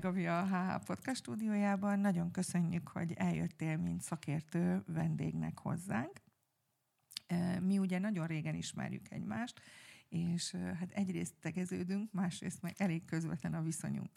Gabi, 0.00 0.26
a 0.26 0.46
HH 0.46 0.84
Podcast 0.84 1.16
stúdiójában. 1.16 1.98
Nagyon 1.98 2.30
köszönjük, 2.30 2.88
hogy 2.88 3.12
eljöttél, 3.12 3.76
mint 3.76 4.02
szakértő 4.02 4.82
vendégnek 4.86 5.58
hozzánk. 5.58 6.20
Mi 7.60 7.78
ugye 7.78 7.98
nagyon 7.98 8.26
régen 8.26 8.54
ismerjük 8.54 9.10
egymást, 9.10 9.60
és 10.08 10.54
hát 10.54 10.90
egyrészt 10.90 11.34
tegeződünk, 11.40 12.12
másrészt 12.12 12.62
meg 12.62 12.74
elég 12.76 13.04
közvetlen 13.04 13.54
a 13.54 13.62
viszonyunk. 13.62 14.10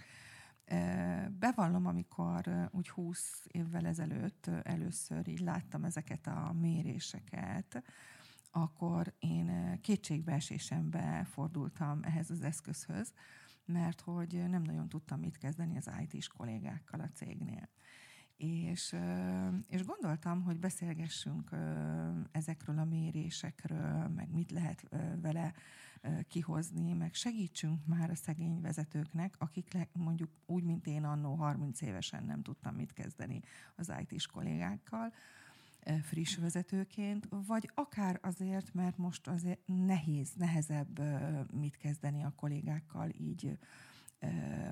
Bevallom, 1.39 1.85
amikor 1.85 2.69
úgy 2.71 2.89
20 2.89 3.45
évvel 3.51 3.85
ezelőtt 3.85 4.47
először 4.47 5.27
így 5.27 5.39
láttam 5.39 5.83
ezeket 5.83 6.27
a 6.27 6.55
méréseket, 6.59 7.83
akkor 8.51 9.13
én 9.19 9.79
kétségbeesésembe 9.81 11.27
fordultam 11.31 11.99
ehhez 12.03 12.29
az 12.29 12.41
eszközhöz, 12.41 13.13
mert 13.65 14.01
hogy 14.01 14.43
nem 14.49 14.61
nagyon 14.61 14.89
tudtam 14.89 15.19
mit 15.19 15.37
kezdeni 15.37 15.77
az 15.77 15.89
IT-s 16.01 16.27
kollégákkal 16.27 16.99
a 16.99 17.09
cégnél. 17.13 17.69
És, 18.37 18.95
és 19.67 19.85
gondoltam, 19.85 20.41
hogy 20.41 20.59
beszélgessünk 20.59 21.49
ezekről 22.31 22.77
a 22.77 22.85
mérésekről, 22.85 24.07
meg 24.07 24.31
mit 24.31 24.51
lehet 24.51 24.89
vele 25.21 25.53
kihozni, 26.27 26.93
meg 26.93 27.13
segítsünk 27.13 27.85
már 27.85 28.09
a 28.09 28.15
szegény 28.15 28.61
vezetőknek, 28.61 29.35
akik 29.37 29.77
mondjuk 29.91 30.29
úgy, 30.45 30.63
mint 30.63 30.87
én 30.87 31.03
annó 31.03 31.35
30 31.35 31.81
évesen 31.81 32.23
nem 32.23 32.41
tudtam 32.41 32.75
mit 32.75 32.93
kezdeni 32.93 33.41
az 33.75 33.93
IT-s 33.99 34.27
kollégákkal, 34.27 35.13
friss 36.03 36.35
vezetőként, 36.35 37.27
vagy 37.29 37.69
akár 37.73 38.19
azért, 38.21 38.73
mert 38.73 38.97
most 38.97 39.27
azért 39.27 39.59
nehéz, 39.65 40.33
nehezebb 40.33 41.01
mit 41.53 41.77
kezdeni 41.77 42.23
a 42.23 42.33
kollégákkal 42.35 43.09
így 43.09 43.57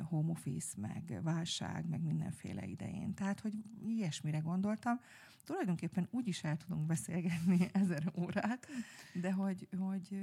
home 0.03 0.31
office, 0.31 0.77
meg 0.77 1.19
válság, 1.23 1.89
meg 1.89 2.01
mindenféle 2.01 2.65
idején. 2.65 3.13
Tehát, 3.13 3.39
hogy 3.39 3.53
ilyesmire 3.83 4.37
gondoltam. 4.37 4.99
Tulajdonképpen 5.43 6.07
úgy 6.11 6.27
is 6.27 6.43
el 6.43 6.57
tudunk 6.57 6.85
beszélgetni 6.85 7.67
ezer 7.73 8.11
órát, 8.15 8.67
de 9.13 9.31
hogy, 9.31 9.67
hogy 9.77 10.17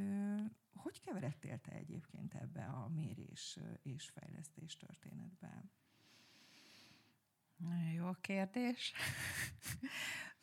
hogy 0.79 1.01
keveredtél 1.01 1.59
te 1.59 1.73
egyébként 1.73 2.35
ebbe 2.35 2.65
a 2.65 2.89
mérés 2.95 3.59
és 3.83 4.11
fejlesztés 4.15 4.77
történetbe? 4.77 5.65
Jó 7.95 8.11
kérdés. 8.21 8.93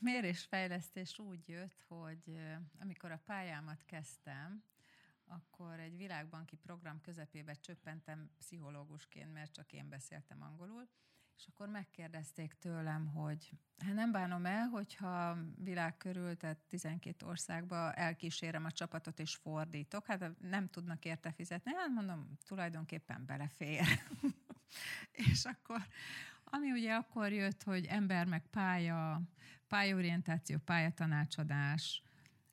Mérésfejlesztés 0.06 1.20
úgy 1.20 1.48
jött, 1.48 1.84
hogy 1.88 2.40
amikor 2.80 3.12
a 3.12 3.22
pályámat 3.26 3.84
kezdtem, 3.86 4.64
akkor 5.26 5.80
egy 5.80 5.98
világbanki 5.98 6.56
program 6.56 7.02
közepébe 7.02 7.54
csöppentem 7.54 8.30
pszichológusként, 8.38 9.34
mert 9.34 9.54
csak 9.54 9.74
én 9.74 9.90
beszéltem 9.90 10.42
angolul, 10.42 10.88
és 11.38 11.48
akkor 11.48 11.70
megkérdezték 11.70 12.54
tőlem, 12.54 13.08
hogy 13.08 13.52
hát 13.78 13.94
nem 13.94 14.12
bánom 14.12 14.46
el, 14.46 14.68
hogyha 14.68 15.38
világ 15.56 15.98
körül, 15.98 16.38
tehát 16.38 16.60
12 16.68 17.26
országba 17.26 17.94
elkísérem 17.94 18.66
a 18.66 18.72
csapatot 18.72 19.20
és 19.20 19.36
fordítok, 19.36 20.06
hát 20.06 20.40
nem 20.40 20.70
tudnak 20.70 21.06
érte 21.06 21.32
fizetni. 21.32 21.74
Hát 21.74 21.90
mondom, 21.90 22.38
tulajdonképpen 22.48 23.26
belefér. 23.26 23.86
és 25.32 25.46
akkor, 25.46 25.88
ami 26.44 26.72
ugye 26.72 26.94
akkor 26.94 27.32
jött, 27.32 27.64
hogy 27.64 27.86
ember 27.86 28.26
meg 28.26 28.48
pálya, 28.48 29.22
pályaorientáció, 29.68 30.58
pályatanácsadás, 30.58 32.04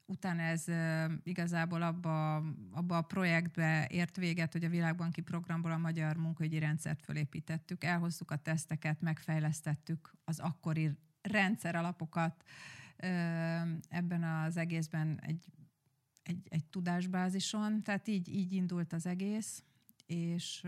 utána 0.06 0.42
ez 0.42 0.64
igazából 1.22 1.82
abba, 1.82 2.36
abba 2.70 2.96
a 2.96 3.02
projektbe 3.02 3.86
ért 3.90 4.16
véget, 4.16 4.52
hogy 4.52 4.64
a 4.64 4.68
világbanki 4.68 5.20
programból 5.20 5.70
a 5.70 5.78
magyar 5.78 6.16
munkaügyi 6.16 6.58
rendszert 6.58 7.02
fölépítettük, 7.02 7.84
elhoztuk 7.84 8.30
a 8.30 8.36
teszteket, 8.36 9.00
megfejlesztettük 9.00 10.12
az 10.24 10.38
akkori 10.38 10.90
rendszer 11.22 11.74
alapokat 11.74 12.44
ebben 13.88 14.22
az 14.22 14.56
egészben 14.56 15.20
egy, 15.22 15.44
egy, 16.22 16.46
egy 16.48 16.64
tudásbázison, 16.64 17.82
tehát 17.82 18.08
így, 18.08 18.28
így 18.28 18.52
indult 18.52 18.92
az 18.92 19.06
egész, 19.06 19.64
és 20.06 20.66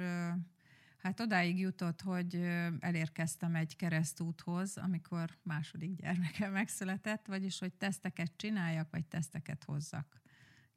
Hát 1.04 1.20
odáig 1.20 1.58
jutott, 1.58 2.00
hogy 2.00 2.34
elérkeztem 2.80 3.54
egy 3.54 3.76
keresztúthoz, 3.76 4.76
amikor 4.76 5.38
második 5.42 5.96
gyermekem 5.96 6.52
megszületett, 6.60 7.26
vagyis 7.26 7.58
hogy 7.58 7.72
teszteket 7.72 8.32
csináljak, 8.36 8.90
vagy 8.90 9.04
teszteket 9.04 9.64
hozzak. 9.64 10.20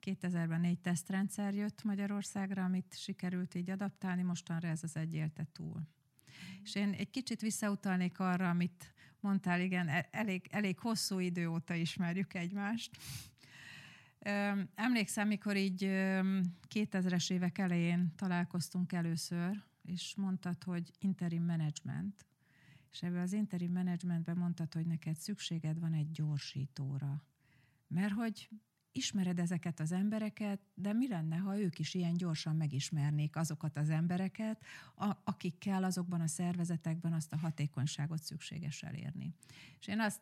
2000-ben 0.05 0.59
négy 0.59 0.79
tesztrendszer 0.79 1.53
jött 1.53 1.83
Magyarországra, 1.83 2.63
amit 2.63 2.95
sikerült 2.97 3.55
így 3.55 3.69
adaptálni, 3.69 4.21
mostanra 4.21 4.67
ez 4.67 4.83
az 4.83 4.97
egy 4.97 5.13
élte 5.13 5.47
túl. 5.53 5.87
És 6.63 6.75
én 6.75 6.93
egy 6.93 7.09
kicsit 7.09 7.41
visszautalnék 7.41 8.19
arra, 8.19 8.49
amit 8.49 8.93
mondtál, 9.19 9.61
igen, 9.61 9.87
e-, 9.87 10.07
elég, 10.11 10.47
elég 10.51 10.79
hosszú 10.79 11.19
idő 11.19 11.47
óta 11.47 11.73
ismerjük 11.73 12.33
egymást. 12.33 12.97
Emlékszem, 14.75 15.27
mikor 15.27 15.55
így 15.55 15.83
2000-es 16.73 17.31
évek 17.31 17.57
elején 17.57 18.13
találkoztunk 18.15 18.93
először, 18.93 19.66
és 19.87 20.15
mondtad, 20.15 20.63
hogy 20.63 20.91
interim 20.99 21.43
management, 21.45 22.25
és 22.91 23.03
ebben 23.03 23.21
az 23.21 23.33
interim 23.33 23.71
managementben 23.71 24.37
mondtad, 24.37 24.73
hogy 24.73 24.85
neked 24.85 25.15
szükséged 25.15 25.79
van 25.79 25.93
egy 25.93 26.11
gyorsítóra. 26.11 27.23
Mert 27.87 28.13
hogy 28.13 28.49
ismered 28.91 29.39
ezeket 29.39 29.79
az 29.79 29.91
embereket, 29.91 30.59
de 30.73 30.93
mi 30.93 31.07
lenne, 31.07 31.35
ha 31.35 31.59
ők 31.59 31.79
is 31.79 31.93
ilyen 31.93 32.13
gyorsan 32.13 32.55
megismernék 32.55 33.35
azokat 33.35 33.77
az 33.77 33.89
embereket, 33.89 34.63
a, 34.95 35.11
akikkel 35.23 35.83
azokban 35.83 36.21
a 36.21 36.27
szervezetekben 36.27 37.13
azt 37.13 37.33
a 37.33 37.37
hatékonyságot 37.37 38.23
szükséges 38.23 38.83
elérni. 38.83 39.33
És 39.79 39.87
én 39.87 39.99
azt, 39.99 40.21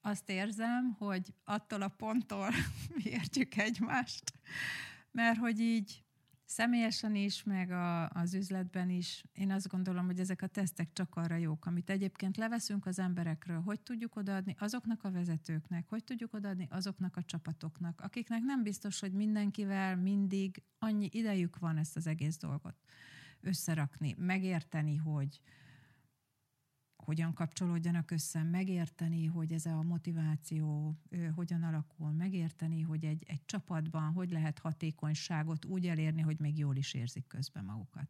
azt 0.00 0.30
érzem, 0.30 0.92
hogy 0.98 1.34
attól 1.44 1.82
a 1.82 1.88
ponttól 1.88 2.50
mi 2.96 3.02
értjük 3.04 3.56
egymást, 3.56 4.32
mert 5.10 5.38
hogy 5.38 5.60
így 5.60 6.04
Személyesen 6.50 7.14
is, 7.14 7.42
meg 7.42 7.70
a, 7.70 8.08
az 8.08 8.34
üzletben 8.34 8.90
is, 8.90 9.24
én 9.32 9.50
azt 9.50 9.68
gondolom, 9.68 10.06
hogy 10.06 10.20
ezek 10.20 10.42
a 10.42 10.46
tesztek 10.46 10.92
csak 10.92 11.16
arra 11.16 11.36
jók, 11.36 11.66
amit 11.66 11.90
egyébként 11.90 12.36
leveszünk 12.36 12.86
az 12.86 12.98
emberekről, 12.98 13.60
hogy 13.60 13.80
tudjuk 13.80 14.16
odaadni 14.16 14.56
azoknak 14.58 15.04
a 15.04 15.10
vezetőknek, 15.10 15.88
hogy 15.88 16.04
tudjuk 16.04 16.34
odaadni 16.34 16.66
azoknak 16.70 17.16
a 17.16 17.22
csapatoknak, 17.22 18.00
akiknek 18.00 18.42
nem 18.42 18.62
biztos, 18.62 19.00
hogy 19.00 19.12
mindenkivel 19.12 19.96
mindig 19.96 20.62
annyi 20.78 21.08
idejük 21.12 21.58
van 21.58 21.76
ezt 21.76 21.96
az 21.96 22.06
egész 22.06 22.38
dolgot 22.38 22.76
összerakni, 23.40 24.14
megérteni, 24.18 24.96
hogy, 24.96 25.40
hogyan 27.00 27.32
kapcsolódjanak 27.34 28.10
össze, 28.10 28.42
megérteni, 28.42 29.26
hogy 29.26 29.52
ez 29.52 29.66
a 29.66 29.82
motiváció 29.82 30.96
hogyan 31.34 31.62
alakul, 31.62 32.10
megérteni, 32.10 32.80
hogy 32.80 33.04
egy, 33.04 33.24
egy 33.26 33.44
csapatban 33.44 34.12
hogy 34.12 34.30
lehet 34.30 34.58
hatékonyságot 34.58 35.64
úgy 35.64 35.86
elérni, 35.86 36.20
hogy 36.20 36.38
még 36.38 36.58
jól 36.58 36.76
is 36.76 36.94
érzik 36.94 37.26
közben 37.26 37.64
magukat. 37.64 38.08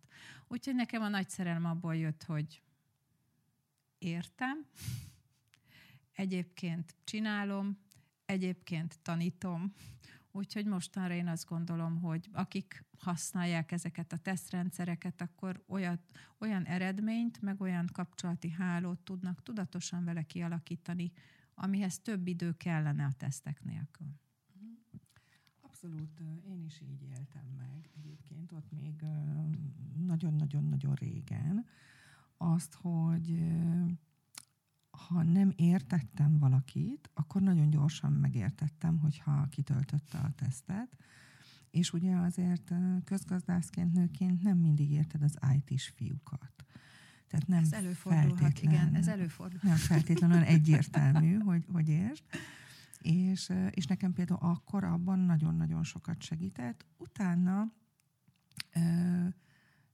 Úgyhogy 0.48 0.74
nekem 0.74 1.02
a 1.02 1.08
nagy 1.08 1.28
szerelem 1.28 1.64
abból 1.64 1.96
jött, 1.96 2.22
hogy 2.22 2.62
értem, 3.98 4.66
egyébként 6.12 6.94
csinálom, 7.04 7.78
egyébként 8.24 8.98
tanítom, 9.02 9.72
Úgyhogy 10.32 10.66
mostanra 10.66 11.14
én 11.14 11.28
azt 11.28 11.46
gondolom, 11.46 12.00
hogy 12.00 12.28
akik 12.32 12.84
használják 12.98 13.72
ezeket 13.72 14.12
a 14.12 14.16
tesztrendszereket, 14.16 15.20
akkor 15.20 15.64
olyat, 15.66 16.00
olyan 16.38 16.64
eredményt, 16.64 17.42
meg 17.42 17.60
olyan 17.60 17.88
kapcsolati 17.92 18.50
hálót 18.50 18.98
tudnak 18.98 19.42
tudatosan 19.42 20.04
vele 20.04 20.22
kialakítani, 20.22 21.12
amihez 21.54 21.98
több 21.98 22.26
idő 22.26 22.52
kellene 22.56 23.04
a 23.04 23.12
tesztek 23.12 23.62
nélkül. 23.64 24.06
Abszolút, 25.60 26.20
én 26.44 26.62
is 26.64 26.80
így 26.80 27.02
éltem 27.02 27.46
meg 27.56 27.90
egyébként, 27.96 28.52
ott 28.52 28.70
még 28.70 29.04
nagyon-nagyon-nagyon 30.06 30.94
régen 30.94 31.66
azt, 32.36 32.74
hogy 32.74 33.42
ha 35.08 35.22
nem 35.22 35.52
értettem 35.56 36.38
valakit, 36.38 37.10
akkor 37.14 37.42
nagyon 37.42 37.70
gyorsan 37.70 38.12
megértettem, 38.12 38.98
hogyha 38.98 39.46
kitöltötte 39.50 40.18
a 40.18 40.30
tesztet, 40.36 40.96
és 41.70 41.92
ugye 41.92 42.16
azért 42.16 42.72
közgazdászként, 43.04 43.92
nőként 43.92 44.42
nem 44.42 44.58
mindig 44.58 44.90
érted 44.90 45.22
az 45.22 45.38
IT-s 45.54 45.88
fiúkat. 45.96 46.64
Tehát 47.28 47.46
nem 47.46 47.62
ez 47.62 47.72
előfordulhat, 47.72 48.62
igen, 48.62 48.94
ez 48.94 49.08
előfordul. 49.08 49.60
Nem 49.62 49.76
feltétlenül 49.76 50.42
egyértelmű, 50.42 51.38
hogy, 51.48 51.64
hogy 51.72 51.88
értsd. 51.88 52.24
És, 53.00 53.52
és 53.70 53.86
nekem 53.86 54.12
például 54.12 54.40
akkor 54.42 54.84
abban 54.84 55.18
nagyon-nagyon 55.18 55.82
sokat 55.84 56.22
segített. 56.22 56.86
Utána 56.96 57.72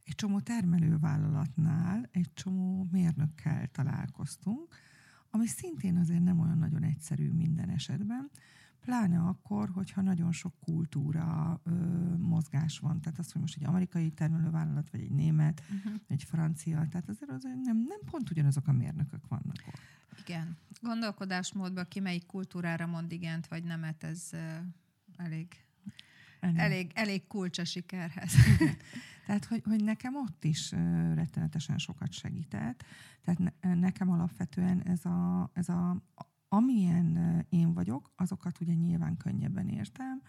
egy 0.05 0.15
csomó 0.15 0.41
termelővállalatnál 0.41 2.09
egy 2.13 2.33
csomó 2.35 2.87
mérnökkel 2.91 3.67
találkoztunk, 3.67 4.75
ami 5.37 5.47
szintén 5.47 5.97
azért 5.97 6.23
nem 6.23 6.41
olyan 6.41 6.59
nagyon 6.59 6.83
egyszerű 6.83 7.31
minden 7.31 7.69
esetben, 7.69 8.31
pláne 8.81 9.19
akkor, 9.19 9.69
hogyha 9.69 10.01
nagyon 10.01 10.33
sok 10.33 10.55
kultúra 10.61 11.61
ö, 11.65 11.71
mozgás 12.17 12.79
van. 12.79 13.01
Tehát 13.01 13.19
az, 13.19 13.33
hogy 13.33 13.41
most 13.41 13.57
egy 13.57 13.65
amerikai 13.65 14.11
termelővállalat, 14.11 14.91
vagy 14.91 15.01
egy 15.01 15.11
német, 15.11 15.63
uh-huh. 15.71 16.01
egy 16.07 16.23
francia, 16.23 16.87
tehát 16.91 17.09
azért 17.09 17.31
az 17.31 17.43
nem, 17.43 17.77
nem 17.77 18.01
pont 18.11 18.31
ugyanazok 18.31 18.69
a 18.69 18.73
mérnökök 18.73 19.29
vannak 19.29 19.57
ott. 19.67 19.81
Igen. 20.27 20.57
Gondolkodásmódban 20.81 21.87
ki 21.89 22.01
melyik 22.01 22.27
kultúrára 22.27 22.87
mond 22.87 23.13
igent, 23.13 23.47
vagy 23.47 23.65
nemet, 23.65 24.05
ez 24.05 24.31
uh, 24.33 24.41
elég, 25.17 25.66
elég, 26.41 26.59
elég, 26.59 26.91
elég 26.95 27.27
kulcs 27.27 27.59
a 27.59 27.65
sikerhez. 27.65 28.33
Tehát, 29.27 29.45
hogy, 29.45 29.63
hogy 29.65 29.85
nekem 29.85 30.17
ott 30.17 30.45
is 30.45 30.71
rettenetesen 31.15 31.79
sokat 31.79 32.13
segített. 32.13 32.85
Tehát 33.25 33.39
ne, 33.39 33.75
nekem 33.75 34.11
alapvetően 34.11 34.83
ez 34.83 35.05
a, 35.05 35.51
ez 35.53 35.69
a 35.69 36.03
amilyen 36.49 37.45
én 37.49 37.75
vagyok, 37.75 38.13
azokat 38.17 38.61
ugye 38.61 38.75
nyilván 38.75 39.17
könnyebben 39.17 39.69
értem, 39.69 40.23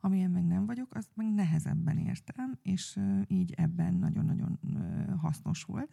amilyen 0.00 0.30
meg 0.30 0.44
nem 0.44 0.66
vagyok, 0.66 0.94
azt 0.94 1.10
meg 1.14 1.32
nehezebben 1.32 1.98
értem, 1.98 2.58
és 2.62 2.98
így 3.26 3.52
ebben 3.52 3.94
nagyon-nagyon 3.94 4.58
hasznos 5.20 5.62
volt. 5.62 5.90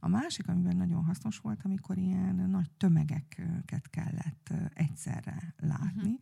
A 0.00 0.08
másik, 0.08 0.48
amiben 0.48 0.76
nagyon 0.76 1.04
hasznos 1.04 1.38
volt, 1.38 1.60
amikor 1.62 1.98
ilyen 1.98 2.34
nagy 2.34 2.70
tömegeket 2.76 3.90
kellett 3.90 4.52
egyszerre 4.74 5.54
látni, 5.56 6.02
uh-huh 6.02 6.20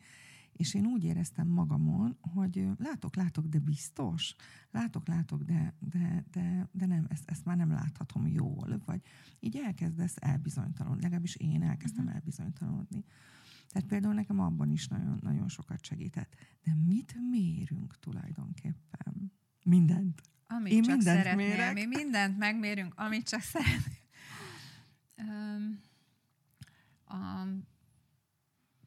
és 0.52 0.75
én 0.75 0.87
úgy 0.87 1.04
éreztem 1.04 1.49
magamon, 1.49 2.16
hogy 2.20 2.69
látok, 2.78 3.16
látok, 3.16 3.46
de 3.46 3.58
biztos, 3.58 4.34
látok, 4.70 5.06
látok, 5.06 5.43
de, 5.43 5.75
de, 5.78 6.25
de, 6.31 6.69
de 6.72 6.87
nem, 6.87 7.06
ezt, 7.08 7.31
ezt 7.31 7.44
már 7.44 7.56
nem 7.56 7.70
láthatom 7.70 8.26
jól, 8.26 8.82
vagy 8.84 9.00
így 9.40 9.56
elkezdesz 9.56 10.14
elbizonytalanodni, 10.16 11.02
legalábbis 11.02 11.37
én 11.37 11.62
elkezdtem 11.62 12.04
uh-huh. 12.04 12.19
elbizonytalanodni. 12.19 13.04
Tehát 13.69 13.88
például 13.88 14.14
nekem 14.14 14.40
abban 14.40 14.70
is 14.70 14.88
nagyon, 14.88 15.19
nagyon 15.22 15.49
sokat 15.49 15.84
segített. 15.84 16.34
De 16.62 16.75
mit 16.75 17.14
mérünk 17.31 17.99
tulajdonképpen? 18.00 19.32
Mindent. 19.64 20.22
Amit 20.46 20.72
én 20.72 20.82
csak 20.82 20.96
mindent 20.96 21.19
szeretnél. 21.19 21.46
Mérek. 21.46 21.75
Mi 21.75 21.87
mindent 21.87 22.38
megmérünk, 22.38 22.94
amit 22.96 23.28
csak 23.28 23.40
szeretnél. 23.52 24.00
Um, 25.16 25.81
a 27.04 27.46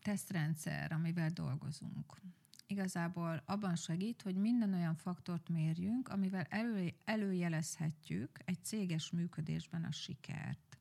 tesztrendszer, 0.06 0.92
amivel 0.92 1.30
dolgozunk, 1.30 2.22
igazából 2.68 3.42
abban 3.46 3.76
segít, 3.76 4.22
hogy 4.22 4.36
minden 4.36 4.74
olyan 4.74 4.96
faktort 4.96 5.50
mérjünk, 5.50 6.08
amivel 6.08 6.46
elő, 6.50 6.94
előjelezhetjük 7.04 8.40
egy 8.46 8.64
céges 8.64 9.12
működésben 9.12 9.84
a 9.84 9.92
sikert. 9.92 10.78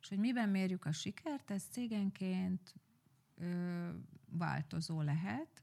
És 0.00 0.08
hogy 0.08 0.18
miben 0.18 0.48
mérjük 0.48 0.84
a 0.84 0.92
sikert, 0.92 1.50
ez 1.50 1.64
cégenként 1.70 2.74
ö, 3.34 3.88
változó 4.30 5.00
lehet, 5.00 5.61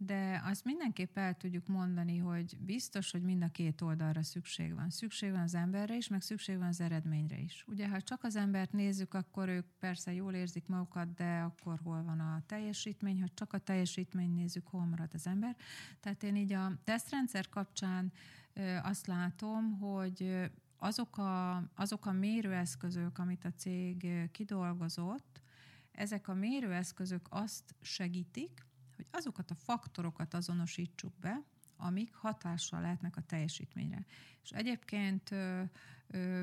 de 0.00 0.42
azt 0.44 0.64
mindenképp 0.64 1.18
el 1.18 1.34
tudjuk 1.34 1.66
mondani, 1.66 2.18
hogy 2.18 2.56
biztos, 2.60 3.10
hogy 3.10 3.22
mind 3.22 3.42
a 3.42 3.48
két 3.48 3.80
oldalra 3.80 4.22
szükség 4.22 4.74
van. 4.74 4.90
Szükség 4.90 5.30
van 5.30 5.40
az 5.40 5.54
emberre 5.54 5.96
is, 5.96 6.08
meg 6.08 6.20
szükség 6.20 6.58
van 6.58 6.66
az 6.66 6.80
eredményre 6.80 7.38
is. 7.38 7.64
Ugye, 7.66 7.88
ha 7.88 8.00
csak 8.00 8.24
az 8.24 8.36
embert 8.36 8.72
nézzük, 8.72 9.14
akkor 9.14 9.48
ők 9.48 9.66
persze 9.78 10.12
jól 10.12 10.34
érzik 10.34 10.66
magukat, 10.66 11.14
de 11.14 11.38
akkor 11.38 11.80
hol 11.82 12.02
van 12.02 12.20
a 12.20 12.42
teljesítmény? 12.46 13.20
Ha 13.20 13.28
csak 13.34 13.52
a 13.52 13.58
teljesítmény 13.58 14.34
nézzük, 14.34 14.66
hol 14.66 14.84
marad 14.84 15.10
az 15.12 15.26
ember? 15.26 15.56
Tehát 16.00 16.22
én 16.22 16.36
így 16.36 16.52
a 16.52 16.72
tesztrendszer 16.84 17.48
kapcsán 17.48 18.12
azt 18.82 19.06
látom, 19.06 19.78
hogy 19.78 20.50
azok 20.76 21.18
a, 21.18 21.56
azok 21.74 22.06
a 22.06 22.12
mérőeszközök, 22.12 23.18
amit 23.18 23.44
a 23.44 23.52
cég 23.56 24.30
kidolgozott, 24.32 25.40
ezek 25.92 26.28
a 26.28 26.34
mérőeszközök 26.34 27.26
azt 27.30 27.74
segítik, 27.80 28.66
hogy 28.98 29.06
azokat 29.10 29.50
a 29.50 29.54
faktorokat 29.54 30.34
azonosítsuk 30.34 31.12
be, 31.20 31.42
amik 31.76 32.14
hatással 32.14 32.80
lehetnek 32.80 33.16
a 33.16 33.20
teljesítményre. 33.20 34.04
És 34.42 34.50
egyébként 34.50 35.34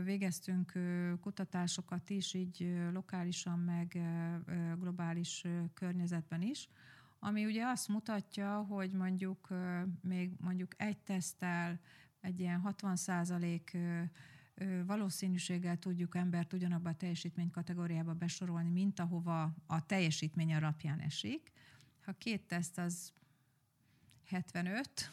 végeztünk 0.04 0.72
kutatásokat 1.22 2.10
is, 2.10 2.34
így 2.34 2.76
lokálisan, 2.92 3.60
meg 3.60 4.00
globális 4.80 5.46
környezetben 5.74 6.42
is, 6.42 6.70
ami 7.20 7.46
ugye 7.46 7.66
azt 7.66 7.88
mutatja, 7.88 8.58
hogy 8.58 8.92
mondjuk 8.92 9.48
még 10.02 10.32
mondjuk 10.40 10.82
egy 10.82 10.98
teszttel 10.98 11.80
egy 12.22 12.40
ilyen 12.40 12.60
60 12.60 12.96
százalék 12.96 13.78
valószínűséggel 14.86 15.78
tudjuk 15.78 16.16
embert 16.16 16.54
ugyanabba 16.54 16.90
a 16.90 16.96
teljesítmény 16.96 17.52
kategóriába 17.52 18.14
besorolni, 18.14 18.70
mint 18.70 19.00
ahova 19.00 19.56
a 19.66 19.86
teljesítmény 19.86 20.54
alapján 20.54 21.00
esik. 21.00 21.52
Ha 22.06 22.14
két 22.18 22.48
teszt 22.48 22.78
az 22.78 23.14
75, 24.26 25.12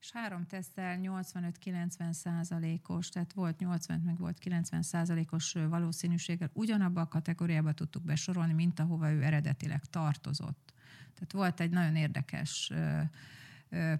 és 0.00 0.12
három 0.12 0.46
tesztel 0.46 0.98
85-90 1.02 2.12
százalékos, 2.12 3.08
tehát 3.08 3.32
volt 3.32 3.58
80, 3.58 4.00
meg 4.00 4.18
volt 4.18 4.38
90 4.38 4.82
százalékos 4.82 5.52
valószínűséggel 5.52 6.50
ugyanabba 6.52 7.00
a 7.00 7.08
kategóriába 7.08 7.72
tudtuk 7.72 8.02
besorolni, 8.02 8.52
mint 8.52 8.80
ahova 8.80 9.10
ő 9.10 9.22
eredetileg 9.22 9.84
tartozott. 9.84 10.72
Tehát 11.14 11.32
volt 11.32 11.60
egy 11.60 11.70
nagyon 11.70 11.96
érdekes 11.96 12.72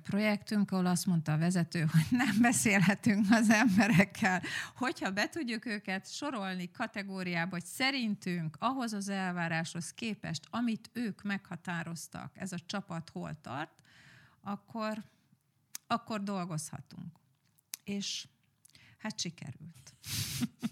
projektünk, 0.02 0.70
ahol 0.70 0.86
azt 0.86 1.06
mondta 1.06 1.32
a 1.32 1.38
vezető, 1.38 1.80
hogy 1.92 2.06
nem 2.10 2.40
beszélhetünk 2.40 3.26
az 3.30 3.50
emberekkel. 3.50 4.42
Hogyha 4.76 5.10
be 5.10 5.28
tudjuk 5.28 5.66
őket 5.66 6.12
sorolni 6.12 6.70
kategóriába, 6.70 7.50
hogy 7.50 7.64
szerintünk 7.64 8.56
ahhoz 8.60 8.92
az 8.92 9.08
elváráshoz 9.08 9.92
képest, 9.92 10.46
amit 10.50 10.90
ők 10.92 11.22
meghatároztak, 11.22 12.32
ez 12.34 12.52
a 12.52 12.58
csapat 12.66 13.10
hol 13.10 13.40
tart, 13.40 13.82
akkor, 14.40 15.04
akkor 15.86 16.22
dolgozhatunk. 16.22 17.18
És 17.84 18.26
hát 18.98 19.20
sikerült. 19.20 19.94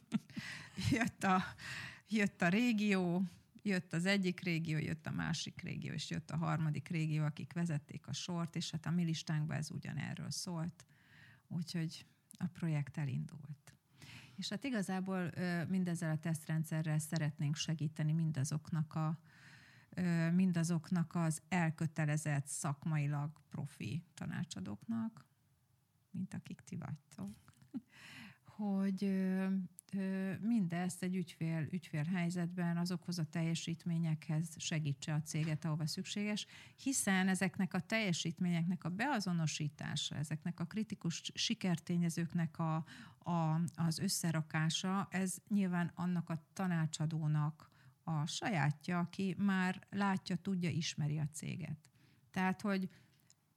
jött, 0.91 1.25
a, 1.25 1.45
jött 2.09 2.43
a 2.43 2.49
régió, 2.49 3.23
jött 3.65 3.93
az 3.93 4.07
egyik 4.07 4.41
régió, 4.41 4.79
jött 4.79 5.07
a 5.07 5.11
másik 5.11 5.61
régió, 5.63 5.93
és 5.93 6.11
jött 6.11 6.31
a 6.31 6.37
harmadik 6.37 6.89
régió, 6.89 7.25
akik 7.25 7.53
vezették 7.53 8.07
a 8.07 8.13
sort, 8.13 8.57
és 8.57 8.71
hát 8.71 8.87
a 8.87 8.91
mi 8.91 9.05
listánkban 9.05 9.57
ez 9.57 9.71
ugyanerről 9.71 10.31
szólt. 10.31 10.87
Úgyhogy 11.49 12.07
a 12.39 12.47
projekt 12.47 12.99
elindult. 12.99 13.75
És 14.37 14.49
hát 14.49 14.65
igazából 14.65 15.31
mindezzel 15.69 16.11
a 16.11 16.19
tesztrendszerrel 16.19 16.99
szeretnénk 16.99 17.56
segíteni 17.56 18.13
mindazoknak 18.13 18.94
a 18.94 19.19
mindazoknak 20.33 21.15
az 21.15 21.43
elkötelezett 21.49 22.47
szakmailag 22.47 23.41
profi 23.49 24.05
tanácsadóknak, 24.15 25.27
mint 26.11 26.35
akik 26.35 26.61
ti 26.61 26.77
vagytok, 26.77 27.55
hogy 28.56 29.13
mindezt 30.41 31.03
egy 31.03 31.17
ügyfél, 31.70 32.05
helyzetben 32.05 32.77
azokhoz 32.77 33.19
a 33.19 33.25
teljesítményekhez 33.25 34.55
segítse 34.58 35.15
a 35.15 35.23
céget, 35.23 35.65
ahova 35.65 35.87
szükséges, 35.87 36.46
hiszen 36.77 37.29
ezeknek 37.29 37.75
a 37.75 37.81
teljesítményeknek 37.81 38.84
a 38.84 38.89
beazonosítása, 38.89 40.17
ezeknek 40.17 40.61
a 40.61 40.65
kritikus 40.65 41.31
sikertényezőknek 41.34 42.58
a, 42.58 42.75
a, 43.19 43.61
az 43.75 43.99
összerakása, 43.99 45.08
ez 45.11 45.37
nyilván 45.49 45.93
annak 45.94 46.31
a 46.31 46.43
tanácsadónak 46.53 47.70
a 48.03 48.27
sajátja, 48.27 48.99
aki 48.99 49.34
már 49.39 49.87
látja, 49.91 50.37
tudja, 50.37 50.70
ismeri 50.70 51.19
a 51.19 51.29
céget. 51.32 51.79
Tehát, 52.31 52.61
hogy 52.61 52.89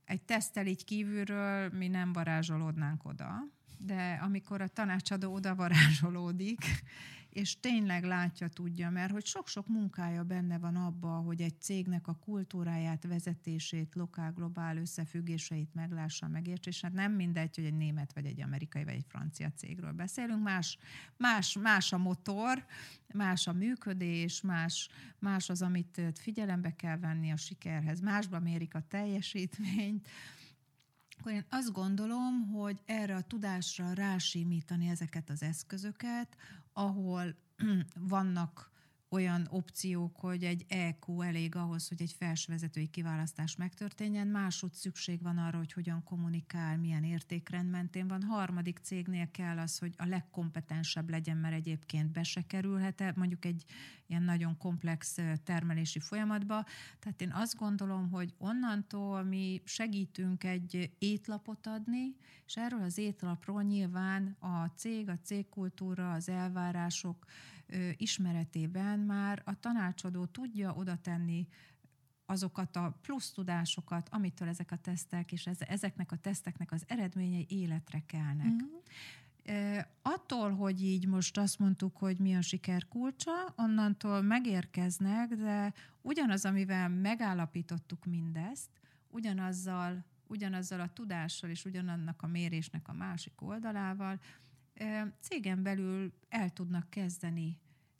egy 0.05 0.21
tesztel 0.21 0.67
így 0.67 0.83
kívülről 0.83 1.69
mi 1.69 1.87
nem 1.87 2.13
varázsolódnánk 2.13 3.05
oda, 3.05 3.55
de 3.77 4.19
amikor 4.23 4.61
a 4.61 4.67
tanácsadó 4.67 5.33
oda 5.33 5.55
varázsolódik, 5.55 6.65
és 7.37 7.59
tényleg 7.59 8.03
látja, 8.03 8.47
tudja, 8.47 8.89
mert 8.89 9.11
hogy 9.11 9.25
sok-sok 9.25 9.67
munkája 9.67 10.23
benne 10.23 10.57
van 10.57 10.75
abba, 10.75 11.09
hogy 11.09 11.41
egy 11.41 11.61
cégnek 11.61 12.07
a 12.07 12.13
kultúráját, 12.13 13.03
vezetését, 13.07 13.95
lokál, 13.95 14.31
globál 14.31 14.77
összefüggéseit 14.77 15.73
meglássa, 15.73 16.27
megértse, 16.27 16.69
és 16.69 16.81
hát 16.81 16.93
nem 16.93 17.11
mindegy, 17.11 17.55
hogy 17.55 17.65
egy 17.65 17.77
német, 17.77 18.13
vagy 18.13 18.25
egy 18.25 18.41
amerikai, 18.41 18.83
vagy 18.83 18.93
egy 18.93 19.05
francia 19.07 19.51
cégről 19.55 19.91
beszélünk, 19.91 20.43
más, 20.43 20.77
más, 21.17 21.57
más 21.61 21.93
a 21.93 21.97
motor, 21.97 22.65
más 23.13 23.47
a 23.47 23.53
működés, 23.53 24.41
más, 24.41 24.89
más 25.19 25.49
az, 25.49 25.61
amit 25.61 26.01
figyelembe 26.13 26.75
kell 26.75 26.97
venni 26.97 27.31
a 27.31 27.37
sikerhez, 27.37 27.99
másba 27.99 28.39
mérik 28.39 28.75
a 28.75 28.83
teljesítményt, 28.87 30.07
akkor 31.19 31.31
én 31.31 31.45
azt 31.49 31.71
gondolom, 31.71 32.47
hogy 32.47 32.81
erre 32.85 33.15
a 33.15 33.21
tudásra 33.21 33.93
rásimítani 33.93 34.87
ezeket 34.89 35.29
az 35.29 35.43
eszközöket, 35.43 36.37
ahol 36.73 37.35
vannak 37.95 38.71
olyan 39.09 39.47
opciók, 39.49 40.15
hogy 40.15 40.43
egy 40.43 40.65
EQ 40.67 41.21
elég 41.21 41.55
ahhoz, 41.55 41.87
hogy 41.87 42.01
egy 42.01 42.15
felsővezetői 42.17 42.87
kiválasztás 42.87 43.55
megtörténjen, 43.55 44.27
másod 44.27 44.73
szükség 44.73 45.21
van 45.21 45.37
arra, 45.37 45.57
hogy 45.57 45.73
hogyan 45.73 46.03
kommunikál, 46.03 46.77
milyen 46.77 47.03
értékrend 47.03 47.69
mentén 47.69 48.07
van. 48.07 48.23
Harmadik 48.23 48.79
cégnél 48.83 49.31
kell 49.31 49.57
az, 49.57 49.77
hogy 49.77 49.93
a 49.97 50.05
legkompetensebb 50.05 51.09
legyen, 51.09 51.37
mert 51.37 51.55
egyébként 51.55 52.11
be 52.11 52.23
se 52.23 52.45
kerülhet. 52.47 53.15
Mondjuk 53.15 53.45
egy, 53.45 53.65
ilyen 54.07 54.23
nagyon 54.23 54.57
komplex 54.57 55.17
termelési 55.43 55.99
folyamatba. 55.99 56.65
Tehát 56.99 57.21
én 57.21 57.31
azt 57.31 57.55
gondolom, 57.55 58.09
hogy 58.09 58.33
onnantól 58.37 59.23
mi 59.23 59.61
segítünk 59.65 60.43
egy 60.43 60.91
étlapot 60.97 61.67
adni, 61.67 62.15
és 62.45 62.55
erről 62.55 62.81
az 62.81 62.97
étlapról 62.97 63.63
nyilván 63.63 64.35
a 64.39 64.65
cég, 64.75 65.09
a 65.09 65.19
cégkultúra, 65.23 66.11
az 66.11 66.29
elvárások 66.29 67.25
ismeretében 67.97 68.99
már 68.99 69.41
a 69.45 69.59
tanácsadó 69.59 70.25
tudja 70.25 70.73
oda 70.73 70.97
tenni 70.97 71.47
azokat 72.25 72.75
a 72.75 72.99
plusz 73.01 73.31
tudásokat, 73.31 74.09
amitől 74.11 74.47
ezek 74.47 74.71
a 74.71 74.77
tesztek 74.77 75.31
és 75.31 75.45
ezeknek 75.59 76.11
a 76.11 76.15
teszteknek 76.15 76.71
az 76.71 76.83
eredményei 76.87 77.45
életre 77.49 78.03
kelnek. 78.05 78.47
Mm-hmm. 78.47 79.77
Attól, 80.01 80.51
hogy 80.51 80.83
így 80.83 81.07
most 81.07 81.37
azt 81.37 81.59
mondtuk, 81.59 81.97
hogy 81.97 82.17
mi 82.17 82.35
a 82.35 82.41
siker 82.41 82.87
kulcsa, 82.87 83.53
onnantól 83.55 84.21
megérkeznek, 84.21 85.35
de 85.35 85.73
ugyanaz, 86.01 86.45
amivel 86.45 86.89
megállapítottuk 86.89 88.05
mindezt, 88.05 88.69
ugyanazzal, 89.09 90.05
ugyanazzal 90.27 90.79
a 90.79 90.93
tudással 90.93 91.49
és 91.49 91.65
ugyanannak 91.65 92.21
a 92.21 92.27
mérésnek 92.27 92.87
a 92.87 92.93
másik 92.93 93.41
oldalával 93.41 94.19
cégen 95.19 95.63
belül 95.63 96.13
el 96.29 96.49
tudnak 96.49 96.89
kezdeni 96.89 97.59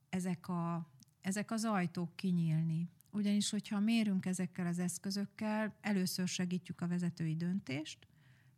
ezek, 0.10 0.48
a, 0.48 0.90
ezek 1.22 1.52
az 1.52 1.66
ajtók 1.66 2.16
kinyílni. 2.16 2.90
Ugyanis, 3.12 3.50
hogyha 3.50 3.80
mérünk 3.80 4.26
ezekkel 4.26 4.68
az 4.68 4.80
eszközökkel, 4.80 5.76
először 5.82 6.28
segítjük 6.28 6.82
a 6.82 6.88
vezetői 6.88 7.36
döntést, 7.36 8.08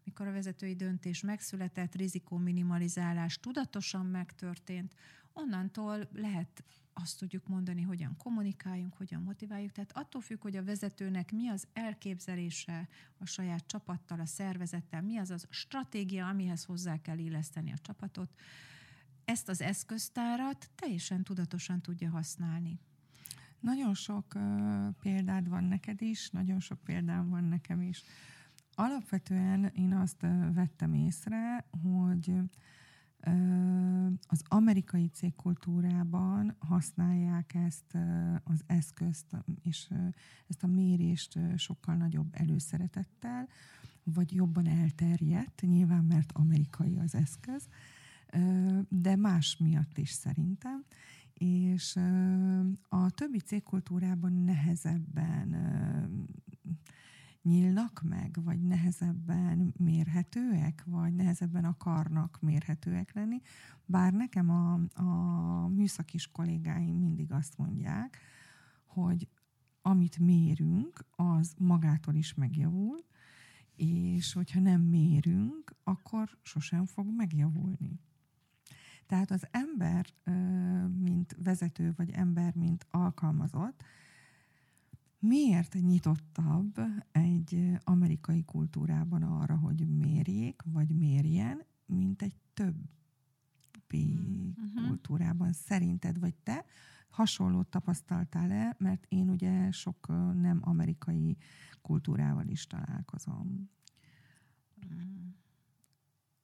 mikor 0.03 0.27
a 0.27 0.31
vezetői 0.31 0.75
döntés 0.75 1.21
megszületett, 1.21 1.95
rizikóminimalizálás 1.95 3.39
tudatosan 3.39 4.05
megtörtént, 4.05 4.93
onnantól 5.41 6.09
lehet 6.13 6.63
azt 6.93 7.19
tudjuk 7.19 7.47
mondani, 7.47 7.81
hogyan 7.81 8.17
kommunikáljunk, 8.17 8.93
hogyan 8.93 9.21
motiváljuk. 9.21 9.71
Tehát 9.71 9.97
attól 9.97 10.21
függ, 10.21 10.41
hogy 10.41 10.55
a 10.55 10.63
vezetőnek 10.63 11.31
mi 11.31 11.47
az 11.47 11.67
elképzelése 11.73 12.87
a 13.17 13.25
saját 13.25 13.67
csapattal, 13.67 14.19
a 14.19 14.25
szervezettel, 14.25 15.01
mi 15.01 15.17
az 15.17 15.31
az 15.31 15.47
stratégia, 15.49 16.27
amihez 16.27 16.63
hozzá 16.63 17.01
kell 17.01 17.17
illeszteni 17.17 17.71
a 17.71 17.77
csapatot, 17.77 18.29
ezt 19.25 19.49
az 19.49 19.61
eszköztárat 19.61 20.69
teljesen 20.75 21.23
tudatosan 21.23 21.81
tudja 21.81 22.09
használni. 22.09 22.79
Nagyon 23.59 23.93
sok 23.93 24.25
példád 24.99 25.49
van 25.49 25.63
neked 25.63 26.01
is, 26.01 26.29
nagyon 26.29 26.59
sok 26.59 26.83
példám 26.83 27.29
van 27.29 27.43
nekem 27.43 27.81
is. 27.81 28.03
Alapvetően 28.73 29.65
én 29.65 29.93
azt 29.93 30.21
vettem 30.53 30.93
észre, 30.93 31.65
hogy 31.83 32.33
az 34.27 34.43
amerikai 34.47 35.07
cégkultúrában 35.07 36.55
használják 36.59 37.53
ezt 37.53 37.97
az 38.43 38.63
eszközt, 38.65 39.25
és 39.61 39.89
ezt 40.47 40.63
a 40.63 40.67
mérést 40.67 41.39
sokkal 41.57 41.95
nagyobb 41.95 42.27
előszeretettel, 42.31 43.47
vagy 44.03 44.33
jobban 44.33 44.67
elterjedt, 44.67 45.61
nyilván 45.61 46.03
mert 46.03 46.31
amerikai 46.31 46.97
az 46.97 47.15
eszköz, 47.15 47.67
de 48.89 49.15
más 49.15 49.57
miatt 49.57 49.97
is 49.97 50.09
szerintem. 50.09 50.83
És 51.33 51.95
a 52.89 53.09
többi 53.09 53.39
cégkultúrában 53.39 54.33
nehezebben 54.33 55.55
nyílnak 57.41 58.01
meg, 58.03 58.37
vagy 58.43 58.61
nehezebben 58.61 59.73
mérhetőek, 59.77 60.83
vagy 60.85 61.13
nehezebben 61.13 61.65
akarnak 61.65 62.37
mérhetőek 62.41 63.13
lenni. 63.13 63.41
Bár 63.85 64.13
nekem 64.13 64.49
a, 64.49 64.79
a 65.01 65.67
műszakis 65.67 66.27
kollégáim 66.27 66.97
mindig 66.97 67.31
azt 67.31 67.57
mondják, 67.57 68.17
hogy 68.85 69.27
amit 69.81 70.19
mérünk, 70.19 71.05
az 71.11 71.53
magától 71.57 72.15
is 72.15 72.33
megjavul, 72.33 72.97
és 73.75 74.33
hogyha 74.33 74.59
nem 74.59 74.81
mérünk, 74.81 75.75
akkor 75.83 76.37
sosem 76.41 76.85
fog 76.85 77.07
megjavulni. 77.15 77.99
Tehát 79.05 79.31
az 79.31 79.47
ember, 79.51 80.05
mint 80.97 81.35
vezető, 81.43 81.93
vagy 81.95 82.09
ember, 82.09 82.55
mint 82.55 82.85
alkalmazott, 82.89 83.83
miért 85.19 85.73
nyitottabb 85.73 86.79
egy 87.11 87.77
amerikai 87.83 88.43
kultúrában 88.43 89.23
arra, 89.23 89.57
hogy 89.57 89.87
mérjék, 89.87 90.61
vagy 90.65 90.89
mérjen, 90.89 91.65
mint 91.85 92.21
egy 92.21 92.35
többi 92.53 94.13
uh-huh. 94.57 94.87
kultúrában 94.87 95.53
szerinted, 95.53 96.19
vagy 96.19 96.35
te 96.35 96.65
hasonlót 97.09 97.67
tapasztaltál-e, 97.67 98.75
mert 98.77 99.05
én 99.07 99.29
ugye 99.29 99.71
sok 99.71 100.07
nem 100.41 100.59
amerikai 100.61 101.37
kultúrával 101.81 102.47
is 102.47 102.67
találkozom. 102.67 103.69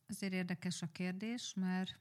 Azért 0.07 0.33
érdekes 0.33 0.81
a 0.81 0.87
kérdés, 0.87 1.53
mert 1.53 1.99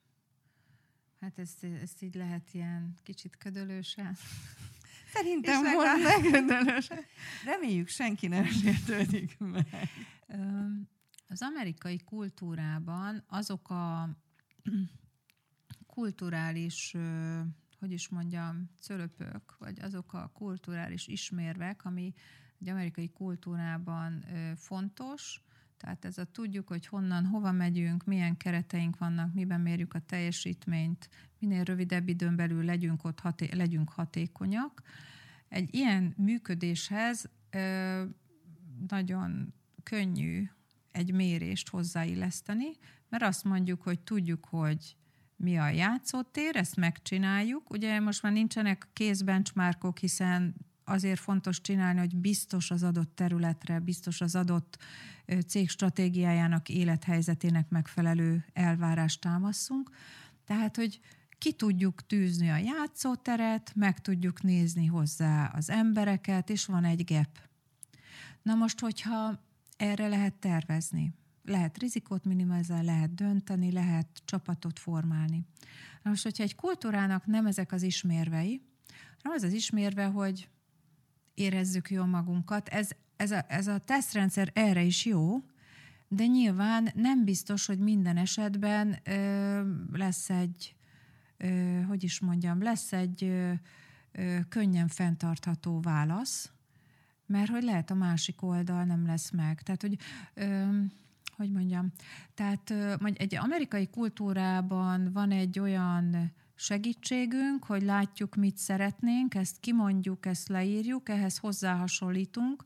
Hát 1.24 1.38
ezt, 1.38 1.64
ezt 1.64 2.02
így 2.02 2.14
lehet 2.14 2.54
ilyen 2.54 2.94
kicsit 3.02 3.36
ködölősen. 3.36 4.16
Szerintem 5.14 5.62
volt 5.62 6.02
megködölősen. 6.02 6.99
Reméljük 7.44 7.88
senki 7.88 8.26
nem 8.26 8.44
sértődik 8.44 9.38
meg. 9.38 9.66
Az 11.28 11.42
amerikai 11.42 11.99
kultúrában 12.04 13.25
azok 13.26 13.71
a 13.71 14.09
kulturális, 15.87 16.97
hogy 17.78 17.92
is 17.92 18.09
mondjam, 18.09 18.71
cölöpök, 18.80 19.56
vagy 19.59 19.80
azok 19.80 20.12
a 20.12 20.30
kulturális 20.35 21.06
ismérvek, 21.06 21.85
ami 21.85 22.14
egy 22.61 22.68
amerikai 22.68 23.11
kultúrában 23.11 24.25
fontos, 24.56 25.42
tehát 25.76 26.04
ez 26.04 26.18
a 26.18 26.24
tudjuk, 26.24 26.68
hogy 26.68 26.86
honnan, 26.86 27.26
hova 27.26 27.52
megyünk, 27.52 28.04
milyen 28.04 28.36
kereteink 28.36 28.98
vannak, 28.98 29.34
miben 29.34 29.60
mérjük 29.60 29.94
a 29.94 29.98
teljesítményt, 29.98 31.08
minél 31.38 31.64
rövidebb 31.64 32.08
időn 32.08 32.36
belül 32.36 32.64
legyünk 32.64 33.04
ott, 33.04 33.20
haté- 33.20 33.54
legyünk 33.54 33.90
hatékonyak. 33.90 34.82
Egy 35.48 35.74
ilyen 35.74 36.14
működéshez 36.16 37.30
ö, 37.50 38.04
nagyon 38.88 39.54
könnyű 39.82 40.48
egy 40.92 41.12
mérést 41.12 41.68
hozzáilleszteni, 41.68 42.70
mert 43.08 43.22
azt 43.22 43.44
mondjuk, 43.44 43.82
hogy 43.82 44.00
tudjuk, 44.00 44.44
hogy 44.44 44.96
mi 45.36 45.56
a 45.56 45.68
játszótér, 45.68 46.56
ezt 46.56 46.76
megcsináljuk. 46.76 47.70
Ugye 47.70 48.00
most 48.00 48.22
már 48.22 48.32
nincsenek 48.32 48.88
kézbenchmarkok, 48.92 49.98
hiszen 49.98 50.54
azért 50.84 51.20
fontos 51.20 51.60
csinálni, 51.60 51.98
hogy 51.98 52.16
biztos 52.16 52.70
az 52.70 52.82
adott 52.82 53.14
területre, 53.14 53.78
biztos 53.78 54.20
az 54.20 54.34
adott 54.34 54.78
cég 55.46 55.68
stratégiájának, 55.68 56.68
élethelyzetének 56.68 57.68
megfelelő 57.68 58.44
elvárást 58.52 59.20
támaszunk. 59.20 59.90
Tehát, 60.44 60.76
hogy 60.76 61.00
ki 61.38 61.52
tudjuk 61.52 62.06
tűzni 62.06 62.50
a 62.50 62.56
játszóteret, 62.56 63.72
meg 63.74 64.00
tudjuk 64.00 64.42
nézni 64.42 64.86
hozzá 64.86 65.46
az 65.46 65.70
embereket, 65.70 66.50
és 66.50 66.64
van 66.64 66.84
egy 66.84 67.04
gap. 67.04 67.38
Na 68.42 68.54
most, 68.54 68.80
hogyha 68.80 69.42
erre 69.76 70.08
lehet 70.08 70.34
tervezni, 70.34 71.14
lehet 71.44 71.78
rizikót 71.78 72.24
minimalizálni, 72.24 72.84
lehet 72.84 73.14
dönteni, 73.14 73.72
lehet 73.72 74.22
csapatot 74.24 74.78
formálni. 74.78 75.46
Na 76.02 76.10
most, 76.10 76.22
hogyha 76.22 76.42
egy 76.42 76.54
kultúrának 76.54 77.26
nem 77.26 77.46
ezek 77.46 77.72
az 77.72 77.82
ismérvei, 77.82 78.62
hanem 79.22 79.36
az 79.38 79.42
az 79.42 79.52
ismérve, 79.52 80.04
hogy 80.04 80.48
érezzük 81.34 81.90
jól 81.90 82.06
magunkat. 82.06 82.68
Ez, 82.68 82.90
ez, 83.16 83.30
a, 83.30 83.44
ez 83.48 83.66
a 83.66 83.78
tesztrendszer 83.78 84.50
erre 84.54 84.82
is 84.82 85.04
jó, 85.04 85.42
de 86.08 86.26
nyilván 86.26 86.88
nem 86.94 87.24
biztos, 87.24 87.66
hogy 87.66 87.78
minden 87.78 88.16
esetben 88.16 88.98
ö, 89.04 89.60
lesz 89.92 90.30
egy, 90.30 90.74
ö, 91.36 91.80
hogy 91.88 92.04
is 92.04 92.20
mondjam, 92.20 92.62
lesz 92.62 92.92
egy 92.92 93.24
ö, 93.24 93.52
ö, 94.12 94.38
könnyen 94.48 94.88
fenntartható 94.88 95.80
válasz, 95.80 96.52
mert 97.26 97.50
hogy 97.50 97.62
lehet 97.62 97.90
a 97.90 97.94
másik 97.94 98.42
oldal 98.42 98.84
nem 98.84 99.06
lesz 99.06 99.30
meg. 99.30 99.62
Tehát, 99.62 99.80
hogy 99.82 99.98
ö, 100.34 100.78
hogy 101.36 101.50
mondjam, 101.50 101.92
tehát 102.34 102.74
mondj, 103.00 103.18
egy 103.18 103.34
amerikai 103.34 103.88
kultúrában 103.88 105.12
van 105.12 105.30
egy 105.30 105.58
olyan 105.58 106.32
segítségünk, 106.54 107.64
hogy 107.64 107.82
látjuk, 107.82 108.34
mit 108.34 108.56
szeretnénk, 108.56 109.34
ezt 109.34 109.61
kimondjuk, 109.61 110.26
ezt 110.26 110.49
leírjuk, 110.49 111.08
ehhez 111.08 111.38
hozzáhasonlítunk. 111.38 112.64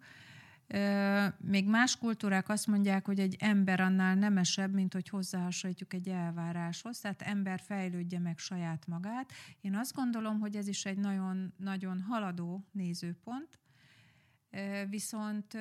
Még 1.39 1.69
más 1.69 1.97
kultúrák 1.97 2.49
azt 2.49 2.67
mondják, 2.67 3.07
hogy 3.07 3.19
egy 3.19 3.37
ember 3.39 3.81
annál 3.81 4.15
nemesebb, 4.15 4.73
mint 4.73 4.93
hogy 4.93 5.09
hozzáhasonlítjuk 5.09 5.95
egy 5.95 6.09
elváráshoz, 6.09 7.01
tehát 7.01 7.23
ember 7.23 7.61
fejlődje 7.61 8.19
meg 8.19 8.39
saját 8.39 8.87
magát. 8.87 9.33
Én 9.61 9.77
azt 9.77 9.95
gondolom, 9.95 10.41
hogy 10.41 10.57
ez 10.57 10.69
is 10.69 10.85
egy 10.85 10.99
nagyon, 10.99 11.53
nagyon 11.57 12.01
haladó 12.01 12.65
nézőpont. 12.73 13.59
Viszont 14.89 15.53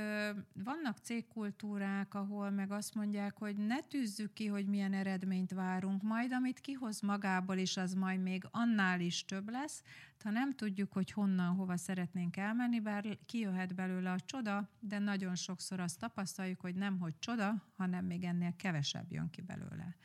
vannak 0.54 0.98
cégkultúrák, 0.98 2.14
ahol 2.14 2.50
meg 2.50 2.72
azt 2.72 2.96
mondják, 2.96 3.38
hogy 3.38 3.56
ne 3.56 3.82
tűzzük 3.82 4.34
ki, 4.34 4.48
hogy 4.48 4.66
milyen 4.66 4.94
eredményt 4.94 5.52
várunk, 5.52 6.02
majd 6.02 6.34
amit 6.34 6.60
kihoz 6.60 7.02
magából 7.02 7.58
is, 7.58 7.78
az 7.78 7.94
majd 7.94 8.22
még 8.22 8.44
annál 8.52 9.00
is 9.00 9.26
több 9.26 9.50
lesz. 9.50 9.84
Ha 10.24 10.30
nem 10.30 10.56
tudjuk, 10.56 10.92
hogy 10.92 11.12
honnan, 11.12 11.56
hova 11.56 11.78
szeretnénk 11.78 12.38
elmenni, 12.38 12.80
bár 12.80 13.18
kijöhet 13.26 13.76
belőle 13.76 14.12
a 14.12 14.20
csoda, 14.20 14.70
de 14.80 15.00
nagyon 15.00 15.36
sokszor 15.36 15.80
azt 15.80 16.00
tapasztaljuk, 16.00 16.62
hogy 16.62 16.76
nem, 16.76 17.00
hogy 17.00 17.14
csoda, 17.20 17.64
hanem 17.76 18.06
még 18.06 18.24
ennél 18.24 18.56
kevesebb 18.56 19.12
jön 19.12 19.30
ki 19.30 19.42
belőle. 19.42 19.96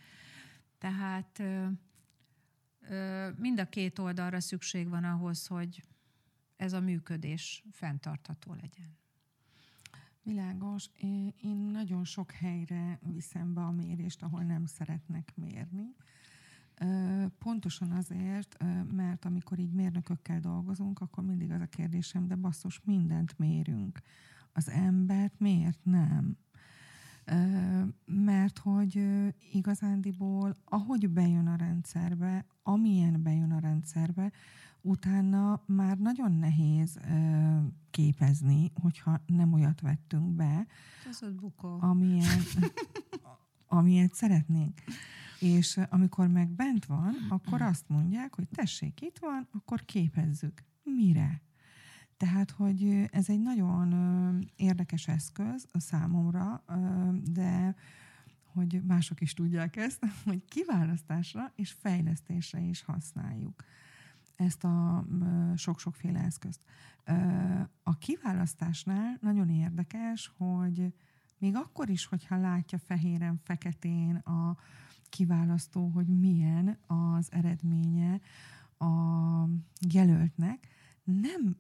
Tehát 0.79 1.43
mind 3.37 3.61
a 3.61 3.69
két 3.69 3.99
oldalra 3.99 4.41
szükség 4.41 4.89
van 4.89 5.05
ahhoz, 5.05 5.47
hogy 5.47 5.83
ez 6.63 6.73
a 6.73 6.81
működés 6.81 7.65
fenntartható 7.71 8.53
legyen. 8.53 8.97
Világos. 10.23 10.91
Én 11.41 11.57
nagyon 11.57 12.05
sok 12.05 12.31
helyre 12.31 12.99
viszem 13.13 13.55
be 13.55 13.61
a 13.61 13.71
mérést, 13.71 14.23
ahol 14.23 14.43
nem 14.43 14.67
szeretnek 14.67 15.33
mérni. 15.35 15.95
Pontosan 17.39 17.91
azért, 17.91 18.65
mert 18.93 19.25
amikor 19.25 19.59
így 19.59 19.73
mérnökökkel 19.73 20.41
dolgozunk, 20.41 21.01
akkor 21.01 21.25
mindig 21.25 21.51
az 21.51 21.61
a 21.61 21.67
kérdésem, 21.67 22.27
de 22.27 22.35
basszus, 22.35 22.81
mindent 22.85 23.39
mérünk. 23.39 24.01
Az 24.53 24.69
embert 24.69 25.39
miért 25.39 25.85
nem? 25.85 26.37
Mert 28.05 28.59
hogy 28.59 29.09
igazándiból, 29.53 30.57
ahogy 30.65 31.11
bejön 31.11 31.47
a 31.47 31.57
rendszerbe, 31.57 32.47
amilyen 32.63 33.23
bejön 33.23 33.53
a 33.53 33.59
rendszerbe, 33.59 34.33
utána 34.83 35.63
már 35.67 35.99
nagyon 35.99 36.33
nehéz 36.33 36.97
ö, 36.97 37.59
képezni, 37.91 38.73
hogyha 38.83 39.21
nem 39.27 39.53
olyat 39.53 39.81
vettünk 39.81 40.35
be, 40.35 40.67
amilyen, 41.81 42.41
amilyet 43.67 44.15
szeretnénk. 44.15 44.81
És 45.41 45.81
amikor 45.91 46.27
meg 46.29 46.49
bent 46.49 46.85
van, 46.85 47.15
akkor 47.29 47.63
azt 47.63 47.89
mondják, 47.89 48.35
hogy 48.35 48.49
tessék, 48.49 49.01
itt 49.01 49.19
van, 49.19 49.49
akkor 49.53 49.85
képezzük. 49.85 50.65
Mire? 50.83 51.43
Tehát, 52.17 52.51
hogy 52.51 53.09
ez 53.11 53.29
egy 53.29 53.41
nagyon 53.41 54.49
érdekes 54.57 55.09
eszköz 55.09 55.67
a 55.73 55.81
számomra, 55.81 56.65
de 57.25 57.75
hogy 58.45 58.83
mások 58.87 59.21
is 59.21 59.35
tudják 59.35 59.77
ezt, 59.77 60.07
hogy 60.25 60.45
kiválasztásra 60.45 61.53
és 61.55 61.73
fejlesztésre 61.73 62.61
is 62.61 62.83
használjuk 62.83 63.65
ezt 64.43 64.65
a 64.65 65.05
sok-sokféle 65.57 66.21
eszközt. 66.21 66.61
A 67.83 67.99
kiválasztásnál 67.99 69.19
nagyon 69.21 69.49
érdekes, 69.49 70.33
hogy 70.37 70.95
még 71.39 71.57
akkor 71.57 71.89
is, 71.89 72.07
hogyha 72.07 72.37
látja 72.37 72.79
fehéren, 72.79 73.41
feketén 73.45 74.17
a 74.17 74.57
kiválasztó, 75.09 75.89
hogy 75.89 76.07
milyen 76.07 76.79
az 76.87 77.33
eredménye 77.33 78.21
a 78.79 79.45
jelöltnek, 79.93 80.69
nem, 81.05 81.57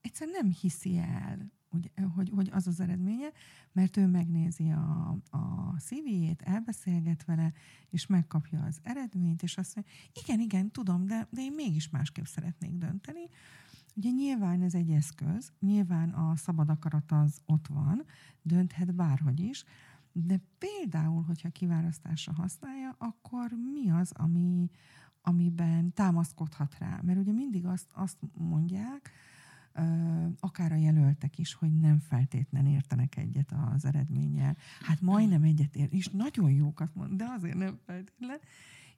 egyszerűen 0.00 0.38
nem 0.40 0.52
hiszi 0.60 0.98
el 0.98 1.52
hogy, 1.72 1.90
hogy, 2.14 2.30
hogy 2.34 2.48
az 2.52 2.66
az 2.66 2.80
eredménye, 2.80 3.28
mert 3.72 3.96
ő 3.96 4.06
megnézi 4.06 4.70
a, 4.70 5.16
a 5.30 5.74
CV-jét, 5.78 6.42
elbeszélget 6.42 7.24
vele, 7.24 7.52
és 7.90 8.06
megkapja 8.06 8.62
az 8.62 8.78
eredményt, 8.82 9.42
és 9.42 9.56
azt 9.56 9.74
mondja, 9.74 9.92
igen, 10.22 10.40
igen, 10.40 10.70
tudom, 10.70 11.06
de, 11.06 11.26
de 11.30 11.40
én 11.40 11.52
mégis 11.52 11.90
másképp 11.90 12.24
szeretnék 12.24 12.72
dönteni. 12.72 13.28
Ugye 13.94 14.10
nyilván 14.10 14.62
ez 14.62 14.74
egy 14.74 14.90
eszköz, 14.90 15.52
nyilván 15.60 16.10
a 16.10 16.36
szabad 16.36 16.68
akarat 16.68 17.12
az 17.12 17.40
ott 17.46 17.66
van, 17.66 18.04
dönthet 18.42 18.94
bárhogy 18.94 19.40
is, 19.40 19.64
de 20.12 20.40
például, 20.58 21.22
hogyha 21.22 21.50
kiválasztásra 21.50 22.32
használja, 22.32 22.94
akkor 22.98 23.50
mi 23.72 23.90
az, 23.90 24.12
ami, 24.14 24.70
amiben 25.22 25.92
támaszkodhat 25.92 26.78
rá? 26.78 27.00
Mert 27.02 27.18
ugye 27.18 27.32
mindig 27.32 27.66
azt, 27.66 27.86
azt 27.92 28.16
mondják, 28.34 29.10
akár 30.40 30.72
a 30.72 30.76
jelöltek 30.76 31.38
is, 31.38 31.54
hogy 31.54 31.78
nem 31.78 31.98
feltétlen 31.98 32.66
értenek 32.66 33.16
egyet 33.16 33.54
az 33.72 33.84
eredménnyel. 33.84 34.56
Hát 34.80 35.00
majdnem 35.00 35.42
egyet 35.42 35.76
ért, 35.76 35.92
és 35.92 36.08
nagyon 36.08 36.50
jókat 36.50 36.94
mond, 36.94 37.16
de 37.16 37.24
azért 37.24 37.56
nem 37.56 37.78
feltétlen. 37.86 38.38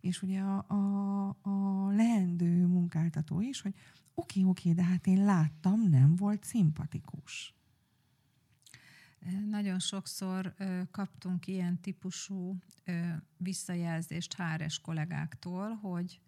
És 0.01 0.23
ugye 0.23 0.41
a, 0.41 0.65
a, 0.69 1.29
a 1.43 1.89
leendő 1.91 2.67
munkáltató 2.67 3.41
is, 3.41 3.61
hogy 3.61 3.75
oké, 4.15 4.43
oké, 4.43 4.73
de 4.73 4.85
hát 4.85 5.07
én 5.07 5.25
láttam, 5.25 5.89
nem 5.89 6.17
volt 6.17 6.45
szimpatikus. 6.45 7.55
Nagyon 9.49 9.79
sokszor 9.79 10.55
ö, 10.59 10.83
kaptunk 10.91 11.47
ilyen 11.47 11.81
típusú 11.81 12.59
ö, 12.85 13.09
visszajelzést 13.37 14.35
háres 14.35 14.79
kollégáktól, 14.79 15.75
hogy 15.75 16.21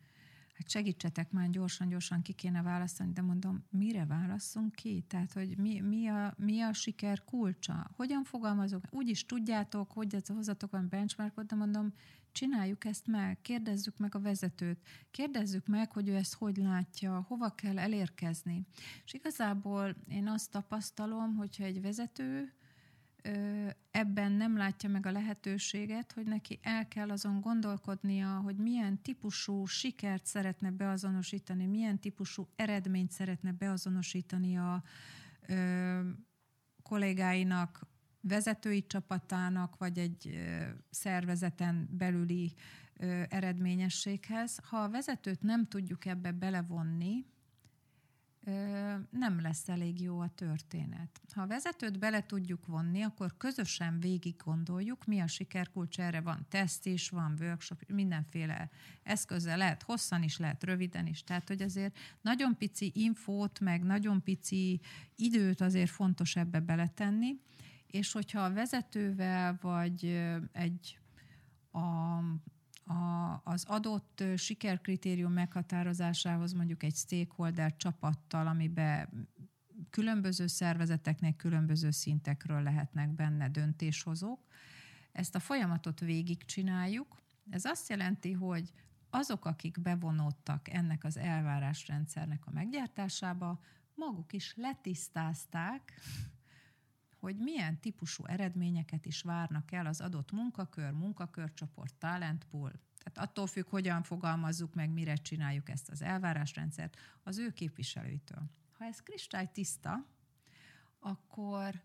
hát 0.57 0.71
segítsetek 0.71 1.31
már 1.31 1.51
gyorsan-gyorsan 1.51 2.23
ki 2.23 2.33
kéne 2.33 2.63
választani, 2.63 3.13
de 3.13 3.23
mondom, 3.23 3.65
mire 3.71 4.07
válasszunk 4.07 4.75
ki? 4.75 5.05
Tehát, 5.09 5.33
hogy 5.33 5.59
mi, 5.59 5.81
mi, 5.81 6.07
a, 6.07 6.35
mi 6.37 6.61
a 6.61 6.73
siker 6.73 7.25
kulcsa? 7.25 7.91
Hogyan 7.97 8.25
fogalmazok? 8.25 8.85
Úgy 8.91 9.09
is 9.09 9.27
tudjátok, 9.27 9.91
hogy 9.91 10.17
hozzatok 10.27 10.71
van 10.71 10.89
benchmarkot, 10.89 11.47
de 11.47 11.55
mondom, 11.55 11.93
csináljuk 12.33 12.85
ezt 12.85 13.07
meg, 13.07 13.41
kérdezzük 13.41 13.99
meg 13.99 14.15
a 14.15 14.21
vezetőt, 14.21 14.79
kérdezzük 15.11 15.67
meg, 15.67 15.93
hogy 15.93 16.09
ő 16.09 16.15
ezt 16.15 16.35
hogy 16.35 16.57
látja, 16.57 17.25
hova 17.29 17.55
kell 17.55 17.79
elérkezni. 17.79 18.67
És 19.05 19.15
igazából 19.15 19.97
én 20.09 20.29
azt 20.29 20.51
tapasztalom, 20.51 21.35
hogyha 21.35 21.65
egy 21.65 21.81
vezető 21.81 22.53
ebben 23.91 24.33
nem 24.33 24.57
látja 24.57 24.89
meg 24.89 25.07
a 25.07 25.11
lehetőséget, 25.11 26.13
hogy 26.13 26.27
neki 26.27 26.59
el 26.63 26.89
kell 26.89 27.11
azon 27.11 27.41
gondolkodnia, 27.41 28.29
hogy 28.29 28.57
milyen 28.57 29.03
típusú 29.03 29.67
sikert 29.67 30.27
szeretne 30.27 30.71
beazonosítani, 30.71 31.67
milyen 31.67 31.99
típusú 31.99 32.49
eredményt 32.57 33.11
szeretne 33.11 33.53
beazonosítani 33.53 34.59
a 34.59 34.83
ö, 35.47 36.01
kollégáinak, 36.83 37.87
vezetői 38.21 38.87
csapatának, 38.87 39.77
vagy 39.77 39.99
egy 39.99 40.39
szervezeten 40.91 41.89
belüli 41.91 42.53
eredményességhez. 43.29 44.59
Ha 44.63 44.77
a 44.77 44.89
vezetőt 44.89 45.43
nem 45.43 45.67
tudjuk 45.67 46.05
ebbe 46.05 46.33
belevonni, 46.33 47.25
nem 49.11 49.41
lesz 49.41 49.69
elég 49.69 50.01
jó 50.01 50.21
a 50.21 50.29
történet. 50.35 51.21
Ha 51.35 51.43
a 51.43 51.47
vezetőt 51.47 51.99
bele 51.99 52.27
tudjuk 52.27 52.67
vonni, 52.67 53.03
akkor 53.03 53.37
közösen 53.37 54.01
végig 54.01 54.37
gondoljuk, 54.45 55.05
mi 55.05 55.21
a 55.21 55.27
sikerkulcs, 55.27 56.01
erre 56.01 56.21
van 56.21 56.47
teszt 56.49 56.87
is, 56.87 57.09
van 57.09 57.37
workshop, 57.41 57.83
mindenféle 57.89 58.71
eszközzel 59.03 59.57
lehet 59.57 59.83
hosszan 59.83 60.23
is, 60.23 60.39
lehet 60.39 60.65
röviden 60.65 61.07
is. 61.07 61.25
Tehát, 61.25 61.49
hogy 61.49 61.63
azért 61.63 61.99
nagyon 62.21 62.57
pici 62.57 62.93
infót, 62.95 63.61
meg 63.61 63.83
nagyon 63.83 64.23
pici 64.23 64.81
időt 65.17 65.61
azért 65.61 65.91
fontos 65.91 66.37
ebbe 66.37 66.61
beletenni, 66.61 67.41
és 67.87 68.13
hogyha 68.13 68.41
a 68.41 68.53
vezetővel 68.53 69.59
vagy 69.61 70.05
egy 70.53 70.99
a 71.73 72.21
a, 72.87 73.41
az 73.45 73.65
adott 73.65 74.25
sikerkritérium 74.37 75.33
meghatározásához 75.33 76.53
mondjuk 76.53 76.83
egy 76.83 76.95
stakeholder 76.95 77.77
csapattal, 77.77 78.47
amiben 78.47 79.29
különböző 79.91 80.47
szervezeteknek 80.47 81.37
különböző 81.37 81.91
szintekről 81.91 82.63
lehetnek 82.63 83.15
benne 83.15 83.49
döntéshozók. 83.49 84.41
Ezt 85.13 85.35
a 85.35 85.39
folyamatot 85.39 86.01
végigcsináljuk. 86.01 87.23
Ez 87.51 87.65
azt 87.65 87.89
jelenti, 87.89 88.33
hogy 88.33 88.73
azok, 89.11 89.45
akik 89.45 89.81
bevonódtak 89.81 90.69
ennek 90.69 91.05
az 91.05 91.17
elvárásrendszernek 91.17 92.47
a 92.47 92.51
meggyártásába, 92.51 93.61
maguk 93.95 94.33
is 94.33 94.55
letisztázták, 94.57 95.93
hogy 97.27 97.37
milyen 97.37 97.81
típusú 97.81 98.25
eredményeket 98.25 99.07
is 99.07 99.23
várnak 99.23 99.73
el 99.73 99.87
az 99.87 100.01
adott 100.01 100.33
munkakör, 100.33 100.91
munkakörcsoport, 100.91 101.95
talentpool, 101.95 102.73
tehát 102.99 103.29
attól 103.29 103.47
függ, 103.47 103.69
hogyan 103.69 104.03
fogalmazzuk 104.03 104.75
meg, 104.75 104.91
mire 104.91 105.15
csináljuk 105.15 105.69
ezt 105.69 105.89
az 105.89 106.03
elvárásrendszert, 106.03 106.97
az 107.23 107.39
ő 107.39 107.51
képviselőitől. 107.51 108.51
Ha 108.73 108.85
ez 108.85 109.03
kristály 109.03 109.51
tiszta, 109.53 110.07
akkor 110.99 111.83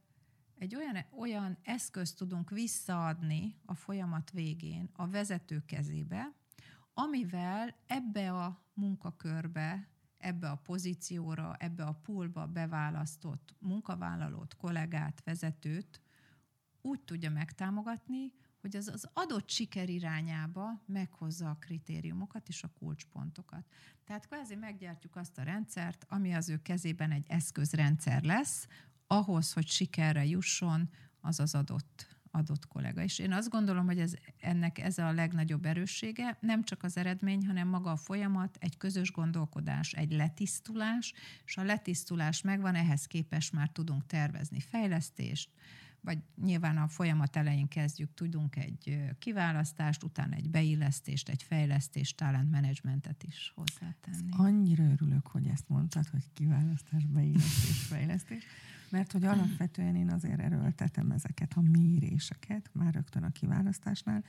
egy 0.58 0.76
olyan, 0.76 1.06
olyan 1.18 1.58
eszközt 1.64 2.18
tudunk 2.18 2.50
visszaadni 2.50 3.56
a 3.66 3.76
folyamat 3.76 4.32
végén 4.32 4.90
a 4.94 5.08
vezető 5.08 5.64
kezébe, 5.66 6.34
amivel 6.94 7.76
ebbe 7.88 8.34
a 8.34 8.66
munkakörbe 8.74 9.88
ebbe 10.22 10.50
a 10.50 10.56
pozícióra, 10.56 11.56
ebbe 11.60 11.84
a 11.84 12.00
poolba 12.04 12.46
beválasztott 12.46 13.56
munkavállalót, 13.60 14.56
kollégát, 14.56 15.22
vezetőt 15.24 16.02
úgy 16.82 17.02
tudja 17.02 17.30
megtámogatni, 17.30 18.34
hogy 18.62 18.76
az 18.76 18.88
az 18.88 19.10
adott 19.14 19.50
siker 19.50 19.90
irányába 19.90 20.82
meghozza 20.86 21.50
a 21.50 21.58
kritériumokat 21.60 22.48
és 22.48 22.64
a 22.64 22.68
kulcspontokat. 22.68 23.66
Tehát 24.04 24.28
kvázi 24.28 24.56
meggyártjuk 24.56 25.16
azt 25.16 25.38
a 25.38 25.44
rendszert, 25.44 26.06
ami 26.10 26.34
az 26.34 26.50
ő 26.50 26.62
kezében 26.62 27.12
egy 27.12 27.26
eszközrendszer 27.28 28.24
lesz, 28.24 28.68
ahhoz, 29.08 29.54
hogy 29.54 29.68
sikerre 29.68 30.26
jusson, 30.26 30.90
az 31.20 31.40
az 31.40 31.56
adott 31.56 32.20
adott 32.32 32.68
kollega. 32.68 33.04
És 33.04 33.20
én 33.20 33.32
azt 33.32 33.50
gondolom, 33.50 33.86
hogy 33.86 34.00
ez, 34.00 34.14
ennek 34.40 34.80
ez 34.80 34.98
a 34.98 35.12
legnagyobb 35.12 35.66
erőssége, 35.66 36.38
nem 36.40 36.64
csak 36.64 36.84
az 36.84 36.98
eredmény, 36.98 37.46
hanem 37.46 37.68
maga 37.68 37.92
a 37.92 37.96
folyamat, 37.96 38.58
egy 38.60 38.78
közös 38.78 39.12
gondolkodás, 39.12 39.94
egy 39.94 40.12
letisztulás, 40.12 41.14
és 41.46 41.58
a 41.58 41.64
letisztulás 41.64 42.42
megvan, 42.42 42.76
ehhez 42.76 43.06
képest 43.06 43.54
már 43.54 43.70
tudunk 43.70 44.06
tervezni 44.06 44.60
fejlesztést, 44.60 45.50
vagy 46.02 46.18
nyilván 46.42 46.78
a 46.78 46.88
folyamat 46.88 47.36
elején 47.36 47.68
kezdjük, 47.68 48.14
tudunk 48.14 48.56
egy 48.56 49.00
kiválasztást, 49.20 50.04
utána 50.04 50.36
egy 50.36 50.50
beillesztést, 50.50 51.30
egy 51.30 51.44
fejlesztést, 51.44 52.18
talent 52.18 52.52
managementet 52.52 53.24
is 53.24 53.52
hozzátenni. 53.56 54.30
Annyira 54.30 54.84
örülök, 54.84 55.28
hogy 55.28 55.48
ezt 55.48 55.70
mondtad, 55.70 56.08
hogy 56.08 56.24
kiválasztás, 56.34 57.06
beillesztés, 57.06 57.78
fejlesztés, 57.78 58.44
mert 58.92 59.12
hogy 59.12 59.24
alapvetően 59.24 59.96
én 59.96 60.12
azért 60.12 60.40
erőltetem 60.40 61.12
ezeket 61.12 61.54
a 61.54 61.62
méréseket, 61.62 62.70
már 62.74 62.94
rögtön 62.94 63.24
a 63.24 63.32
kiválasztásnál, 63.32 64.24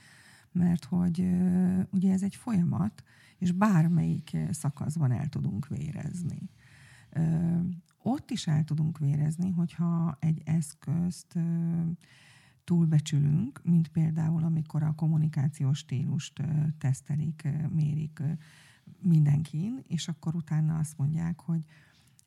mert 0.51 0.83
hogy 0.83 1.27
ugye 1.89 2.11
ez 2.11 2.23
egy 2.23 2.35
folyamat, 2.35 3.03
és 3.37 3.51
bármelyik 3.51 4.37
szakaszban 4.51 5.11
el 5.11 5.27
tudunk 5.27 5.67
vérezni. 5.67 6.49
Ott 8.01 8.31
is 8.31 8.47
el 8.47 8.63
tudunk 8.63 8.97
vérezni, 8.97 9.51
hogyha 9.51 10.17
egy 10.19 10.41
eszközt 10.45 11.39
túlbecsülünk, 12.63 13.61
mint 13.63 13.87
például 13.87 14.43
amikor 14.43 14.83
a 14.83 14.95
kommunikációs 14.95 15.77
stílust 15.77 16.43
tesztelik, 16.77 17.47
mérik 17.69 18.21
mindenkin, 19.01 19.83
és 19.87 20.07
akkor 20.07 20.35
utána 20.35 20.77
azt 20.77 20.97
mondják, 20.97 21.39
hogy 21.39 21.65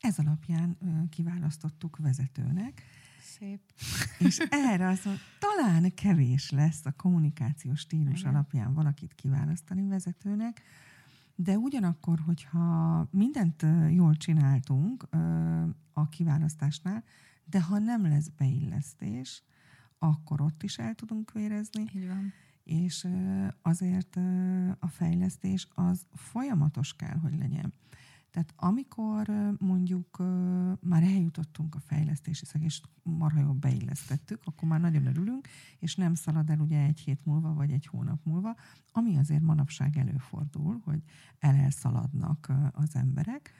ez 0.00 0.18
alapján 0.18 0.78
kiválasztottuk 1.10 1.96
vezetőnek. 1.96 2.82
Szép. 3.20 3.60
És 4.18 4.38
erre 4.38 4.88
azt 4.88 5.04
mondom, 5.04 5.22
talán 5.38 5.94
kevés 5.94 6.50
lesz 6.50 6.86
a 6.86 6.92
kommunikációs 6.92 7.80
stílus 7.80 8.20
Igen. 8.20 8.34
alapján 8.34 8.74
valakit 8.74 9.14
kiválasztani 9.14 9.86
vezetőnek, 9.86 10.62
de 11.34 11.56
ugyanakkor, 11.56 12.20
hogyha 12.20 13.08
mindent 13.10 13.66
jól 13.90 14.16
csináltunk 14.16 15.08
a 15.92 16.08
kiválasztásnál, 16.08 17.04
de 17.44 17.62
ha 17.62 17.78
nem 17.78 18.02
lesz 18.02 18.28
beillesztés, 18.28 19.42
akkor 19.98 20.40
ott 20.40 20.62
is 20.62 20.78
el 20.78 20.94
tudunk 20.94 21.32
vérezni. 21.32 21.84
Így 21.94 22.06
van. 22.06 22.32
És 22.64 23.06
azért 23.62 24.16
a 24.78 24.88
fejlesztés 24.88 25.68
az 25.74 26.06
folyamatos 26.12 26.94
kell, 26.94 27.16
hogy 27.16 27.38
legyen. 27.38 27.72
Tehát 28.36 28.54
amikor 28.56 29.56
mondjuk 29.58 30.18
már 30.80 31.02
eljutottunk 31.02 31.74
a 31.74 31.80
fejlesztési 31.80 32.44
szeg, 32.44 32.62
és 32.62 32.80
marha 33.02 33.40
jól 33.40 33.52
beillesztettük, 33.52 34.40
akkor 34.44 34.68
már 34.68 34.80
nagyon 34.80 35.06
örülünk, 35.06 35.48
és 35.78 35.94
nem 35.94 36.14
szalad 36.14 36.50
el 36.50 36.58
ugye 36.58 36.84
egy 36.84 37.00
hét 37.00 37.24
múlva, 37.24 37.54
vagy 37.54 37.70
egy 37.70 37.86
hónap 37.86 38.24
múlva, 38.24 38.56
ami 38.92 39.16
azért 39.16 39.42
manapság 39.42 39.96
előfordul, 39.96 40.80
hogy 40.84 41.02
el-elszaladnak 41.38 42.52
az 42.72 42.94
emberek. 42.94 43.52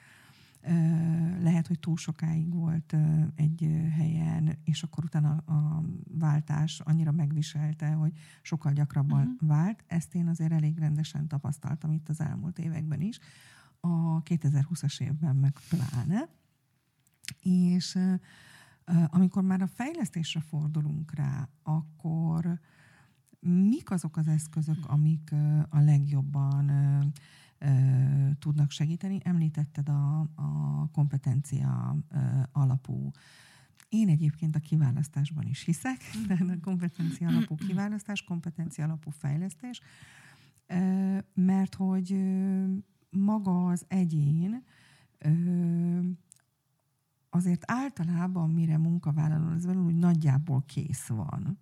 Lehet, 1.41 1.67
hogy 1.67 1.79
túl 1.79 1.97
sokáig 1.97 2.53
volt 2.53 2.95
egy 3.35 3.87
helyen, 3.91 4.57
és 4.63 4.83
akkor 4.83 5.03
utána 5.03 5.35
a 5.35 5.83
váltás 6.11 6.79
annyira 6.79 7.11
megviselte, 7.11 7.87
hogy 7.87 8.11
sokkal 8.41 8.73
gyakrabban 8.73 9.27
uh-huh. 9.27 9.49
vált. 9.49 9.83
Ezt 9.87 10.15
én 10.15 10.27
azért 10.27 10.51
elég 10.51 10.77
rendesen 10.77 11.27
tapasztaltam 11.27 11.91
itt 11.91 12.09
az 12.09 12.19
elmúlt 12.19 12.59
években 12.59 13.01
is, 13.01 13.19
a 13.79 14.23
2020-as 14.23 15.01
évben 15.01 15.35
meg 15.35 15.57
pláne, 15.69 16.29
és 17.39 17.97
amikor 19.07 19.43
már 19.43 19.61
a 19.61 19.67
fejlesztésre 19.67 20.39
fordulunk 20.39 21.15
rá, 21.15 21.49
akkor 21.63 22.59
mik 23.39 23.91
azok 23.91 24.17
az 24.17 24.27
eszközök, 24.27 24.85
amik 24.85 25.31
a 25.69 25.79
legjobban 25.79 26.71
tudnak 28.39 28.71
segíteni? 28.71 29.19
Említetted 29.23 29.89
a, 29.89 30.19
a 30.19 30.89
kompetencia 30.91 31.95
alapú 32.51 33.11
én 33.89 34.09
egyébként 34.09 34.55
a 34.55 34.59
kiválasztásban 34.59 35.47
is 35.47 35.63
hiszek, 35.63 35.97
de 36.27 36.33
a 36.33 36.59
kompetencia 36.61 37.27
alapú 37.27 37.55
kiválasztás, 37.55 38.23
kompetencia 38.23 38.83
alapú 38.83 39.09
fejlesztés, 39.09 39.81
mert 41.33 41.75
hogy 41.75 42.11
maga 43.17 43.67
az 43.67 43.85
egyén 43.87 44.63
azért 47.29 47.71
általában 47.71 48.49
mire 48.49 48.77
munkavállaló, 48.77 49.47
az 49.47 49.65
velünk 49.65 49.85
úgy 49.85 49.97
nagyjából 49.97 50.63
kész 50.65 51.07
van. 51.07 51.59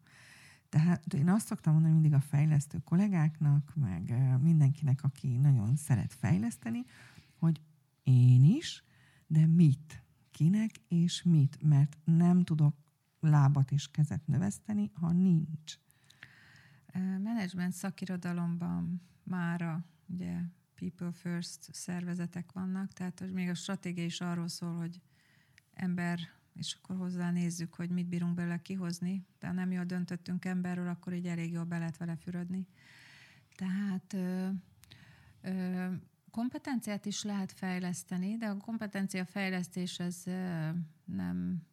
Tehát 0.69 1.13
én 1.13 1.29
azt 1.29 1.45
szoktam 1.45 1.73
mondani 1.73 1.93
mindig 1.93 2.13
a 2.13 2.19
fejlesztő 2.19 2.79
kollégáknak, 2.79 3.73
meg 3.75 4.13
mindenkinek, 4.41 5.03
aki 5.03 5.37
nagyon 5.37 5.75
szeret 5.75 6.13
fejleszteni, 6.13 6.83
hogy 7.39 7.61
én 8.03 8.43
is, 8.43 8.83
de 9.27 9.45
mit, 9.45 10.03
kinek 10.31 10.71
és 10.87 11.23
mit, 11.23 11.57
mert 11.61 11.97
nem 12.03 12.43
tudok 12.43 12.75
lábat 13.19 13.71
és 13.71 13.91
kezet 13.91 14.27
növeszteni, 14.27 14.91
ha 14.93 15.11
nincs. 15.11 15.79
Management 17.23 17.73
szakirodalomban 17.73 19.01
mára 19.23 19.85
ugye 20.07 20.41
people 20.75 21.11
first 21.11 21.73
szervezetek 21.73 22.51
vannak, 22.51 22.93
tehát 22.93 23.19
hogy 23.19 23.31
még 23.31 23.49
a 23.49 23.53
stratégia 23.53 24.03
is 24.05 24.21
arról 24.21 24.47
szól, 24.47 24.75
hogy 24.75 25.01
ember, 25.73 26.19
és 26.53 26.77
akkor 26.81 26.97
hozzá 26.97 27.31
nézzük, 27.31 27.73
hogy 27.73 27.89
mit 27.89 28.07
bírunk 28.07 28.35
bele 28.35 28.61
kihozni, 28.61 29.25
de 29.39 29.47
ha 29.47 29.53
nem 29.53 29.71
jól 29.71 29.83
döntöttünk 29.83 30.45
emberről, 30.45 30.87
akkor 30.87 31.13
így 31.13 31.27
elég 31.27 31.51
jól 31.51 31.63
be 31.63 31.77
lehet 31.77 31.97
vele 31.97 32.15
fürödni. 32.15 32.67
Tehát 33.55 34.13
ö, 34.13 34.49
ö, 35.41 35.91
kompetenciát 36.31 37.05
is 37.05 37.23
lehet 37.23 37.51
fejleszteni, 37.51 38.37
de 38.37 38.45
a 38.45 38.57
kompetencia 38.57 39.25
fejlesztés 39.25 39.99
ez 39.99 40.21
ö, 40.25 40.69
nem 41.05 41.63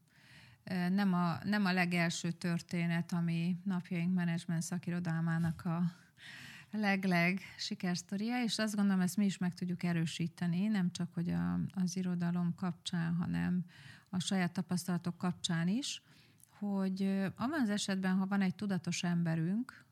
nem 0.90 1.14
a, 1.14 1.38
nem 1.44 1.64
a 1.64 1.72
legelső 1.72 2.30
történet, 2.30 3.12
ami 3.12 3.56
napjaink 3.64 4.14
menedzsment 4.14 4.62
szakirodalmának 4.62 5.64
a 5.64 6.01
leg-leg 6.72 7.40
sikersztoria, 7.56 8.42
és 8.42 8.58
azt 8.58 8.76
gondolom, 8.76 9.00
ezt 9.00 9.16
mi 9.16 9.24
is 9.24 9.38
meg 9.38 9.54
tudjuk 9.54 9.82
erősíteni, 9.82 10.66
nem 10.66 10.90
csak 10.90 11.14
hogy 11.14 11.30
a, 11.30 11.60
az 11.74 11.96
irodalom 11.96 12.54
kapcsán, 12.54 13.14
hanem 13.14 13.64
a 14.10 14.20
saját 14.20 14.52
tapasztalatok 14.52 15.18
kapcsán 15.18 15.68
is, 15.68 16.02
hogy 16.58 17.02
abban 17.36 17.60
az 17.60 17.70
esetben, 17.70 18.16
ha 18.16 18.26
van 18.26 18.40
egy 18.40 18.54
tudatos 18.54 19.02
emberünk, 19.02 19.84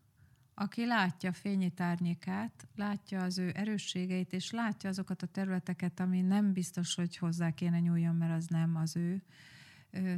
aki 0.55 0.87
látja 0.87 1.33
fényi 1.33 1.71
tárnyékát, 1.71 2.67
látja 2.77 3.23
az 3.23 3.39
ő 3.39 3.53
erősségeit, 3.55 4.33
és 4.33 4.51
látja 4.51 4.89
azokat 4.89 5.23
a 5.23 5.27
területeket, 5.27 6.01
ami 6.01 6.21
nem 6.21 6.53
biztos, 6.53 6.95
hogy 6.95 7.17
hozzá 7.17 7.51
kéne 7.51 7.81
nyúljon, 7.81 8.15
mert 8.15 8.37
az 8.37 8.47
nem 8.47 8.77
az 8.77 8.97
ő 8.97 9.23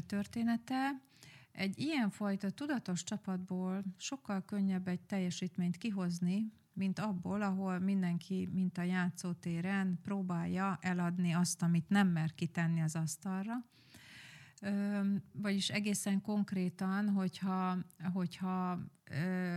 története, 0.06 1.00
egy 1.52 1.78
ilyenfajta 1.78 2.50
tudatos 2.50 3.04
csapatból 3.04 3.82
sokkal 3.96 4.44
könnyebb 4.44 4.88
egy 4.88 5.00
teljesítményt 5.00 5.76
kihozni, 5.76 6.52
mint 6.72 6.98
abból, 6.98 7.42
ahol 7.42 7.78
mindenki, 7.78 8.48
mint 8.52 8.78
a 8.78 8.82
játszótéren 8.82 9.98
próbálja 10.02 10.78
eladni 10.80 11.32
azt, 11.32 11.62
amit 11.62 11.88
nem 11.88 12.08
mer 12.08 12.34
kitenni 12.34 12.80
az 12.80 12.96
asztalra. 12.96 13.64
Vagyis 15.32 15.68
egészen 15.68 16.20
konkrétan, 16.20 17.08
hogyha, 17.08 17.78
hogyha 18.12 18.78
ö, 19.04 19.56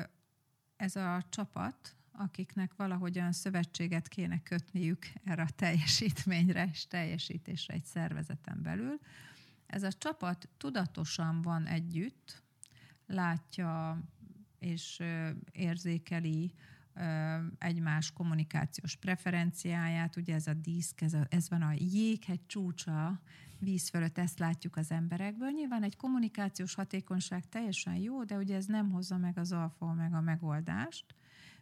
ez 0.76 0.96
a 0.96 1.24
csapat, 1.30 1.96
akiknek 2.12 2.76
valahogyan 2.76 3.32
szövetséget 3.32 4.08
kéne 4.08 4.42
kötniük 4.42 5.06
erre 5.24 5.42
a 5.42 5.50
teljesítményre 5.56 6.70
és 6.72 6.88
teljesítésre 6.88 7.74
egy 7.74 7.86
szervezeten 7.86 8.62
belül, 8.62 9.00
ez 9.76 9.84
a 9.84 9.92
csapat 9.92 10.50
tudatosan 10.58 11.42
van 11.42 11.66
együtt, 11.66 12.44
látja 13.06 14.02
és 14.60 15.04
érzékeli 15.52 16.54
egymás 17.58 18.12
kommunikációs 18.12 18.96
preferenciáját, 18.96 20.16
ugye 20.16 20.34
ez 20.34 20.48
a 20.48 20.54
diszk, 20.54 21.02
ez, 21.02 21.14
a, 21.14 21.26
ez 21.30 21.50
van 21.50 21.62
a 21.62 21.74
jéghegy 21.78 22.46
csúcsa 22.46 23.22
víz 23.60 23.90
fölött, 23.90 24.18
ezt 24.18 24.40
látjuk 24.40 24.76
az 24.76 24.92
emberekből. 24.92 25.50
Nyilván 25.50 25.84
egy 25.84 25.96
kommunikációs 25.96 26.74
hatékonyság 26.74 27.50
teljesen 27.50 27.96
jó, 27.96 28.24
de 28.24 28.38
ugye 28.38 28.56
ez 28.56 28.66
nem 28.66 28.92
hozza 28.92 29.18
meg 29.18 29.38
az 29.38 29.52
alfa 29.52 29.94
meg 29.94 30.14
a 30.14 30.22
megoldást. 30.22 31.16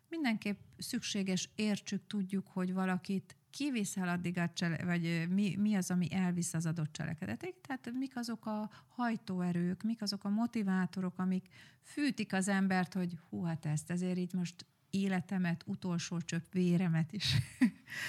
Mindenképp 0.10 0.60
szükséges, 0.78 1.50
értsük, 1.56 2.08
tudjuk, 2.08 2.48
hogy 2.48 2.74
valakit 2.74 3.36
kiviszel 3.54 4.08
addig 4.08 4.38
a 4.38 4.50
csele, 4.54 4.86
vagy 4.86 5.26
mi, 5.30 5.56
mi 5.56 5.76
az, 5.76 5.92
ami 5.92 6.14
elvisz 6.14 6.54
az 6.54 6.66
adott 6.66 6.92
cselekedetig, 6.92 7.54
tehát 7.62 7.92
mik 7.94 8.16
azok 8.16 8.46
a 8.46 8.70
hajtóerők, 8.88 9.84
mik 9.84 10.02
azok 10.02 10.24
a 10.24 10.30
motivátorok, 10.30 11.20
amik 11.20 11.48
fűtik 11.82 12.34
az 12.34 12.48
embert, 12.48 12.94
hogy 12.94 13.18
hú, 13.30 13.44
hát 13.44 13.66
ezt 13.66 13.92
ezért 13.92 14.18
így 14.18 14.34
most 14.34 14.66
életemet, 14.90 15.64
utolsó 15.66 16.20
csöpp 16.20 16.54
véremet 16.54 17.12
is 17.12 17.36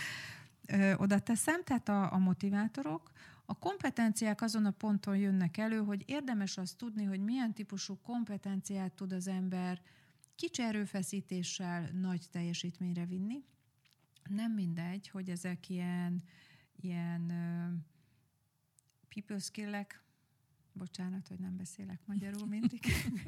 oda 1.05 1.19
teszem, 1.19 1.65
tehát 1.65 1.89
a, 1.89 2.13
a 2.13 2.19
motivátorok, 2.19 3.11
A 3.47 3.59
kompetenciák 3.59 4.43
azon 4.43 4.65
a 4.65 4.71
ponton 4.71 5.17
jönnek 5.17 5.57
elő, 5.57 5.79
hogy 5.79 6.03
érdemes 6.07 6.57
azt 6.57 6.77
tudni, 6.77 7.05
hogy 7.05 7.21
milyen 7.21 7.53
típusú 7.53 7.99
kompetenciát 8.03 8.93
tud 8.93 9.13
az 9.13 9.29
ember 9.29 9.81
kicsi 10.35 10.63
erőfeszítéssel 10.63 11.91
nagy 11.93 12.27
teljesítményre 12.31 13.05
vinni. 13.05 13.45
Nem 14.29 14.53
mindegy, 14.53 15.09
hogy 15.09 15.31
ezek 15.31 15.69
ilyen, 15.69 16.23
ilyen 16.81 17.33
people 19.09 19.39
skill-ek, 19.39 20.05
bocsánat, 20.75 21.29
hogy 21.29 21.39
nem 21.39 21.57
beszélek 21.57 22.01
magyarul 22.07 22.47
mindig. 22.47 22.81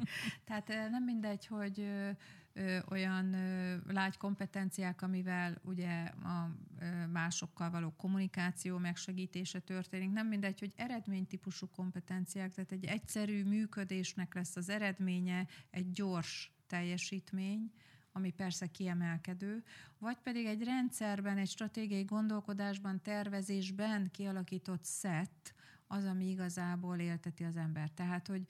Tehát 0.45 0.67
nem 0.67 1.03
mindegy, 1.03 1.45
hogy 1.45 1.79
ö, 1.79 2.09
ö, 2.53 2.79
olyan 2.89 3.33
ö, 3.33 3.77
lágy 3.87 4.17
kompetenciák, 4.17 5.01
amivel 5.01 5.61
ugye 5.63 6.03
a 6.03 6.51
ö, 6.79 7.05
másokkal 7.05 7.69
való 7.69 7.93
kommunikáció 7.97 8.77
megsegítése 8.77 9.59
történik. 9.59 10.11
Nem 10.11 10.27
mindegy, 10.27 10.59
hogy 10.59 10.73
eredménytípusú 10.75 11.67
kompetenciák, 11.67 12.53
tehát 12.53 12.71
egy 12.71 12.85
egyszerű 12.85 13.43
működésnek 13.43 14.33
lesz 14.33 14.55
az 14.55 14.69
eredménye, 14.69 15.47
egy 15.69 15.91
gyors 15.91 16.51
teljesítmény, 16.67 17.71
ami 18.17 18.31
persze 18.31 18.67
kiemelkedő, 18.67 19.63
vagy 19.99 20.17
pedig 20.17 20.45
egy 20.45 20.63
rendszerben, 20.63 21.37
egy 21.37 21.49
stratégiai 21.49 22.03
gondolkodásban, 22.03 23.01
tervezésben 23.01 24.11
kialakított 24.11 24.83
szett, 24.83 25.53
az, 25.87 26.05
ami 26.05 26.29
igazából 26.29 26.97
élteti 26.97 27.43
az 27.43 27.57
ember. 27.57 27.89
Tehát, 27.89 28.27
hogy 28.27 28.47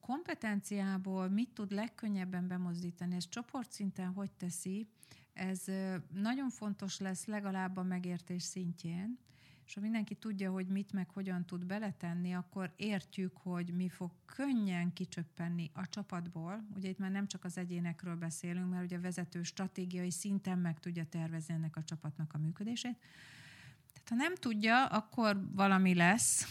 kompetenciából 0.00 1.28
mit 1.28 1.50
tud 1.50 1.72
legkönnyebben 1.72 2.48
bemozdítani, 2.48 3.14
ez 3.14 3.28
csoportszinten 3.28 4.12
hogy 4.12 4.30
teszi, 4.30 4.88
ez 5.32 5.64
nagyon 6.12 6.50
fontos 6.50 6.98
lesz 6.98 7.24
legalább 7.24 7.76
a 7.76 7.82
megértés 7.82 8.42
szintjén, 8.42 9.18
és 9.68 9.74
ha 9.74 9.80
mindenki 9.80 10.14
tudja, 10.14 10.50
hogy 10.50 10.66
mit 10.66 10.92
meg 10.92 11.10
hogyan 11.10 11.44
tud 11.44 11.66
beletenni, 11.66 12.34
akkor 12.34 12.72
értjük, 12.76 13.36
hogy 13.36 13.74
mi 13.74 13.88
fog 13.88 14.10
könnyen 14.26 14.92
kicsöppenni 14.92 15.70
a 15.74 15.88
csapatból. 15.88 16.64
Ugye 16.74 16.88
itt 16.88 16.98
már 16.98 17.10
nem 17.10 17.26
csak 17.26 17.44
az 17.44 17.58
egyénekről 17.58 18.16
beszélünk, 18.16 18.70
mert 18.70 18.84
ugye 18.84 18.96
a 18.96 19.00
vezető 19.00 19.42
stratégiai 19.42 20.10
szinten 20.10 20.58
meg 20.58 20.80
tudja 20.80 21.04
tervezni 21.04 21.54
ennek 21.54 21.76
a 21.76 21.84
csapatnak 21.84 22.34
a 22.34 22.38
működését. 22.38 22.96
Tehát 23.92 24.08
ha 24.08 24.14
nem 24.14 24.34
tudja, 24.34 24.86
akkor 24.86 25.54
valami 25.54 25.94
lesz. 25.94 26.46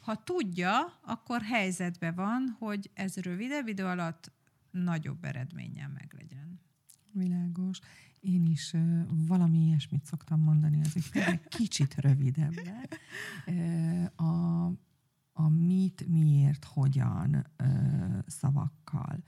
Ha 0.00 0.22
tudja, 0.22 0.98
akkor 1.00 1.42
helyzetben 1.42 2.14
van, 2.14 2.56
hogy 2.58 2.90
ez 2.92 3.16
rövidebb 3.16 3.66
idő 3.66 3.84
alatt 3.84 4.32
nagyobb 4.70 5.24
eredménnyel 5.24 5.88
meglegyen. 5.88 6.60
Világos. 7.14 7.78
Én 8.20 8.46
is 8.46 8.72
uh, 8.72 9.02
valami 9.26 9.58
ilyesmit 9.66 10.04
szoktam 10.04 10.40
mondani, 10.40 10.80
az 10.80 10.96
egy 11.12 11.48
kicsit 11.48 11.94
rövidebb. 11.94 12.54
Uh, 13.46 14.04
a, 14.16 14.64
a 15.32 15.48
mit, 15.48 16.06
miért, 16.08 16.64
hogyan 16.64 17.46
uh, 17.62 18.18
szavakkal. 18.26 19.22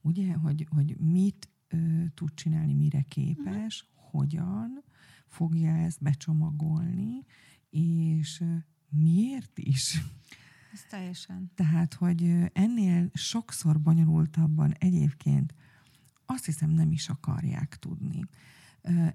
Ugye, 0.00 0.34
hogy, 0.34 0.66
hogy 0.70 0.96
mit 0.98 1.48
uh, 1.72 2.04
tud 2.14 2.34
csinálni, 2.34 2.74
mire 2.74 3.02
képes, 3.02 3.82
uh-huh. 3.82 4.10
hogyan 4.10 4.82
fogja 5.26 5.70
ezt 5.76 6.02
becsomagolni, 6.02 7.24
és 7.70 8.40
uh, 8.40 8.56
miért 8.88 9.58
is. 9.58 10.00
Ez 10.72 10.82
teljesen. 10.90 11.50
Tehát, 11.54 11.94
hogy 11.94 12.50
ennél 12.52 13.10
sokszor 13.14 13.80
bonyolultabban 13.80 14.72
egyébként 14.72 15.54
azt 16.30 16.44
hiszem 16.44 16.70
nem 16.70 16.92
is 16.92 17.08
akarják 17.08 17.76
tudni. 17.80 18.24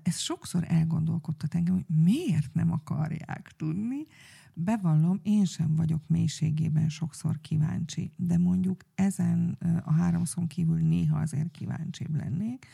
Ez 0.01 0.17
sokszor 0.17 0.63
elgondolkodtat 0.67 1.55
engem, 1.55 1.73
hogy 1.73 1.95
miért 2.03 2.53
nem 2.53 2.71
akarják 2.71 3.53
tudni. 3.57 4.05
Bevallom, 4.53 5.19
én 5.23 5.45
sem 5.45 5.75
vagyok 5.75 6.07
mélységében 6.07 6.89
sokszor 6.89 7.41
kíváncsi, 7.41 8.11
de 8.17 8.37
mondjuk 8.37 8.83
ezen 8.95 9.57
a 9.83 9.93
háromszon 9.93 10.47
kívül 10.47 10.79
néha 10.79 11.19
azért 11.19 11.51
kíváncsibb 11.51 12.15
lennék. 12.15 12.65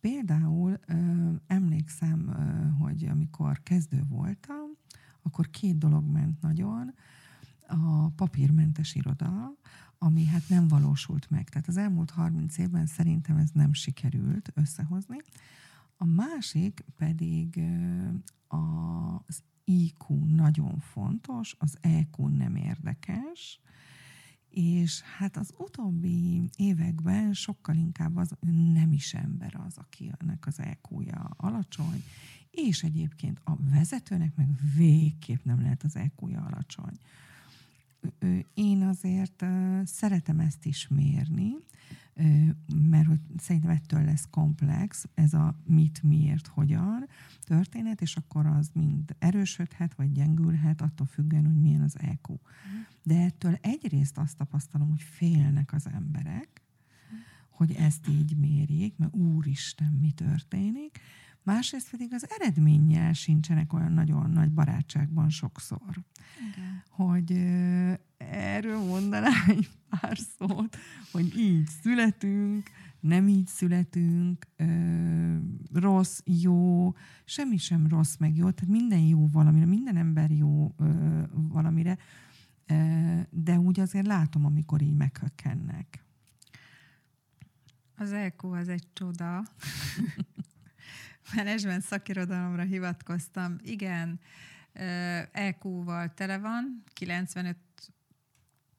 Például 0.00 0.80
emlékszem, 1.46 2.34
hogy 2.78 3.04
amikor 3.04 3.62
kezdő 3.62 4.02
voltam, 4.08 4.66
akkor 5.22 5.50
két 5.50 5.78
dolog 5.78 6.04
ment 6.04 6.40
nagyon. 6.40 6.94
A 7.66 8.08
papírmentes 8.08 8.94
iroda, 8.94 9.52
ami 10.02 10.24
hát 10.24 10.48
nem 10.48 10.68
valósult 10.68 11.30
meg. 11.30 11.48
Tehát 11.48 11.68
az 11.68 11.76
elmúlt 11.76 12.10
30 12.10 12.58
évben 12.58 12.86
szerintem 12.86 13.36
ez 13.36 13.50
nem 13.52 13.72
sikerült 13.72 14.50
összehozni. 14.54 15.16
A 15.96 16.04
másik 16.04 16.84
pedig 16.96 17.60
az 18.46 19.42
IQ 19.64 20.14
nagyon 20.24 20.78
fontos, 20.78 21.54
az 21.58 21.78
EQ 21.80 22.26
nem 22.26 22.56
érdekes, 22.56 23.60
és 24.48 25.00
hát 25.00 25.36
az 25.36 25.54
utóbbi 25.58 26.42
években 26.56 27.32
sokkal 27.32 27.74
inkább 27.76 28.16
az 28.16 28.30
nem 28.72 28.92
is 28.92 29.14
ember 29.14 29.60
az, 29.66 29.78
akinek 29.78 30.46
az 30.46 30.60
EQ-ja 30.60 31.30
alacsony, 31.36 32.02
és 32.50 32.82
egyébként 32.82 33.40
a 33.44 33.56
vezetőnek 33.56 34.36
meg 34.36 34.48
végképp 34.76 35.44
nem 35.44 35.60
lehet 35.60 35.82
az 35.82 35.96
EQ-ja 35.96 36.40
alacsony. 36.40 36.98
Én 38.54 38.82
azért 38.82 39.44
szeretem 39.84 40.40
ezt 40.40 40.64
is 40.64 40.88
mérni, 40.88 41.52
mert 42.74 43.06
hogy 43.06 43.20
szerintem 43.38 43.70
ettől 43.70 44.04
lesz 44.04 44.26
komplex 44.30 45.08
ez 45.14 45.34
a 45.34 45.56
mit, 45.64 46.02
miért, 46.02 46.46
hogyan 46.46 47.06
történet, 47.44 48.00
és 48.00 48.16
akkor 48.16 48.46
az 48.46 48.70
mind 48.72 49.16
erősödhet, 49.18 49.94
vagy 49.94 50.12
gyengülhet, 50.12 50.80
attól 50.80 51.06
függően, 51.06 51.46
hogy 51.46 51.60
milyen 51.60 51.82
az 51.82 51.98
EQ. 51.98 52.38
De 53.02 53.20
ettől 53.20 53.58
egyrészt 53.60 54.18
azt 54.18 54.36
tapasztalom, 54.36 54.88
hogy 54.88 55.02
félnek 55.02 55.72
az 55.72 55.86
emberek, 55.86 56.62
hogy 57.48 57.72
ezt 57.72 58.08
így 58.08 58.36
mérjék, 58.36 58.96
mert 58.96 59.14
úristen, 59.14 59.92
mi 59.92 60.10
történik. 60.10 61.00
Másrészt 61.42 61.90
pedig 61.90 62.12
az 62.12 62.26
eredménnyel 62.30 63.12
sincsenek 63.12 63.72
olyan 63.72 63.92
nagyon 63.92 64.30
nagy 64.30 64.50
barátságban 64.50 65.30
sokszor. 65.30 65.80
Igen. 66.52 66.82
Hogy 66.88 67.32
erről 68.16 68.84
mondanám 68.84 69.44
egy 69.46 69.70
pár 69.88 70.18
szót, 70.18 70.76
hogy 71.12 71.38
így 71.38 71.66
születünk, 71.66 72.70
nem 73.00 73.28
így 73.28 73.46
születünk, 73.46 74.46
ö, 74.56 75.36
rossz, 75.72 76.20
jó, 76.24 76.92
semmi 77.24 77.56
sem 77.56 77.86
rossz, 77.86 78.16
meg 78.16 78.36
jó, 78.36 78.50
tehát 78.50 78.74
minden 78.74 79.00
jó 79.00 79.28
valamire, 79.32 79.66
minden 79.66 79.96
ember 79.96 80.30
jó 80.30 80.74
ö, 80.78 81.22
valamire, 81.32 81.98
ö, 82.66 82.74
de 83.30 83.58
úgy 83.58 83.80
azért 83.80 84.06
látom, 84.06 84.44
amikor 84.44 84.82
így 84.82 84.96
meghökkennek. 84.96 86.04
Az 87.96 88.12
EQ 88.12 88.52
az 88.52 88.68
egy 88.68 88.86
csoda. 88.92 89.42
Menedzsment 91.34 91.82
szakirodalomra 91.82 92.62
hivatkoztam. 92.62 93.56
Igen, 93.62 94.20
EQ-val 95.32 96.14
tele 96.14 96.38
van, 96.38 96.82
95 96.92 97.56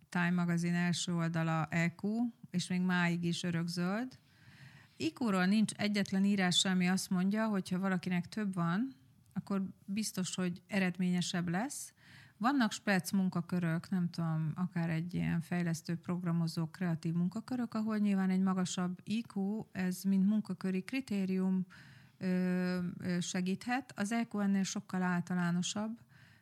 Time 0.10 0.32
magazin 0.32 0.74
első 0.74 1.14
oldala 1.14 1.68
EQ, 1.70 2.08
és 2.50 2.68
még 2.68 2.82
máig 2.82 3.24
is 3.24 3.44
örökzöld. 3.44 4.20
IQ-ról 4.98 5.46
nincs 5.46 5.72
egyetlen 5.74 6.26
írás, 6.26 6.66
ami 6.66 6.88
azt 6.88 7.10
mondja, 7.10 7.48
hogy 7.48 7.70
ha 7.70 7.80
valakinek 7.80 8.28
több 8.28 8.54
van, 8.54 8.96
akkor 9.34 9.64
biztos, 9.86 10.36
hogy 10.36 10.62
eredményesebb 10.68 11.48
lesz. 11.48 11.94
Vannak 12.38 12.72
spec 12.72 13.12
munkakörök, 13.12 13.90
nem 13.90 14.10
tudom, 14.10 14.52
akár 14.56 14.90
egy 14.90 15.14
ilyen 15.14 15.42
fejlesztő, 15.42 15.96
programozó, 15.96 16.66
kreatív 16.66 17.14
munkakörök, 17.14 17.74
ahol 17.74 17.98
nyilván 17.98 18.30
egy 18.30 18.42
magasabb 18.42 19.00
IQ, 19.04 19.66
ez 19.72 20.04
mint 20.04 20.28
munkaköri 20.28 20.82
kritérium 20.82 21.66
segíthet. 23.20 23.94
Az 23.96 24.12
EQ 24.12 24.40
ennél 24.40 24.64
sokkal 24.64 25.02
általánosabb, 25.02 26.00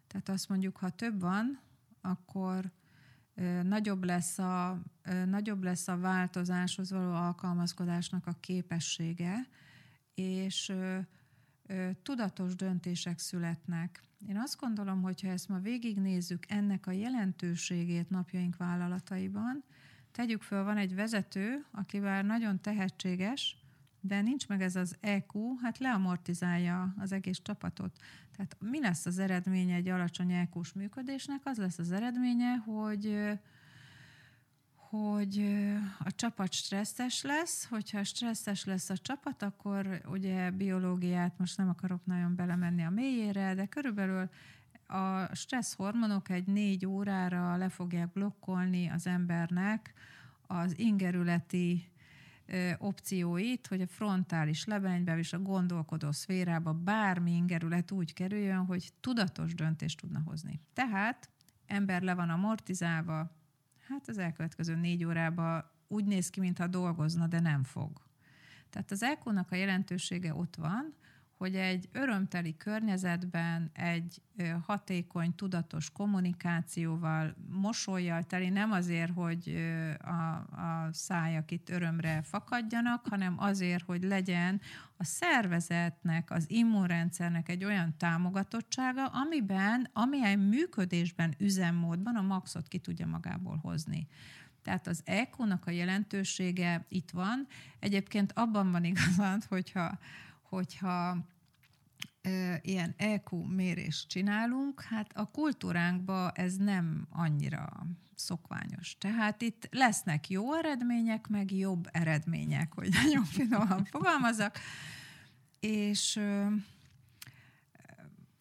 tehát 0.07 0.29
azt 0.29 0.49
mondjuk, 0.49 0.77
ha 0.77 0.89
több 0.89 1.19
van, 1.19 1.59
akkor 2.01 2.71
nagyobb 3.63 4.03
lesz 4.03 4.37
a, 4.39 4.81
nagyobb 5.25 5.63
lesz 5.63 5.87
a 5.87 5.97
változáshoz 5.97 6.91
való 6.91 7.11
alkalmazkodásnak 7.13 8.27
a 8.27 8.37
képessége, 8.39 9.47
és 10.13 10.73
tudatos 12.03 12.55
döntések 12.55 13.19
születnek. 13.19 14.03
Én 14.27 14.37
azt 14.37 14.59
gondolom, 14.59 15.01
hogy 15.01 15.21
ha 15.21 15.27
ezt 15.27 15.49
ma 15.49 15.59
végignézzük 15.59 16.43
ennek 16.47 16.87
a 16.87 16.91
jelentőségét 16.91 18.09
napjaink 18.09 18.57
vállalataiban, 18.57 19.63
tegyük 20.11 20.41
föl, 20.41 20.63
van 20.63 20.77
egy 20.77 20.95
vezető, 20.95 21.65
aki 21.71 21.99
már 21.99 22.25
nagyon 22.25 22.61
tehetséges, 22.61 23.57
de 24.01 24.21
nincs 24.21 24.47
meg 24.47 24.61
ez 24.61 24.75
az 24.75 24.95
EQ, 24.99 25.55
hát 25.61 25.77
leamortizálja 25.77 26.93
az 26.97 27.11
egész 27.11 27.39
csapatot. 27.41 27.99
Tehát 28.35 28.57
mi 28.59 28.79
lesz 28.79 29.05
az 29.05 29.19
eredménye 29.19 29.75
egy 29.75 29.87
alacsony 29.87 30.31
eq 30.31 30.61
működésnek? 30.75 31.41
Az 31.43 31.57
lesz 31.57 31.77
az 31.77 31.91
eredménye, 31.91 32.55
hogy 32.55 33.39
hogy 34.89 35.65
a 35.99 36.11
csapat 36.15 36.53
stresszes 36.53 37.21
lesz, 37.21 37.65
hogyha 37.65 38.03
stresszes 38.03 38.65
lesz 38.65 38.89
a 38.89 38.97
csapat, 38.97 39.41
akkor 39.41 40.01
ugye 40.05 40.51
biológiát 40.51 41.37
most 41.37 41.57
nem 41.57 41.69
akarok 41.69 42.05
nagyon 42.05 42.35
belemenni 42.35 42.83
a 42.83 42.89
mélyére, 42.89 43.53
de 43.53 43.65
körülbelül 43.65 44.29
a 44.87 45.35
stressz 45.35 45.73
hormonok 45.73 46.29
egy 46.29 46.47
négy 46.47 46.85
órára 46.85 47.55
le 47.55 47.69
fogják 47.69 48.11
blokkolni 48.11 48.89
az 48.89 49.07
embernek 49.07 49.93
az 50.47 50.79
ingerületi 50.79 51.91
opcióit, 52.77 53.67
hogy 53.67 53.81
a 53.81 53.87
frontális 53.87 54.65
lebenybe 54.65 55.17
és 55.17 55.33
a 55.33 55.39
gondolkodó 55.39 56.11
szférába 56.11 56.73
bármi 56.73 57.31
ingerület 57.31 57.91
úgy 57.91 58.13
kerüljön, 58.13 58.65
hogy 58.65 58.93
tudatos 58.99 59.53
döntést 59.53 59.99
tudna 59.99 60.21
hozni. 60.25 60.61
Tehát 60.73 61.29
ember 61.65 62.01
le 62.01 62.13
van 62.13 62.29
amortizálva, 62.29 63.37
hát 63.87 64.07
az 64.07 64.17
elkövetkező 64.17 64.75
négy 64.75 65.05
órában 65.05 65.63
úgy 65.87 66.05
néz 66.05 66.29
ki, 66.29 66.39
mintha 66.39 66.67
dolgozna, 66.67 67.27
de 67.27 67.39
nem 67.39 67.63
fog. 67.63 68.01
Tehát 68.69 68.91
az 68.91 69.03
EQ-nak 69.03 69.51
a 69.51 69.55
jelentősége 69.55 70.33
ott 70.33 70.55
van, 70.55 70.93
hogy 71.39 71.55
egy 71.55 71.89
örömteli 71.91 72.57
környezetben 72.57 73.69
egy 73.73 74.21
hatékony, 74.65 75.35
tudatos 75.35 75.89
kommunikációval, 75.89 77.35
mosolyjal 77.49 78.23
teli, 78.23 78.49
nem 78.49 78.71
azért, 78.71 79.11
hogy 79.13 79.55
a, 79.99 80.11
a 80.61 80.89
szájak 80.91 81.51
itt 81.51 81.69
örömre 81.69 82.21
fakadjanak, 82.21 83.07
hanem 83.07 83.35
azért, 83.37 83.85
hogy 83.85 84.03
legyen 84.03 84.61
a 84.97 85.03
szervezetnek, 85.03 86.31
az 86.31 86.45
immunrendszernek 86.47 87.49
egy 87.49 87.63
olyan 87.63 87.97
támogatottsága, 87.97 89.05
amiben, 89.05 89.89
amilyen 89.93 90.39
működésben, 90.39 91.35
üzemmódban 91.37 92.15
a 92.15 92.21
maxot 92.21 92.67
ki 92.67 92.77
tudja 92.77 93.07
magából 93.07 93.57
hozni. 93.57 94.07
Tehát 94.63 94.87
az 94.87 95.01
EQ-nak 95.05 95.67
a 95.67 95.71
jelentősége 95.71 96.85
itt 96.89 97.09
van. 97.09 97.47
Egyébként 97.79 98.31
abban 98.35 98.71
van 98.71 98.83
igazad, 98.83 99.43
hogyha 99.43 99.99
hogyha 100.49 101.17
ö, 102.21 102.53
ilyen 102.61 102.93
EQ 102.97 103.35
mérést 103.35 104.09
csinálunk, 104.09 104.81
hát 104.81 105.11
a 105.13 105.25
kultúránkban 105.25 106.31
ez 106.33 106.55
nem 106.55 107.07
annyira 107.09 107.85
szokványos. 108.15 108.97
Tehát 108.97 109.41
itt 109.41 109.67
lesznek 109.71 110.29
jó 110.29 110.55
eredmények, 110.55 111.27
meg 111.27 111.51
jobb 111.51 111.87
eredmények, 111.91 112.73
hogy 112.73 112.89
nagyon 113.03 113.23
finoman 113.23 113.85
fogalmazok, 113.85 114.51
és 115.59 116.15
ö, 116.15 116.45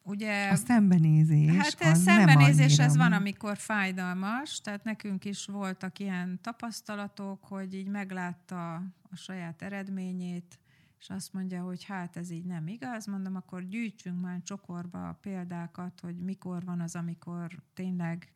ugye... 0.03 0.51
A 0.51 0.57
szembenézés 0.57 1.57
Hát 1.57 1.75
ez 1.79 2.03
szembenézés, 2.03 2.79
ez 2.79 2.97
van, 2.97 3.12
amikor 3.12 3.57
fájdalmas, 3.57 4.61
tehát 4.61 4.85
nekünk 4.85 5.25
is 5.25 5.44
voltak 5.44 5.99
ilyen 5.99 6.38
tapasztalatok, 6.42 7.44
hogy 7.44 7.75
így 7.75 7.88
meglátta 7.88 8.75
a 9.11 9.16
saját 9.16 9.62
eredményét, 9.62 10.59
és 10.99 11.11
azt 11.11 11.33
mondja, 11.33 11.63
hogy 11.63 11.85
hát 11.85 12.17
ez 12.17 12.31
így 12.31 12.45
nem 12.45 12.67
igaz, 12.67 13.07
mondom, 13.07 13.37
akkor 13.37 13.63
gyűjtsünk 13.69 14.21
már 14.21 14.43
csokorba 14.43 15.09
a 15.09 15.19
példákat, 15.21 16.01
hogy 16.01 16.19
mikor 16.19 16.65
van 16.65 16.81
az, 16.81 16.97
amikor 16.97 17.63
tényleg 17.75 18.33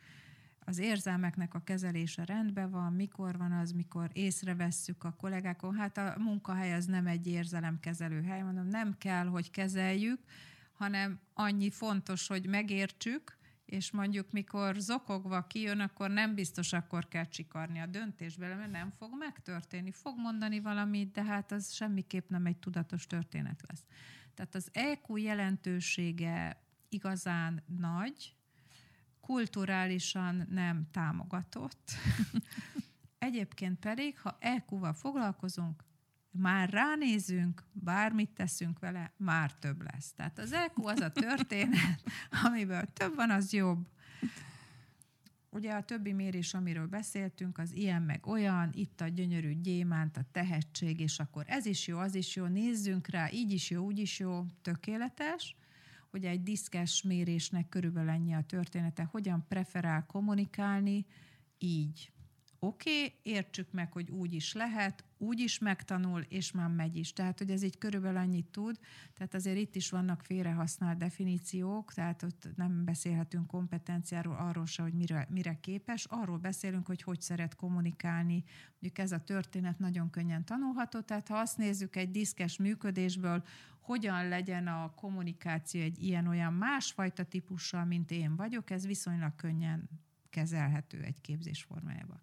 az 0.65 0.79
érzelmeknek 0.79 1.55
a 1.55 1.63
kezelése 1.65 2.25
rendben 2.25 2.71
van, 2.71 2.93
mikor 2.93 3.37
van 3.37 3.53
az, 3.53 3.73
mikor 3.73 4.11
észrevesszük 4.13 5.05
a 5.05 5.13
kollégákon. 5.13 5.75
Hát 5.75 5.99
a 5.99 6.15
munkahely 6.19 6.75
az 6.75 6.87
nem 6.87 7.07
egy 7.07 7.27
érzelemkezelő 7.27 8.23
hely, 8.23 8.43
mondom, 8.43 8.67
nem 8.67 8.95
kell, 8.99 9.27
hogy 9.27 9.51
kezeljük, 9.51 10.21
hanem 10.73 11.21
annyi 11.35 11.71
fontos, 11.71 12.27
hogy 12.27 12.47
megértsük, 12.47 13.37
és 13.73 13.91
mondjuk 13.91 14.31
mikor 14.31 14.77
zokogva 14.77 15.47
kijön, 15.47 15.81
akkor 15.81 16.11
nem 16.11 16.35
biztos 16.35 16.73
akkor 16.73 17.09
kell 17.09 17.29
csikarni 17.29 17.81
a 17.81 17.87
döntésbe, 17.87 18.55
mert 18.55 18.71
nem 18.71 18.91
fog 18.91 19.11
megtörténni. 19.19 19.93
Fog 19.93 20.19
mondani 20.19 20.61
valamit, 20.61 21.13
de 21.13 21.25
hát 21.25 21.53
az 21.53 21.73
semmiképp 21.73 22.29
nem 22.29 22.47
egy 22.47 22.57
tudatos 22.57 23.07
történet 23.07 23.63
lesz. 23.69 23.85
Tehát 24.35 24.55
az 24.55 24.69
EQ 24.73 25.17
jelentősége 25.17 26.63
igazán 26.89 27.63
nagy, 27.67 28.35
kulturálisan 29.21 30.47
nem 30.51 30.89
támogatott. 30.91 31.91
Egyébként 33.19 33.79
pedig, 33.79 34.19
ha 34.19 34.37
EQ-val 34.41 34.93
foglalkozunk, 34.93 35.85
már 36.33 36.71
ránézünk, 36.71 37.65
bármit 37.73 38.31
teszünk 38.31 38.79
vele, 38.79 39.13
már 39.17 39.55
több 39.55 39.83
lesz. 39.83 40.13
Tehát 40.13 40.39
az 40.39 40.53
EQ 40.53 40.87
az 40.87 41.01
a 41.01 41.11
történet, 41.11 42.03
amiből 42.45 42.85
több 42.93 43.15
van, 43.15 43.31
az 43.31 43.53
jobb. 43.53 43.87
Ugye 45.51 45.73
a 45.73 45.83
többi 45.83 46.13
mérés, 46.13 46.55
amiről 46.55 46.87
beszéltünk, 46.87 47.59
az 47.59 47.73
ilyen 47.73 48.03
meg 48.03 48.27
olyan, 48.27 48.71
itt 48.75 49.01
a 49.01 49.09
gyönyörű 49.09 49.53
gyémánt, 49.53 50.17
a 50.17 50.25
tehetség, 50.33 51.01
és 51.01 51.19
akkor 51.19 51.45
ez 51.47 51.67
is 51.67 51.87
jó, 51.87 51.99
az 51.99 52.15
is 52.15 52.37
jó, 52.37 52.45
nézzünk 52.45 53.09
rá, 53.09 53.31
így 53.31 53.53
is 53.53 53.71
jó, 53.71 53.85
úgy 53.85 53.99
is 53.99 54.19
jó, 54.19 54.47
tökéletes. 54.63 55.57
Ugye 56.13 56.29
egy 56.29 56.43
diszkes 56.43 57.03
mérésnek 57.03 57.69
körülbelül 57.69 58.11
ennyi 58.11 58.35
a 58.35 58.43
története, 58.43 59.03
hogyan 59.03 59.45
preferál 59.49 60.07
kommunikálni, 60.07 61.07
így 61.59 62.12
oké, 62.65 63.05
okay, 63.05 63.15
értsük 63.23 63.73
meg, 63.73 63.93
hogy 63.93 64.11
úgy 64.11 64.33
is 64.33 64.53
lehet, 64.53 65.05
úgy 65.19 65.41
is 65.41 65.59
megtanul, 65.59 66.21
és 66.21 66.53
már 66.53 66.69
megy 66.69 66.97
is. 66.97 67.13
Tehát, 67.13 67.39
hogy 67.39 67.51
ez 67.51 67.63
így 67.63 67.79
körülbelül 67.79 68.19
annyit 68.19 68.47
tud, 68.47 68.79
tehát 69.15 69.35
azért 69.35 69.57
itt 69.57 69.75
is 69.75 69.91
vannak 69.91 70.23
félrehasznált 70.23 70.99
definíciók, 70.99 71.93
tehát 71.93 72.23
ott 72.23 72.49
nem 72.57 72.85
beszélhetünk 72.85 73.47
kompetenciáról, 73.47 74.37
arról 74.37 74.67
se, 74.67 74.83
hogy 74.83 74.93
mire, 74.93 75.27
mire 75.31 75.59
képes, 75.61 76.05
arról 76.05 76.39
beszélünk, 76.39 76.87
hogy 76.87 77.03
hogy 77.03 77.21
szeret 77.21 77.55
kommunikálni. 77.55 78.45
Mondjuk 78.71 78.99
ez 78.99 79.13
a 79.13 79.25
történet 79.25 79.79
nagyon 79.79 80.11
könnyen 80.11 80.45
tanulható, 80.45 81.01
tehát 81.01 81.29
ha 81.29 81.37
azt 81.37 81.57
nézzük 81.57 81.97
egy 81.97 82.11
diszkes 82.11 82.59
működésből, 82.59 83.45
hogyan 83.81 84.29
legyen 84.29 84.67
a 84.67 84.93
kommunikáció 84.95 85.81
egy 85.81 86.03
ilyen-olyan 86.03 86.53
másfajta 86.53 87.25
típussal, 87.25 87.85
mint 87.85 88.11
én 88.11 88.37
vagyok, 88.37 88.71
ez 88.71 88.87
viszonylag 88.87 89.35
könnyen 89.35 89.89
kezelhető 90.31 91.01
egy 91.01 91.21
képzés 91.21 91.63
formájában. 91.63 92.21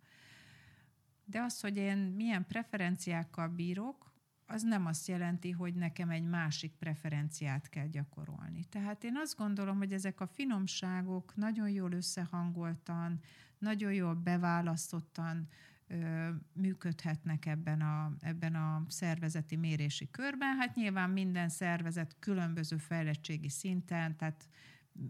De 1.30 1.42
az, 1.42 1.60
hogy 1.60 1.78
én 1.78 1.98
milyen 1.98 2.46
preferenciákkal 2.48 3.48
bírok, 3.48 4.14
az 4.46 4.64
nem 4.64 4.86
azt 4.86 5.08
jelenti, 5.08 5.52
hogy 5.52 5.74
nekem 5.74 6.10
egy 6.10 6.24
másik 6.24 6.72
preferenciát 6.72 7.70
kell 7.70 7.88
gyakorolni. 7.88 8.64
Tehát 8.64 9.04
én 9.04 9.18
azt 9.18 9.38
gondolom, 9.38 9.78
hogy 9.78 9.94
ezek 9.94 10.20
a 10.20 10.28
finomságok 10.28 11.36
nagyon 11.36 11.70
jól 11.70 11.92
összehangoltan, 11.92 13.20
nagyon 13.58 13.94
jól 13.94 14.14
beválasztottan 14.14 15.48
ö, 15.88 16.30
működhetnek 16.54 17.46
ebben 17.46 17.82
a, 17.82 18.14
ebben 18.20 18.56
a 18.56 18.86
szervezeti 18.88 19.56
mérési 19.56 20.10
körben. 20.12 20.56
Hát 20.56 20.76
nyilván 20.76 21.10
minden 21.10 21.50
szervezet 21.50 22.16
különböző 22.20 22.78
fejlettségi 22.78 23.50
szinten, 23.50 24.18
tehát 24.18 24.48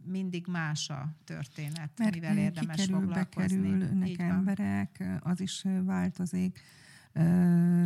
mindig 0.05 0.47
más 0.47 0.89
a 0.89 1.15
történet, 1.23 1.97
Mert 1.97 2.13
mivel 2.13 2.37
érdemes 2.37 2.75
kikerül, 2.75 3.01
foglalkozni. 3.01 3.57
bekerülnek 3.57 4.19
emberek, 4.19 5.03
az 5.19 5.41
is 5.41 5.65
változik. 5.83 6.59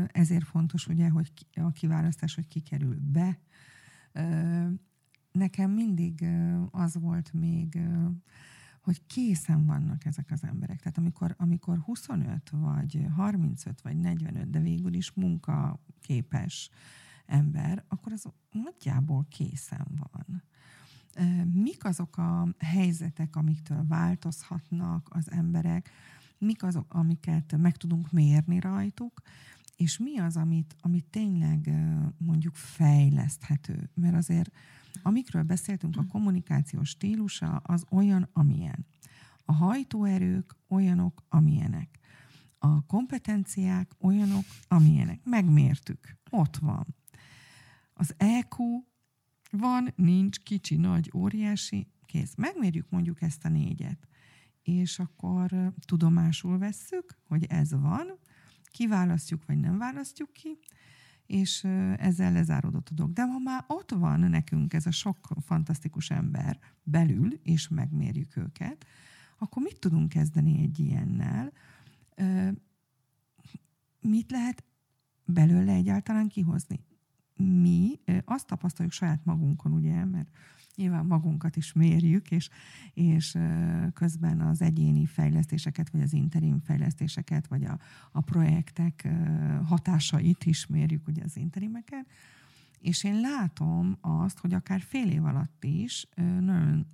Ezért 0.08 0.46
fontos 0.46 0.88
ugye, 0.88 1.10
hogy 1.10 1.32
a 1.54 1.72
kiválasztás, 1.72 2.36
hogy 2.36 2.48
kikerül 2.48 2.98
be. 3.02 3.40
Nekem 5.32 5.72
mindig 5.72 6.26
az 6.72 6.96
volt 7.00 7.34
még, 7.34 7.80
hogy 8.82 9.06
készen 9.06 9.66
vannak 9.66 10.06
ezek 10.06 10.32
az 10.32 10.44
emberek. 10.44 10.80
Tehát 10.80 10.98
amikor, 10.98 11.36
amikor 11.38 11.78
25 11.78 12.50
vagy 12.50 13.06
35 13.16 13.82
vagy 13.82 13.98
45, 13.98 14.50
de 14.50 14.60
végül 14.60 14.94
is 14.94 15.12
munkaképes 15.14 16.70
ember, 17.26 17.84
akkor 17.88 18.12
az 18.12 18.26
nagyjából 18.52 19.26
készen 19.30 19.88
van 20.12 20.44
mik 21.54 21.86
azok 21.86 22.18
a 22.18 22.48
helyzetek, 22.58 23.36
amiktől 23.36 23.86
változhatnak 23.88 25.08
az 25.12 25.32
emberek, 25.32 25.90
mik 26.38 26.64
azok, 26.64 26.94
amiket 26.94 27.58
meg 27.58 27.78
tudunk 27.78 28.12
mérni 28.12 28.60
rajtuk, 28.60 29.22
és 29.76 29.98
mi 29.98 30.20
az, 30.20 30.38
amit, 30.38 30.76
amit 30.82 31.06
tényleg 31.06 31.72
mondjuk 32.18 32.56
fejleszthető. 32.56 33.90
Mert 33.94 34.16
azért, 34.16 34.52
amikről 35.02 35.44
beszéltünk, 35.44 35.98
a 35.98 36.06
kommunikációs 36.06 36.90
stílusa 36.90 37.56
az 37.56 37.86
olyan, 37.90 38.30
amilyen. 38.34 38.86
A 39.46 39.54
hajtóerők 39.54 40.56
olyanok, 40.68 41.24
amilyenek. 41.30 42.00
A 42.58 42.86
kompetenciák 42.86 43.92
olyanok, 44.00 44.46
amilyenek. 44.68 45.20
Megmértük. 45.24 46.18
Ott 46.30 46.58
van. 46.58 46.96
Az 47.94 48.14
EQ 48.18 48.64
van, 49.58 49.94
nincs, 49.96 50.40
kicsi, 50.40 50.76
nagy, 50.76 51.12
óriási, 51.16 51.88
kész. 52.06 52.36
Megmérjük 52.36 52.90
mondjuk 52.90 53.22
ezt 53.22 53.46
a 53.46 53.50
négyet, 53.50 54.08
és 54.62 55.00
akkor 55.00 55.74
tudomásul 55.86 56.58
vesszük, 56.58 57.18
hogy 57.28 57.46
ez 57.50 57.72
van, 57.72 58.08
kiválasztjuk, 58.72 59.46
vagy 59.46 59.60
nem 59.60 59.78
választjuk 59.78 60.34
ki, 60.34 60.60
és 61.26 61.64
ezzel 61.98 62.32
lezáródott 62.32 62.90
a 62.90 62.94
dolog. 62.94 63.14
De 63.14 63.26
ha 63.26 63.40
már 63.40 63.64
ott 63.68 63.92
van 63.92 64.20
nekünk 64.20 64.74
ez 64.74 64.86
a 64.86 64.92
sok 64.92 65.28
fantasztikus 65.46 66.10
ember 66.10 66.60
belül, 66.84 67.34
és 67.44 67.68
megmérjük 67.68 68.38
őket, 68.38 68.86
akkor 69.38 69.64
mit 69.64 69.80
tudunk 69.80 70.10
kezdeni 70.10 70.62
egy 70.62 70.80
ilyennel? 70.80 71.52
Mit 74.00 74.32
lehet 74.32 74.64
belőle 75.26 75.74
egyáltalán 75.74 76.28
kihozni? 76.28 76.80
Mi 77.36 78.00
azt 78.26 78.48
tapasztaljuk 78.48 78.94
saját 78.94 79.26
magunkon, 79.26 79.72
ugye, 79.72 80.06
mert 80.06 80.30
nyilván 80.76 81.06
magunkat 81.06 81.56
is 81.56 81.74
mérjük, 81.74 82.32
és, 82.32 82.50
és 82.94 83.38
közben 83.94 84.42
az 84.42 84.62
egyéni 84.62 85.06
fejlesztéseket, 85.06 85.90
vagy 85.90 86.02
az 86.02 86.14
interim 86.14 86.60
fejlesztéseket, 86.60 87.48
vagy 87.48 87.64
a, 87.64 87.80
a 88.12 88.22
projektek 88.22 89.08
hatásait 89.66 90.46
is 90.46 90.66
mérjük, 90.66 91.08
ugye 91.08 91.24
az 91.24 91.38
interimeket. 91.38 92.06
És 92.80 93.04
én 93.04 93.20
látom 93.20 93.98
azt, 94.02 94.40
hogy 94.40 94.54
akár 94.54 94.82
fél 94.82 95.10
év 95.10 95.24
alatt 95.26 95.64
is 95.64 96.08
nagyon 96.40 96.88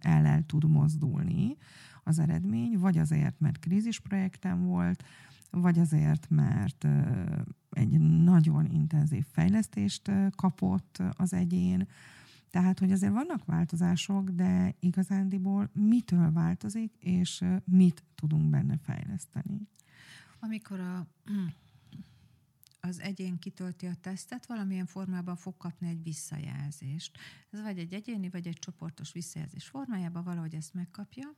el 0.00 0.26
el 0.26 0.42
tud 0.46 0.68
mozdulni 0.68 1.56
az 2.04 2.18
eredmény, 2.18 2.78
vagy 2.78 2.98
azért, 2.98 3.40
mert 3.40 3.58
krízisprojektem 3.58 4.64
volt, 4.64 5.04
vagy 5.50 5.78
azért, 5.78 6.30
mert 6.30 6.86
egy 7.70 8.00
nagyon 8.00 8.66
intenzív 8.66 9.24
fejlesztést 9.32 10.10
kapott 10.36 11.02
az 11.10 11.32
egyén. 11.32 11.88
Tehát, 12.50 12.78
hogy 12.78 12.92
azért 12.92 13.12
vannak 13.12 13.44
változások, 13.44 14.30
de 14.30 14.74
igazándiból 14.80 15.70
mitől 15.72 16.32
változik, 16.32 16.92
és 16.98 17.44
mit 17.64 18.04
tudunk 18.14 18.50
benne 18.50 18.78
fejleszteni. 18.82 19.68
Amikor 20.40 20.80
a, 20.80 21.06
az 22.88 23.00
egyén 23.00 23.38
kitölti 23.38 23.86
a 23.86 23.94
tesztet, 24.00 24.46
valamilyen 24.46 24.86
formában 24.86 25.36
fog 25.36 25.56
kapni 25.56 25.88
egy 25.88 26.02
visszajelzést. 26.02 27.18
Ez 27.50 27.60
vagy 27.60 27.78
egy 27.78 27.92
egyéni, 27.92 28.28
vagy 28.28 28.46
egy 28.46 28.58
csoportos 28.58 29.12
visszajelzés 29.12 29.64
formájában 29.64 30.24
valahogy 30.24 30.54
ezt 30.54 30.74
megkapja, 30.74 31.34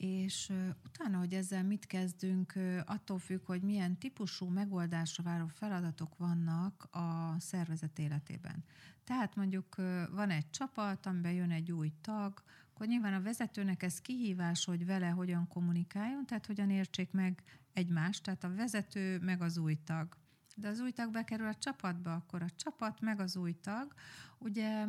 és 0.00 0.52
utána, 0.84 1.18
hogy 1.18 1.32
ezzel 1.32 1.64
mit 1.64 1.86
kezdünk, 1.86 2.52
attól 2.84 3.18
függ, 3.18 3.44
hogy 3.44 3.62
milyen 3.62 3.98
típusú 3.98 4.46
megoldásra 4.46 5.22
váró 5.22 5.46
feladatok 5.46 6.16
vannak 6.16 6.88
a 6.90 7.34
szervezet 7.38 7.98
életében. 7.98 8.64
Tehát 9.04 9.36
mondjuk 9.36 9.74
van 10.10 10.30
egy 10.30 10.50
csapat, 10.50 11.06
amiben 11.06 11.32
jön 11.32 11.50
egy 11.50 11.72
új 11.72 11.92
tag, 12.00 12.42
akkor 12.72 12.86
nyilván 12.86 13.14
a 13.14 13.22
vezetőnek 13.22 13.82
ez 13.82 14.00
kihívás, 14.00 14.64
hogy 14.64 14.86
vele 14.86 15.08
hogyan 15.08 15.48
kommunikáljon, 15.48 16.26
tehát 16.26 16.46
hogyan 16.46 16.70
értsék 16.70 17.10
meg 17.10 17.42
egymást, 17.72 18.22
tehát 18.22 18.44
a 18.44 18.54
vezető 18.54 19.18
meg 19.18 19.42
az 19.42 19.58
új 19.58 19.74
tag. 19.84 20.16
De 20.56 20.68
az 20.68 20.80
új 20.80 20.90
tag 20.90 21.10
bekerül 21.10 21.46
a 21.46 21.54
csapatba, 21.54 22.14
akkor 22.14 22.42
a 22.42 22.50
csapat 22.56 23.00
meg 23.00 23.20
az 23.20 23.36
új 23.36 23.52
tag. 23.60 23.94
Ugye 24.38 24.86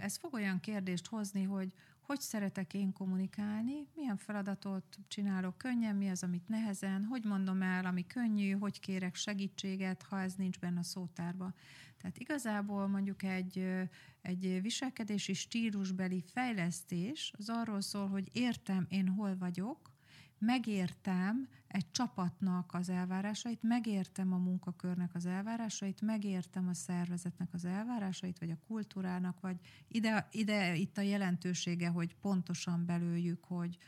ez 0.00 0.16
fog 0.16 0.34
olyan 0.34 0.60
kérdést 0.60 1.06
hozni, 1.06 1.42
hogy 1.42 1.72
hogy 2.02 2.20
szeretek 2.20 2.74
én 2.74 2.92
kommunikálni, 2.92 3.86
milyen 3.94 4.16
feladatot 4.16 4.98
csinálok 5.08 5.58
könnyen, 5.58 5.96
mi 5.96 6.08
az, 6.08 6.22
amit 6.22 6.48
nehezen, 6.48 7.04
hogy 7.04 7.24
mondom 7.24 7.62
el, 7.62 7.84
ami 7.84 8.06
könnyű, 8.06 8.50
hogy 8.50 8.80
kérek 8.80 9.14
segítséget, 9.14 10.02
ha 10.02 10.20
ez 10.20 10.34
nincs 10.34 10.58
benne 10.58 10.78
a 10.78 10.82
szótárba. 10.82 11.52
Tehát 11.96 12.18
igazából 12.18 12.86
mondjuk 12.86 13.22
egy, 13.22 13.66
egy 14.22 14.62
viselkedési 14.62 15.32
stílusbeli 15.32 16.24
fejlesztés 16.32 17.32
az 17.38 17.48
arról 17.48 17.80
szól, 17.80 18.08
hogy 18.08 18.28
értem 18.32 18.86
én 18.88 19.08
hol 19.08 19.36
vagyok, 19.38 19.91
megértem 20.44 21.48
egy 21.66 21.90
csapatnak 21.90 22.74
az 22.74 22.88
elvárásait, 22.88 23.62
megértem 23.62 24.32
a 24.32 24.36
munkakörnek 24.36 25.14
az 25.14 25.26
elvárásait, 25.26 26.00
megértem 26.00 26.68
a 26.68 26.74
szervezetnek 26.74 27.48
az 27.52 27.64
elvárásait, 27.64 28.38
vagy 28.38 28.50
a 28.50 28.58
kultúrának, 28.66 29.40
vagy 29.40 29.56
ide, 29.88 30.28
ide 30.30 30.74
itt 30.74 30.98
a 30.98 31.00
jelentősége, 31.00 31.88
hogy 31.88 32.14
pontosan 32.14 32.86
belőjük, 32.86 33.44
hogy 33.44 33.78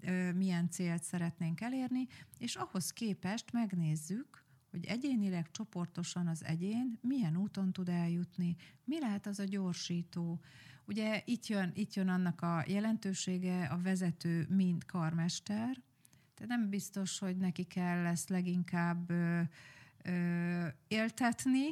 ö, 0.00 0.32
milyen 0.32 0.70
célt 0.70 1.02
szeretnénk 1.02 1.60
elérni, 1.60 2.06
és 2.38 2.56
ahhoz 2.56 2.92
képest 2.92 3.52
megnézzük, 3.52 4.44
hogy 4.70 4.84
egyénileg, 4.84 5.50
csoportosan 5.50 6.26
az 6.26 6.44
egyén 6.44 6.98
milyen 7.00 7.36
úton 7.36 7.72
tud 7.72 7.88
eljutni, 7.88 8.56
mi 8.84 9.00
lehet 9.00 9.26
az 9.26 9.38
a 9.38 9.44
gyorsító. 9.44 10.40
Ugye 10.84 11.22
itt 11.24 11.46
jön, 11.46 11.70
itt 11.74 11.94
jön 11.94 12.08
annak 12.08 12.42
a 12.42 12.64
jelentősége 12.66 13.64
a 13.64 13.78
vezető, 13.82 14.46
mint 14.48 14.84
karmester, 14.84 15.82
tehát 16.40 16.58
nem 16.58 16.70
biztos, 16.70 17.18
hogy 17.18 17.36
neki 17.36 17.64
kell 17.64 18.06
ezt 18.06 18.28
leginkább 18.28 19.10
ö, 19.10 19.40
ö, 20.02 20.66
éltetni, 20.88 21.66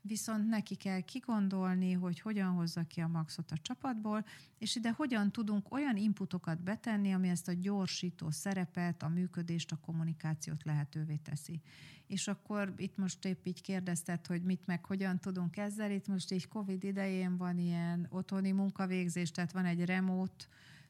viszont 0.00 0.48
neki 0.48 0.74
kell 0.74 1.00
kigondolni, 1.00 1.92
hogy 1.92 2.20
hogyan 2.20 2.52
hozza 2.52 2.82
ki 2.82 3.00
a 3.00 3.08
maxot 3.08 3.50
a 3.50 3.58
csapatból, 3.62 4.24
és 4.58 4.76
ide 4.76 4.90
hogyan 4.90 5.32
tudunk 5.32 5.72
olyan 5.72 5.96
inputokat 5.96 6.62
betenni, 6.62 7.12
ami 7.12 7.28
ezt 7.28 7.48
a 7.48 7.52
gyorsító 7.52 8.30
szerepet, 8.30 9.02
a 9.02 9.08
működést, 9.08 9.72
a 9.72 9.78
kommunikációt 9.80 10.64
lehetővé 10.64 11.16
teszi. 11.16 11.60
És 12.06 12.28
akkor 12.28 12.74
itt 12.76 12.96
most 12.96 13.24
épp 13.24 13.46
így 13.46 13.60
kérdezted, 13.60 14.26
hogy 14.26 14.42
mit 14.42 14.66
meg 14.66 14.84
hogyan 14.84 15.18
tudunk 15.18 15.56
ezzel. 15.56 15.90
Itt 15.90 16.06
most 16.06 16.32
így 16.32 16.48
Covid 16.48 16.84
idején 16.84 17.36
van 17.36 17.58
ilyen 17.58 18.06
otthoni 18.10 18.52
munkavégzés, 18.52 19.30
tehát 19.30 19.52
van 19.52 19.64
egy 19.64 19.84
remote 19.84 20.44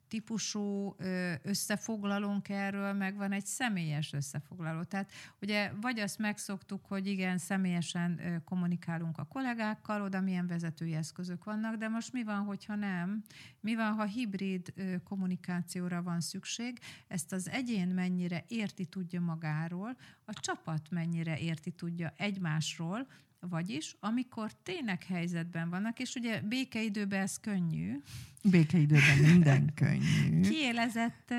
típusú 0.09 0.97
összefoglalónk 1.43 2.49
erről, 2.49 2.93
meg 2.93 3.17
van 3.17 3.33
egy 3.33 3.47
személyes 3.47 4.13
összefoglaló. 4.13 4.83
Tehát 4.83 5.11
ugye 5.41 5.73
vagy 5.81 5.99
azt 5.99 6.19
megszoktuk, 6.19 6.85
hogy 6.87 7.07
igen, 7.07 7.39
személyesen 7.39 8.43
kommunikálunk 8.45 9.19
a 9.19 9.25
kollégákkal, 9.25 10.03
oda 10.03 10.21
milyen 10.21 10.47
vezetői 10.47 10.95
eszközök 10.95 11.45
vannak, 11.45 11.75
de 11.77 11.89
most 11.89 12.13
mi 12.13 12.25
van, 12.25 12.45
hogyha 12.45 12.75
nem? 12.75 13.23
Mi 13.61 13.75
van, 13.75 13.93
ha 13.93 14.05
hibrid 14.05 14.73
kommunikációra 15.05 16.03
van 16.03 16.21
szükség? 16.21 16.79
Ezt 17.09 17.33
az 17.33 17.49
egyén 17.49 17.89
mennyire 17.89 18.45
érti 18.49 18.85
tudja 18.85 19.21
magáról, 19.21 19.97
a 20.25 20.33
csapat 20.33 20.91
mennyire 20.91 21.39
érti 21.39 21.71
tudja 21.71 22.13
egymásról, 22.17 23.07
vagyis, 23.49 23.97
amikor 24.01 24.53
tényleg 24.63 25.03
helyzetben 25.03 25.71
vannak, 25.71 25.99
és 25.99 26.15
ugye 26.15 26.41
békeidőben 26.41 27.21
ez 27.21 27.37
könnyű. 27.41 28.01
Békeidőben 28.43 29.19
minden 29.19 29.73
könnyű. 29.75 30.41
Kiélezett 30.41 31.35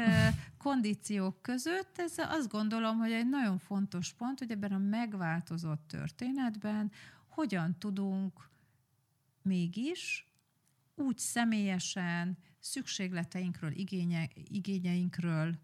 kondíciók 0.57 1.41
között, 1.41 1.97
ez 1.97 2.13
azt 2.17 2.49
gondolom, 2.49 2.97
hogy 2.97 3.11
egy 3.11 3.29
nagyon 3.29 3.57
fontos 3.57 4.13
pont, 4.13 4.39
hogy 4.39 4.51
ebben 4.51 4.71
a 4.71 4.77
megváltozott 4.77 5.87
történetben 5.87 6.91
hogyan 7.27 7.75
tudunk 7.79 8.49
mégis 9.41 10.25
úgy 10.95 11.17
személyesen 11.17 12.37
szükségleteinkről, 12.59 13.71
igénye, 13.71 14.29
igényeinkről 14.33 15.59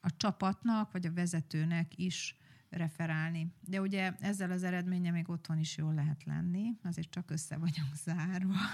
a 0.00 0.16
csapatnak 0.16 0.92
vagy 0.92 1.06
a 1.06 1.12
vezetőnek 1.12 1.98
is 1.98 2.36
referálni. 2.72 3.52
De 3.60 3.80
ugye 3.80 4.12
ezzel 4.20 4.50
az 4.50 4.62
eredménye 4.62 5.10
még 5.10 5.28
otthon 5.28 5.58
is 5.58 5.76
jól 5.76 5.94
lehet 5.94 6.24
lenni, 6.24 6.76
azért 6.82 7.10
csak 7.10 7.30
össze 7.30 7.56
vagyunk 7.56 7.94
zárva. 8.04 8.54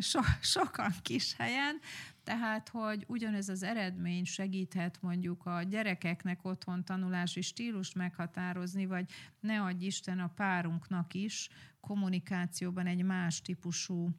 So, 0.00 0.20
sokan 0.40 0.92
kis 1.02 1.34
helyen, 1.36 1.78
tehát, 2.24 2.68
hogy 2.68 3.04
ugyanez 3.06 3.48
az 3.48 3.62
eredmény 3.62 4.24
segíthet 4.24 5.02
mondjuk 5.02 5.46
a 5.46 5.62
gyerekeknek 5.62 6.44
otthon 6.44 6.84
tanulási 6.84 7.40
stílust 7.40 7.94
meghatározni, 7.94 8.86
vagy 8.86 9.10
ne 9.40 9.62
adj 9.62 9.84
Isten 9.84 10.18
a 10.18 10.28
párunknak 10.28 11.14
is 11.14 11.48
kommunikációban 11.80 12.86
egy 12.86 13.02
más 13.02 13.42
típusú 13.42 14.10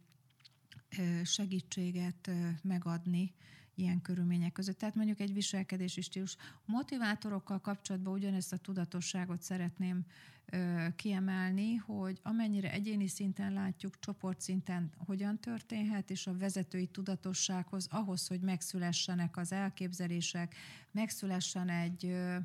segítséget 1.24 2.32
megadni, 2.62 3.34
ilyen 3.80 4.02
körülmények 4.02 4.52
között. 4.52 4.78
Tehát 4.78 4.96
mondjuk 4.96 5.20
egy 5.20 5.34
viselkedési 5.34 6.02
stílus. 6.02 6.36
Motivátorokkal 6.66 7.60
kapcsolatban 7.60 8.14
ugyanezt 8.14 8.54
a 8.54 8.58
tudatosságot 8.58 9.42
szeretném 9.42 10.06
ö, 10.46 10.86
kiemelni, 10.96 11.76
hogy 11.76 12.20
amennyire 12.24 12.72
egyéni 12.72 13.08
szinten 13.08 13.54
látjuk, 13.54 14.00
csoportszinten 14.00 14.92
hogyan 15.06 15.40
történhet, 15.40 16.10
és 16.10 16.28
a 16.28 16.38
vezetői 16.38 16.88
tudatossághoz, 16.88 17.88
ahhoz, 17.92 18.28
hogy 18.28 18.42
megszülessenek 18.42 19.38
az 19.38 19.52
elképzelések, 19.52 20.56
megszülessen 20.92 21.70
egy 21.70 22.06
ö, 22.06 22.38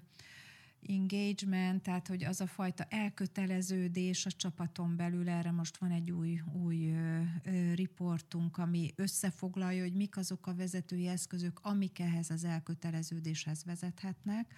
engagement, 0.88 1.82
tehát 1.82 2.08
hogy 2.08 2.24
az 2.24 2.40
a 2.40 2.46
fajta 2.46 2.84
elköteleződés 2.88 4.26
a 4.26 4.30
csapaton 4.30 4.96
belül, 4.96 5.28
erre 5.28 5.50
most 5.50 5.76
van 5.76 5.90
egy 5.90 6.10
új, 6.10 6.40
új 6.62 6.90
ö, 6.90 7.20
ö, 7.44 7.74
riportunk, 7.74 8.58
ami 8.58 8.92
összefoglalja, 8.96 9.82
hogy 9.82 9.94
mik 9.94 10.16
azok 10.16 10.46
a 10.46 10.54
vezetői 10.54 11.06
eszközök, 11.06 11.60
amik 11.62 11.98
ehhez 11.98 12.30
az 12.30 12.44
elköteleződéshez 12.44 13.64
vezethetnek. 13.64 14.54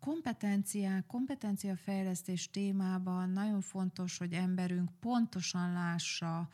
Kompetenciák, 0.00 1.06
kompetenciafejlesztés 1.06 2.50
témában 2.50 3.30
nagyon 3.30 3.60
fontos, 3.60 4.18
hogy 4.18 4.32
emberünk 4.32 4.90
pontosan 5.00 5.72
lássa, 5.72 6.48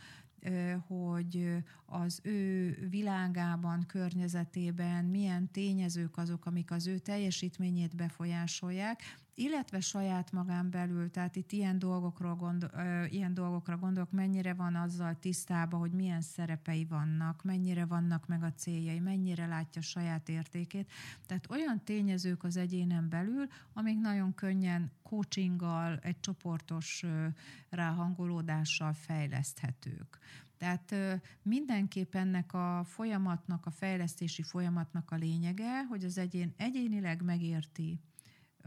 hogy 0.86 1.56
az 1.86 2.20
ő 2.22 2.76
világában, 2.90 3.86
környezetében 3.86 5.04
milyen 5.04 5.50
tényezők 5.50 6.16
azok, 6.16 6.46
amik 6.46 6.70
az 6.70 6.86
ő 6.86 6.98
teljesítményét 6.98 7.96
befolyásolják, 7.96 9.02
illetve 9.34 9.80
saját 9.80 10.32
magán 10.32 10.70
belül, 10.70 11.10
tehát 11.10 11.36
itt 11.36 11.52
ilyen, 11.52 11.78
dolgokról 11.78 12.34
gondol, 12.34 12.70
ö, 12.74 13.04
ilyen 13.04 13.34
dolgokra 13.34 13.76
gondolok, 13.76 14.10
mennyire 14.10 14.54
van 14.54 14.74
azzal 14.74 15.18
tisztában, 15.18 15.80
hogy 15.80 15.92
milyen 15.92 16.20
szerepei 16.20 16.84
vannak, 16.84 17.42
mennyire 17.42 17.84
vannak 17.84 18.26
meg 18.26 18.42
a 18.42 18.52
céljai, 18.52 19.00
mennyire 19.00 19.46
látja 19.46 19.82
saját 19.82 20.28
értékét. 20.28 20.90
Tehát 21.26 21.50
olyan 21.50 21.84
tényezők 21.84 22.44
az 22.44 22.56
egyénen 22.56 23.08
belül, 23.08 23.46
amik 23.72 23.98
nagyon 23.98 24.34
könnyen 24.34 24.90
coachinggal, 25.02 25.98
egy 26.02 26.20
csoportos 26.20 27.02
ö, 27.02 27.26
ráhangolódással 27.68 28.92
fejleszthetők. 28.92 30.18
Tehát 30.58 30.94
mindenképp 31.42 32.14
ennek 32.14 32.52
a 32.52 32.84
folyamatnak, 32.84 33.66
a 33.66 33.70
fejlesztési 33.70 34.42
folyamatnak 34.42 35.10
a 35.10 35.16
lényege, 35.16 35.84
hogy 35.84 36.04
az 36.04 36.18
egyén 36.18 36.54
egyénileg 36.56 37.22
megérti, 37.22 38.00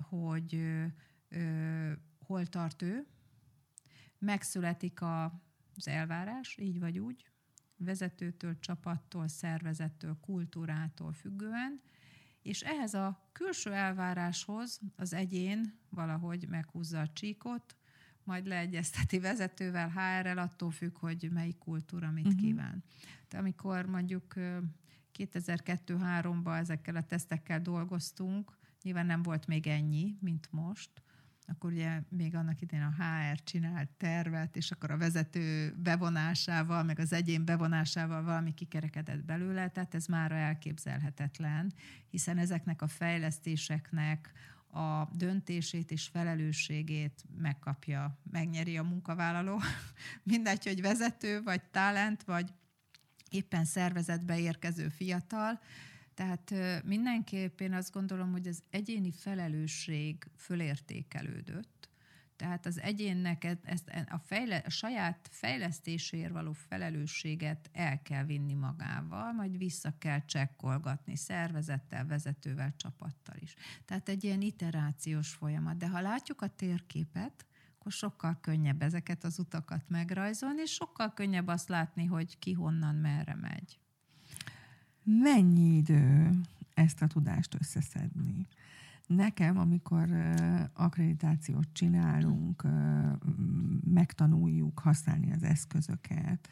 hogy 0.02 0.62
hol 2.20 2.46
tart 2.46 2.82
ő, 2.82 3.06
megszületik 4.18 5.02
a, 5.02 5.24
az 5.76 5.88
elvárás, 5.88 6.58
így 6.58 6.80
vagy 6.80 7.00
úgy, 7.00 7.30
vezetőtől, 7.78 8.60
csapattól, 8.60 9.28
szervezettől, 9.28 10.18
kultúrától 10.22 11.14
függően, 11.14 11.82
és 12.42 12.62
ehhez 12.62 12.94
a 12.94 13.30
külső 13.32 13.74
elváráshoz 13.74 14.80
az 14.96 15.14
egyén 15.14 15.80
valahogy 15.90 16.48
meghúzza 16.50 17.00
a 17.00 17.14
csíkot, 17.14 17.76
majd 18.24 18.46
leegyezteti 18.46 19.20
vezetővel, 19.20 19.90
HR-rel, 19.90 20.38
attól 20.38 20.72
függ, 20.72 20.98
hogy 20.98 21.30
melyik 21.32 21.58
kultúra 21.58 22.12
mit 22.12 22.26
uh-huh. 22.26 22.42
kíván. 22.42 22.84
De 23.30 23.38
amikor 23.38 23.86
mondjuk 23.86 24.34
2002-3-ban 25.18 26.58
ezekkel 26.58 26.96
a 26.96 27.04
tesztekkel 27.04 27.62
dolgoztunk, 27.62 28.58
nyilván 28.86 29.06
nem 29.06 29.24
volt 29.24 29.48
még 29.48 29.68
ennyi, 29.68 30.16
mint 30.20 30.48
most, 30.52 30.90
akkor 31.48 31.72
ugye 31.72 32.02
még 32.10 32.36
annak 32.36 32.62
idején 32.62 32.86
a 32.86 33.04
HR 33.04 33.44
csinált 33.44 33.90
tervet, 33.90 34.56
és 34.56 34.72
akkor 34.72 34.92
a 34.92 34.98
vezető 34.98 35.74
bevonásával, 35.78 36.84
meg 36.84 37.00
az 37.00 37.14
egyén 37.14 37.46
bevonásával 37.46 38.24
valami 38.24 38.54
kikerekedett 38.54 39.24
belőle, 39.24 39.70
tehát 39.70 39.96
ez 39.96 40.06
már 40.06 40.32
elképzelhetetlen, 40.32 41.74
hiszen 42.10 42.38
ezeknek 42.38 42.82
a 42.82 42.88
fejlesztéseknek 42.88 44.32
a 44.68 45.10
döntését 45.14 45.92
és 45.92 46.08
felelősségét 46.08 47.24
megkapja, 47.38 48.20
megnyeri 48.32 48.78
a 48.78 48.84
munkavállaló. 48.84 49.62
Mindegy, 50.24 50.66
hogy 50.66 50.82
vezető, 50.82 51.42
vagy 51.44 51.62
talent, 51.64 52.24
vagy 52.24 52.54
éppen 53.30 53.66
szervezetbe 53.66 54.40
érkező 54.40 54.90
fiatal, 54.90 55.60
tehát 56.16 56.54
mindenképp 56.84 57.60
én 57.60 57.74
azt 57.74 57.92
gondolom, 57.92 58.32
hogy 58.32 58.48
az 58.48 58.64
egyéni 58.70 59.12
felelősség 59.12 60.28
fölértékelődött, 60.36 61.90
tehát 62.36 62.66
az 62.66 62.80
egyénnek 62.80 63.44
ezt, 63.64 63.90
a, 64.10 64.18
fejle, 64.18 64.58
a 64.66 64.70
saját 64.70 65.30
fejlesztéséért 65.32 66.32
való 66.32 66.52
felelősséget 66.52 67.70
el 67.74 68.02
kell 68.02 68.24
vinni 68.24 68.54
magával, 68.54 69.32
majd 69.32 69.58
vissza 69.58 69.94
kell 69.98 70.26
csekkolgatni 70.26 71.16
szervezettel, 71.16 72.06
vezetővel, 72.06 72.74
csapattal 72.78 73.36
is. 73.40 73.56
Tehát 73.86 74.10
egy 74.10 74.24
ilyen 74.24 74.42
iterációs 74.42 75.34
folyamat. 75.34 75.78
De 75.78 75.88
ha 75.88 76.02
látjuk 76.02 76.42
a 76.42 76.48
térképet, 76.48 77.46
akkor 77.80 77.92
sokkal 77.92 78.38
könnyebb 78.42 78.82
ezeket 78.82 79.24
az 79.24 79.40
utakat 79.40 79.90
megrajzolni, 79.90 80.62
és 80.62 80.72
sokkal 80.72 81.14
könnyebb 81.14 81.48
azt 81.48 81.70
látni, 81.70 82.06
hogy 82.06 82.40
ki 82.40 82.54
honnan 82.54 82.96
merre 82.96 83.36
megy. 83.36 83.80
Mennyi 85.06 85.76
idő 85.76 86.32
ezt 86.74 87.02
a 87.02 87.08
tudást 87.08 87.56
összeszedni? 87.60 88.48
Nekem, 89.08 89.58
amikor 89.58 90.10
akkreditációt 90.74 91.68
csinálunk, 91.72 92.64
megtanuljuk 93.84 94.80
használni 94.80 95.32
az 95.32 95.44
eszközöket, 95.44 96.50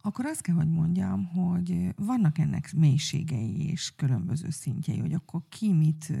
akkor 0.00 0.24
azt 0.24 0.40
kell, 0.40 0.54
hogy 0.54 0.70
mondjam, 0.70 1.24
hogy 1.24 1.94
vannak 1.96 2.38
ennek 2.38 2.72
mélységei 2.72 3.68
és 3.70 3.94
különböző 3.96 4.50
szintjei, 4.50 4.98
hogy 4.98 5.12
akkor 5.12 5.42
ki 5.48 5.72
mit 5.72 6.12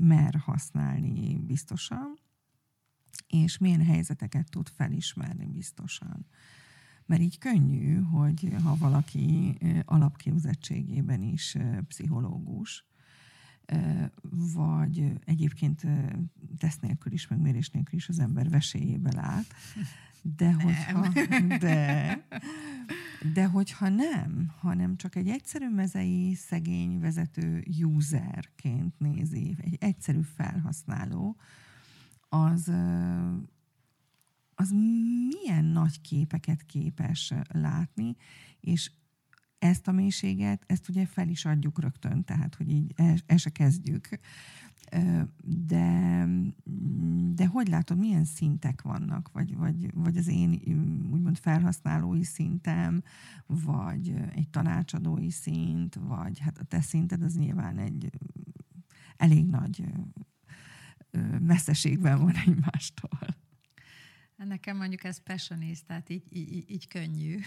mer 0.00 0.34
használni 0.34 1.38
biztosan, 1.38 2.18
és 3.28 3.58
milyen 3.58 3.84
helyzeteket 3.84 4.50
tud 4.50 4.68
felismerni 4.68 5.46
biztosan. 5.46 6.26
Mert 7.06 7.22
így 7.22 7.38
könnyű, 7.38 7.94
hogy 7.94 8.54
ha 8.62 8.76
valaki 8.76 9.58
alapképzettségében 9.84 11.22
is 11.22 11.56
pszichológus, 11.88 12.86
vagy 14.54 15.12
egyébként 15.24 15.86
tesz 16.58 16.78
nélkül 16.78 17.12
is, 17.12 17.28
meg 17.28 17.40
mérés 17.40 17.70
nélkül 17.70 17.98
is 17.98 18.08
az 18.08 18.18
ember 18.18 18.48
vesélyébe 18.48 19.12
lát, 19.14 19.46
de 20.22 20.52
hogyha, 20.52 21.08
de, 21.58 22.26
de 23.32 23.46
hogyha 23.46 23.88
nem, 23.88 24.52
hanem 24.58 24.96
csak 24.96 25.16
egy 25.16 25.28
egyszerű 25.28 25.68
mezei, 25.68 26.34
szegény 26.34 27.00
vezető 27.00 27.64
userként 27.82 28.98
nézi, 28.98 29.56
egy 29.58 29.76
egyszerű 29.80 30.20
felhasználó, 30.36 31.36
az, 32.28 32.72
az 34.62 34.70
milyen 35.28 35.64
nagy 35.64 36.00
képeket 36.00 36.62
képes 36.62 37.32
látni, 37.48 38.16
és 38.60 38.90
ezt 39.58 39.88
a 39.88 39.92
mélységet, 39.92 40.64
ezt 40.66 40.88
ugye 40.88 41.06
fel 41.06 41.28
is 41.28 41.44
adjuk 41.44 41.80
rögtön, 41.80 42.24
tehát 42.24 42.54
hogy 42.54 42.70
így 42.70 42.92
el, 43.26 43.36
se 43.36 43.50
kezdjük. 43.50 44.08
De, 45.44 46.26
de 47.34 47.46
hogy 47.46 47.68
látod, 47.68 47.98
milyen 47.98 48.24
szintek 48.24 48.82
vannak? 48.82 49.30
Vagy, 49.32 49.56
vagy, 49.56 49.92
vagy 49.94 50.16
az 50.16 50.28
én 50.28 50.60
úgymond 51.12 51.38
felhasználói 51.38 52.24
szintem, 52.24 53.02
vagy 53.46 54.14
egy 54.34 54.48
tanácsadói 54.48 55.30
szint, 55.30 55.94
vagy 55.94 56.38
hát 56.38 56.58
a 56.58 56.64
te 56.64 56.80
szinted 56.80 57.22
az 57.22 57.36
nyilván 57.36 57.78
egy 57.78 58.10
elég 59.16 59.46
nagy 59.46 59.84
messzeségben 61.40 62.18
van 62.18 62.34
egymástól. 62.46 63.40
Nekem 64.44 64.76
mondjuk 64.76 65.04
ez 65.04 65.22
passionist, 65.22 65.86
tehát 65.86 66.08
így, 66.08 66.36
így, 66.36 66.70
így 66.70 66.88
könnyű. 66.88 67.38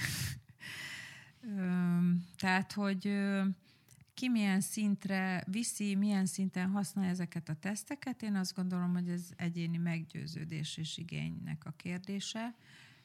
tehát, 2.42 2.72
hogy 2.72 3.02
ki 4.14 4.30
milyen 4.30 4.62
szintre 4.62 5.44
viszi, 5.48 5.96
milyen 5.96 6.26
szinten 6.26 6.70
használja 6.70 7.10
ezeket 7.10 7.50
a 7.50 7.56
teszteket, 7.56 8.22
én 8.22 8.36
azt 8.36 8.56
gondolom, 8.56 8.94
hogy 8.94 9.10
ez 9.10 9.30
egyéni 9.36 9.78
meggyőződés 9.78 10.78
és 10.78 10.98
igénynek 10.98 11.66
a 11.66 11.72
kérdése. 11.72 12.56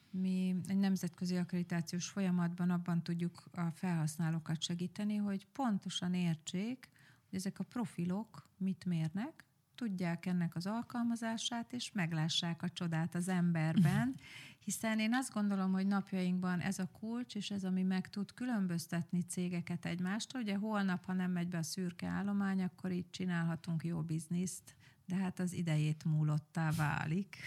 Mi 0.09 0.55
egy 0.67 0.77
nemzetközi 0.77 1.35
akkreditációs 1.35 2.07
folyamatban 2.07 2.69
abban 2.69 3.03
tudjuk 3.03 3.43
a 3.51 3.71
felhasználókat 3.73 4.61
segíteni, 4.61 5.15
hogy 5.15 5.47
pontosan 5.51 6.13
értsék, 6.13 6.89
hogy 7.29 7.39
ezek 7.39 7.59
a 7.59 7.63
profilok 7.63 8.49
mit 8.57 8.85
mérnek, 8.85 9.45
tudják 9.81 10.25
ennek 10.25 10.55
az 10.55 10.65
alkalmazását, 10.65 11.73
és 11.73 11.91
meglássák 11.91 12.63
a 12.63 12.69
csodát 12.69 13.15
az 13.15 13.27
emberben, 13.27 14.15
hiszen 14.65 14.99
én 14.99 15.13
azt 15.13 15.33
gondolom, 15.33 15.71
hogy 15.71 15.87
napjainkban 15.87 16.59
ez 16.59 16.79
a 16.79 16.89
kulcs, 16.99 17.35
és 17.35 17.51
ez, 17.51 17.63
ami 17.63 17.83
meg 17.83 18.09
tud 18.09 18.33
különböztetni 18.33 19.21
cégeket 19.21 19.85
egymástól. 19.85 20.41
Ugye 20.41 20.55
holnap, 20.55 21.05
ha 21.05 21.13
nem 21.13 21.31
megy 21.31 21.47
be 21.47 21.57
a 21.57 21.63
szürke 21.63 22.07
állomány, 22.07 22.63
akkor 22.63 22.91
így 22.91 23.09
csinálhatunk 23.09 23.83
jó 23.83 24.01
bizniszt, 24.01 24.75
de 25.05 25.15
hát 25.15 25.39
az 25.39 25.53
idejét 25.53 26.03
múlottá 26.05 26.71
válik. 26.71 27.37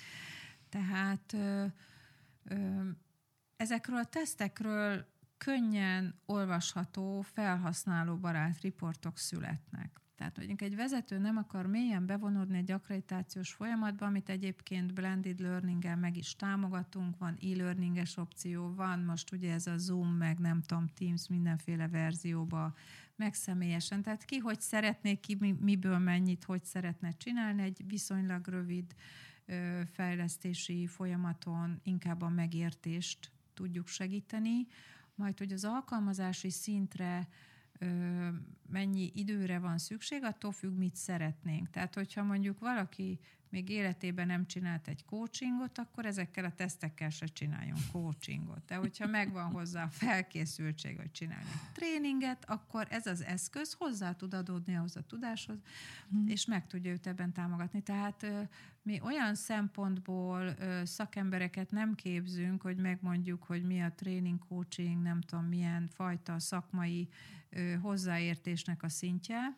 Tehát 0.74 1.32
ö, 1.32 1.66
ö, 2.44 2.88
ezekről 3.56 3.98
a 3.98 4.04
tesztekről 4.04 5.06
könnyen 5.38 6.20
olvasható, 6.26 7.20
felhasználóbarát 7.20 8.60
riportok 8.60 9.18
születnek. 9.18 10.00
Tehát, 10.20 10.36
hogy 10.36 10.54
egy 10.56 10.76
vezető 10.76 11.18
nem 11.18 11.36
akar 11.36 11.66
mélyen 11.66 12.06
bevonódni 12.06 12.56
egy 12.56 12.70
akkreditációs 12.70 13.52
folyamatba, 13.52 14.06
amit 14.06 14.28
egyébként 14.28 14.94
blended 14.94 15.40
learning 15.40 15.98
meg 15.98 16.16
is 16.16 16.36
támogatunk, 16.36 17.18
van 17.18 17.38
e-learninges 17.42 18.16
opció, 18.16 18.74
van 18.74 18.98
most 18.98 19.32
ugye 19.32 19.52
ez 19.52 19.66
a 19.66 19.78
Zoom, 19.78 20.08
meg 20.08 20.38
nem 20.38 20.62
tudom, 20.62 20.86
Teams 20.86 21.28
mindenféle 21.28 21.88
verzióba, 21.88 22.74
meg 23.16 23.34
személyesen. 23.34 24.02
Tehát 24.02 24.24
ki 24.24 24.38
hogy 24.38 24.60
szeretné, 24.60 25.14
ki 25.14 25.36
miből 25.60 25.98
mennyit, 25.98 26.44
hogy 26.44 26.64
szeretne 26.64 27.10
csinálni 27.10 27.62
egy 27.62 27.82
viszonylag 27.86 28.46
rövid 28.46 28.94
fejlesztési 29.92 30.86
folyamaton, 30.86 31.80
inkább 31.82 32.22
a 32.22 32.28
megértést 32.28 33.30
tudjuk 33.54 33.86
segíteni, 33.88 34.66
majd 35.14 35.38
hogy 35.38 35.52
az 35.52 35.64
alkalmazási 35.64 36.50
szintre 36.50 37.28
mennyi 38.68 39.10
időre 39.14 39.58
van 39.58 39.78
szükség, 39.78 40.22
attól 40.24 40.52
függ, 40.52 40.76
mit 40.76 40.96
szeretnénk. 40.96 41.70
Tehát, 41.70 41.94
hogyha 41.94 42.22
mondjuk 42.22 42.58
valaki 42.58 43.18
még 43.50 43.68
életében 43.68 44.26
nem 44.26 44.46
csinált 44.46 44.88
egy 44.88 45.04
coachingot, 45.04 45.78
akkor 45.78 46.06
ezekkel 46.06 46.44
a 46.44 46.52
tesztekkel 46.54 47.10
se 47.10 47.26
csináljon 47.26 47.78
coachingot. 47.92 48.64
De 48.64 48.74
hogyha 48.74 49.06
megvan 49.06 49.50
hozzá 49.50 49.84
a 49.84 49.88
felkészültség, 49.88 50.96
hogy 50.96 51.12
csinálni 51.12 51.50
tréninget, 51.72 52.44
akkor 52.50 52.86
ez 52.90 53.06
az 53.06 53.22
eszköz 53.22 53.72
hozzá 53.78 54.12
tud 54.12 54.34
adódni 54.34 54.76
ahhoz 54.76 54.96
a 54.96 55.02
tudáshoz, 55.02 55.58
és 56.26 56.46
meg 56.46 56.66
tudja 56.66 56.90
őt 56.90 57.06
ebben 57.06 57.32
támogatni. 57.32 57.82
Tehát 57.82 58.26
mi 58.82 59.00
olyan 59.00 59.34
szempontból 59.34 60.54
szakembereket 60.84 61.70
nem 61.70 61.94
képzünk, 61.94 62.62
hogy 62.62 62.76
megmondjuk, 62.76 63.42
hogy 63.42 63.62
mi 63.62 63.82
a 63.82 63.92
tréning, 63.92 64.38
coaching, 64.48 65.02
nem 65.02 65.20
tudom 65.20 65.44
milyen 65.44 65.88
fajta 65.88 66.38
szakmai 66.38 67.08
hozzáértésnek 67.80 68.82
a 68.82 68.88
szintje, 68.88 69.56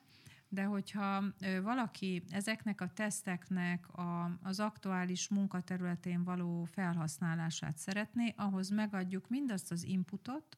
de 0.53 0.65
hogyha 0.65 1.25
valaki 1.63 2.23
ezeknek 2.31 2.81
a 2.81 2.93
teszteknek 2.95 3.89
a, 3.89 4.39
az 4.43 4.61
aktuális 4.61 5.29
munkaterületén 5.29 6.25
való 6.25 6.65
felhasználását 6.65 7.79
szeretné, 7.79 8.35
ahhoz 8.37 8.69
megadjuk 8.69 9.29
mindazt 9.29 9.71
az 9.71 9.85
inputot, 9.85 10.57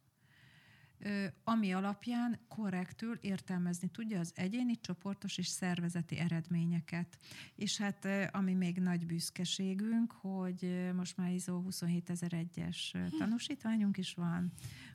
ami 1.45 1.73
alapján 1.73 2.39
korrektül 2.49 3.19
értelmezni 3.21 3.89
tudja 3.89 4.19
az 4.19 4.33
egyéni, 4.35 4.81
csoportos 4.81 5.39
és 5.39 5.47
szervezeti 5.47 6.19
eredményeket. 6.19 7.19
És 7.55 7.79
hát 7.79 8.09
ami 8.33 8.55
még 8.55 8.79
nagy 8.79 9.07
büszkeségünk, 9.07 10.13
hogy 10.13 10.91
most 10.95 11.17
már 11.17 11.33
ISO 11.33 11.63
27001-es 11.69 13.09
tanúsítványunk 13.19 13.97
is 13.97 14.15
van, 14.15 14.53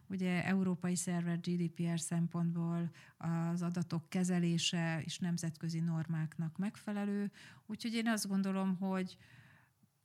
ugye 0.10 0.46
európai 0.46 0.96
szerver 0.96 1.40
GDPR 1.40 2.00
szempontból 2.00 2.90
az 3.18 3.62
adatok 3.62 4.10
kezelése 4.10 5.02
és 5.06 5.20
nemzetközi 5.20 5.80
normáknak 5.80 6.58
megfelelő, 6.58 7.32
úgyhogy 7.66 7.94
én 7.94 8.08
azt 8.08 8.28
gondolom, 8.28 8.76
hogy 8.76 9.18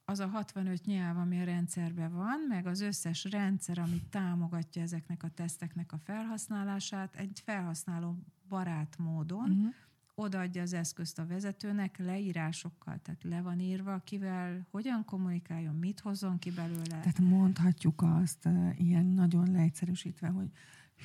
az 0.04 0.20
a 0.20 0.26
65 0.26 0.84
nyelv, 0.84 1.16
ami 1.16 1.40
a 1.40 1.44
rendszerben 1.44 2.12
van, 2.12 2.46
meg 2.48 2.66
az 2.66 2.80
összes 2.80 3.24
rendszer, 3.24 3.78
ami 3.78 4.02
támogatja 4.10 4.82
ezeknek 4.82 5.22
a 5.22 5.28
teszteknek 5.28 5.92
a 5.92 5.98
felhasználását, 5.98 7.16
egy 7.16 7.42
felhasználó 7.44 8.18
barát 8.48 8.98
módon 8.98 9.50
uh-huh. 9.50 9.74
Odaadja 10.14 10.62
az 10.62 10.72
eszközt 10.72 11.18
a 11.18 11.26
vezetőnek 11.26 11.98
leírásokkal, 11.98 12.98
tehát 13.02 13.22
le 13.22 13.40
van 13.40 13.60
írva, 13.60 13.98
kivel, 13.98 14.66
hogyan 14.70 15.04
kommunikáljon, 15.04 15.74
mit 15.74 16.00
hozzon 16.00 16.38
ki 16.38 16.50
belőle. 16.50 16.84
Tehát 16.84 17.18
mondhatjuk 17.18 18.02
azt 18.02 18.48
ilyen 18.76 19.06
nagyon 19.06 19.50
leegyszerűsítve, 19.50 20.28
hogy 20.28 20.50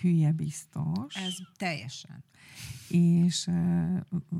hülye 0.01 0.31
biztos. 0.31 1.15
Ez 1.15 1.35
teljesen. 1.57 2.23
És 2.89 3.47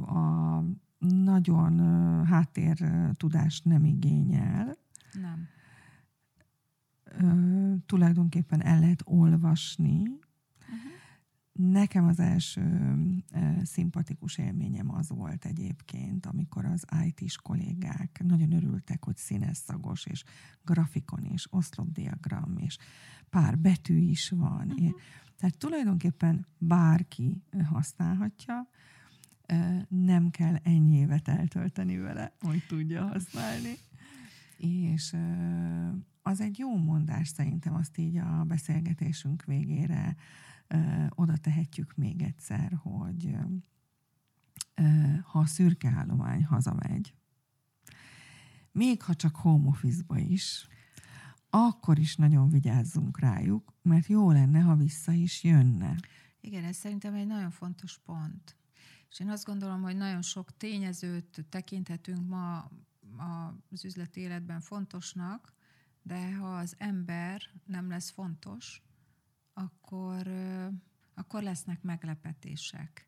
a 0.06 0.64
nagyon 0.98 1.80
háttér 2.26 2.78
tudást 3.14 3.66
nem 3.66 3.86
igényel. 3.86 4.78
Nem. 5.14 5.48
Ö, 7.04 7.74
tulajdonképpen 7.86 8.64
el 8.64 8.80
lehet 8.80 9.02
olvasni. 9.06 10.20
Nekem 11.62 12.06
az 12.08 12.20
első 12.20 12.94
szimpatikus 13.64 14.38
élményem 14.38 14.94
az 14.94 15.10
volt 15.10 15.46
egyébként, 15.46 16.26
amikor 16.26 16.66
az 16.66 16.86
IT-s 17.06 17.38
kollégák 17.38 18.22
nagyon 18.24 18.52
örültek, 18.52 19.04
hogy 19.06 19.18
színes 19.18 19.58
szagos, 19.58 20.06
és 20.06 20.24
grafikon, 20.64 21.24
és 21.24 21.48
oszlopdiagram, 21.50 22.58
és 22.58 22.78
pár 23.30 23.58
betű 23.58 23.98
is 23.98 24.30
van. 24.30 24.68
Uh-huh. 24.72 24.92
Tehát 25.38 25.58
tulajdonképpen 25.58 26.48
bárki 26.58 27.44
használhatja, 27.64 28.70
nem 29.88 30.30
kell 30.30 30.56
ennyi 30.64 30.98
évet 30.98 31.28
eltölteni 31.28 31.98
vele, 31.98 32.36
hogy 32.40 32.66
tudja 32.68 33.08
használni. 33.08 33.74
És 34.58 35.16
az 36.30 36.42
egy 36.42 36.58
jó 36.58 36.78
mondás 36.78 37.28
szerintem, 37.28 37.74
azt 37.74 37.98
így 37.98 38.18
a 38.18 38.44
beszélgetésünk 38.44 39.44
végére 39.44 40.16
oda 41.10 41.38
tehetjük 41.38 41.96
még 41.96 42.22
egyszer, 42.22 42.74
hogy 42.82 43.36
ha 45.24 45.40
a 45.40 45.46
szürke 45.46 45.90
állomány 45.90 46.46
hazamegy, 46.46 47.14
még 48.72 49.02
ha 49.02 49.14
csak 49.14 49.36
home 49.36 49.68
office-ba 49.68 50.18
is, 50.18 50.68
akkor 51.50 52.00
is 52.00 52.16
nagyon 52.16 52.50
vigyázzunk 52.50 53.20
rájuk, 53.20 53.74
mert 53.82 54.08
jó 54.08 54.32
lenne, 54.32 54.60
ha 54.60 54.76
vissza 54.76 55.12
is 55.12 55.44
jönne. 55.44 55.96
Igen, 56.42 56.64
ez 56.64 56.76
szerintem 56.76 57.14
egy 57.14 57.28
nagyon 57.28 57.52
fontos 57.52 57.98
pont. 57.98 58.58
És 59.10 59.20
én 59.20 59.30
azt 59.30 59.46
gondolom, 59.46 59.82
hogy 59.82 59.96
nagyon 59.96 60.22
sok 60.22 60.58
tényezőt 60.58 61.46
tekinthetünk 61.50 62.28
ma 62.28 62.72
az 63.70 63.86
üzleti 63.86 64.20
életben 64.20 64.60
fontosnak, 64.60 65.58
de 66.10 66.36
ha 66.36 66.58
az 66.58 66.76
ember 66.78 67.42
nem 67.66 67.90
lesz 67.90 68.10
fontos, 68.10 68.82
akkor, 69.54 70.28
akkor 71.14 71.44
lesznek 71.44 71.82
meglepetések. 71.82 73.08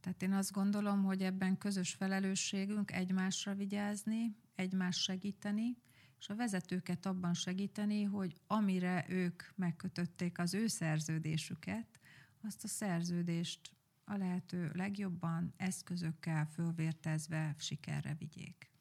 Tehát 0.00 0.22
én 0.22 0.32
azt 0.32 0.52
gondolom, 0.52 1.04
hogy 1.04 1.22
ebben 1.22 1.58
közös 1.58 1.94
felelősségünk 1.94 2.92
egymásra 2.92 3.54
vigyázni, 3.54 4.36
egymást 4.54 5.00
segíteni, 5.00 5.76
és 6.18 6.28
a 6.28 6.34
vezetőket 6.34 7.06
abban 7.06 7.34
segíteni, 7.34 8.02
hogy 8.02 8.40
amire 8.46 9.04
ők 9.08 9.42
megkötötték 9.54 10.38
az 10.38 10.54
ő 10.54 10.66
szerződésüket, 10.66 12.00
azt 12.40 12.64
a 12.64 12.68
szerződést 12.68 13.76
a 14.04 14.16
lehető 14.16 14.70
legjobban 14.74 15.54
eszközökkel 15.56 16.46
fölvértezve 16.46 17.54
sikerre 17.58 18.14
vigyék. 18.18 18.71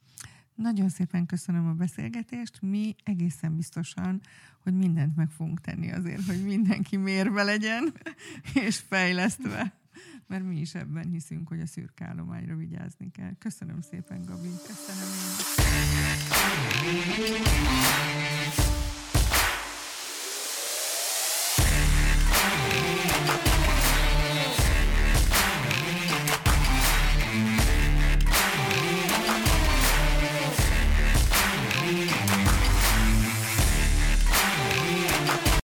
Nagyon 0.56 0.90
szépen 0.90 1.26
köszönöm 1.26 1.68
a 1.68 1.74
beszélgetést. 1.74 2.62
Mi 2.62 2.96
egészen 3.04 3.56
biztosan, 3.56 4.22
hogy 4.64 4.74
mindent 4.74 5.16
meg 5.16 5.30
fogunk 5.30 5.62
tenni 5.62 5.92
azért, 5.92 6.26
hogy 6.26 6.44
mindenki 6.44 6.98
mérve 6.98 7.44
legyen 7.44 7.94
és 8.66 8.78
fejlesztve. 8.78 9.74
Mert 10.28 10.44
mi 10.44 10.60
is 10.60 10.76
ebben 10.76 11.10
hiszünk, 11.10 11.48
hogy 11.48 11.60
a 11.60 11.66
szürke 11.66 12.06
állományra 12.06 12.56
vigyázni 12.56 13.12
kell. 13.12 13.34
Köszönöm 13.40 13.82
szépen, 13.82 14.22
Gabi. 14.26 14.50
Köszönöm 14.68 15.10
én. 18.36 18.41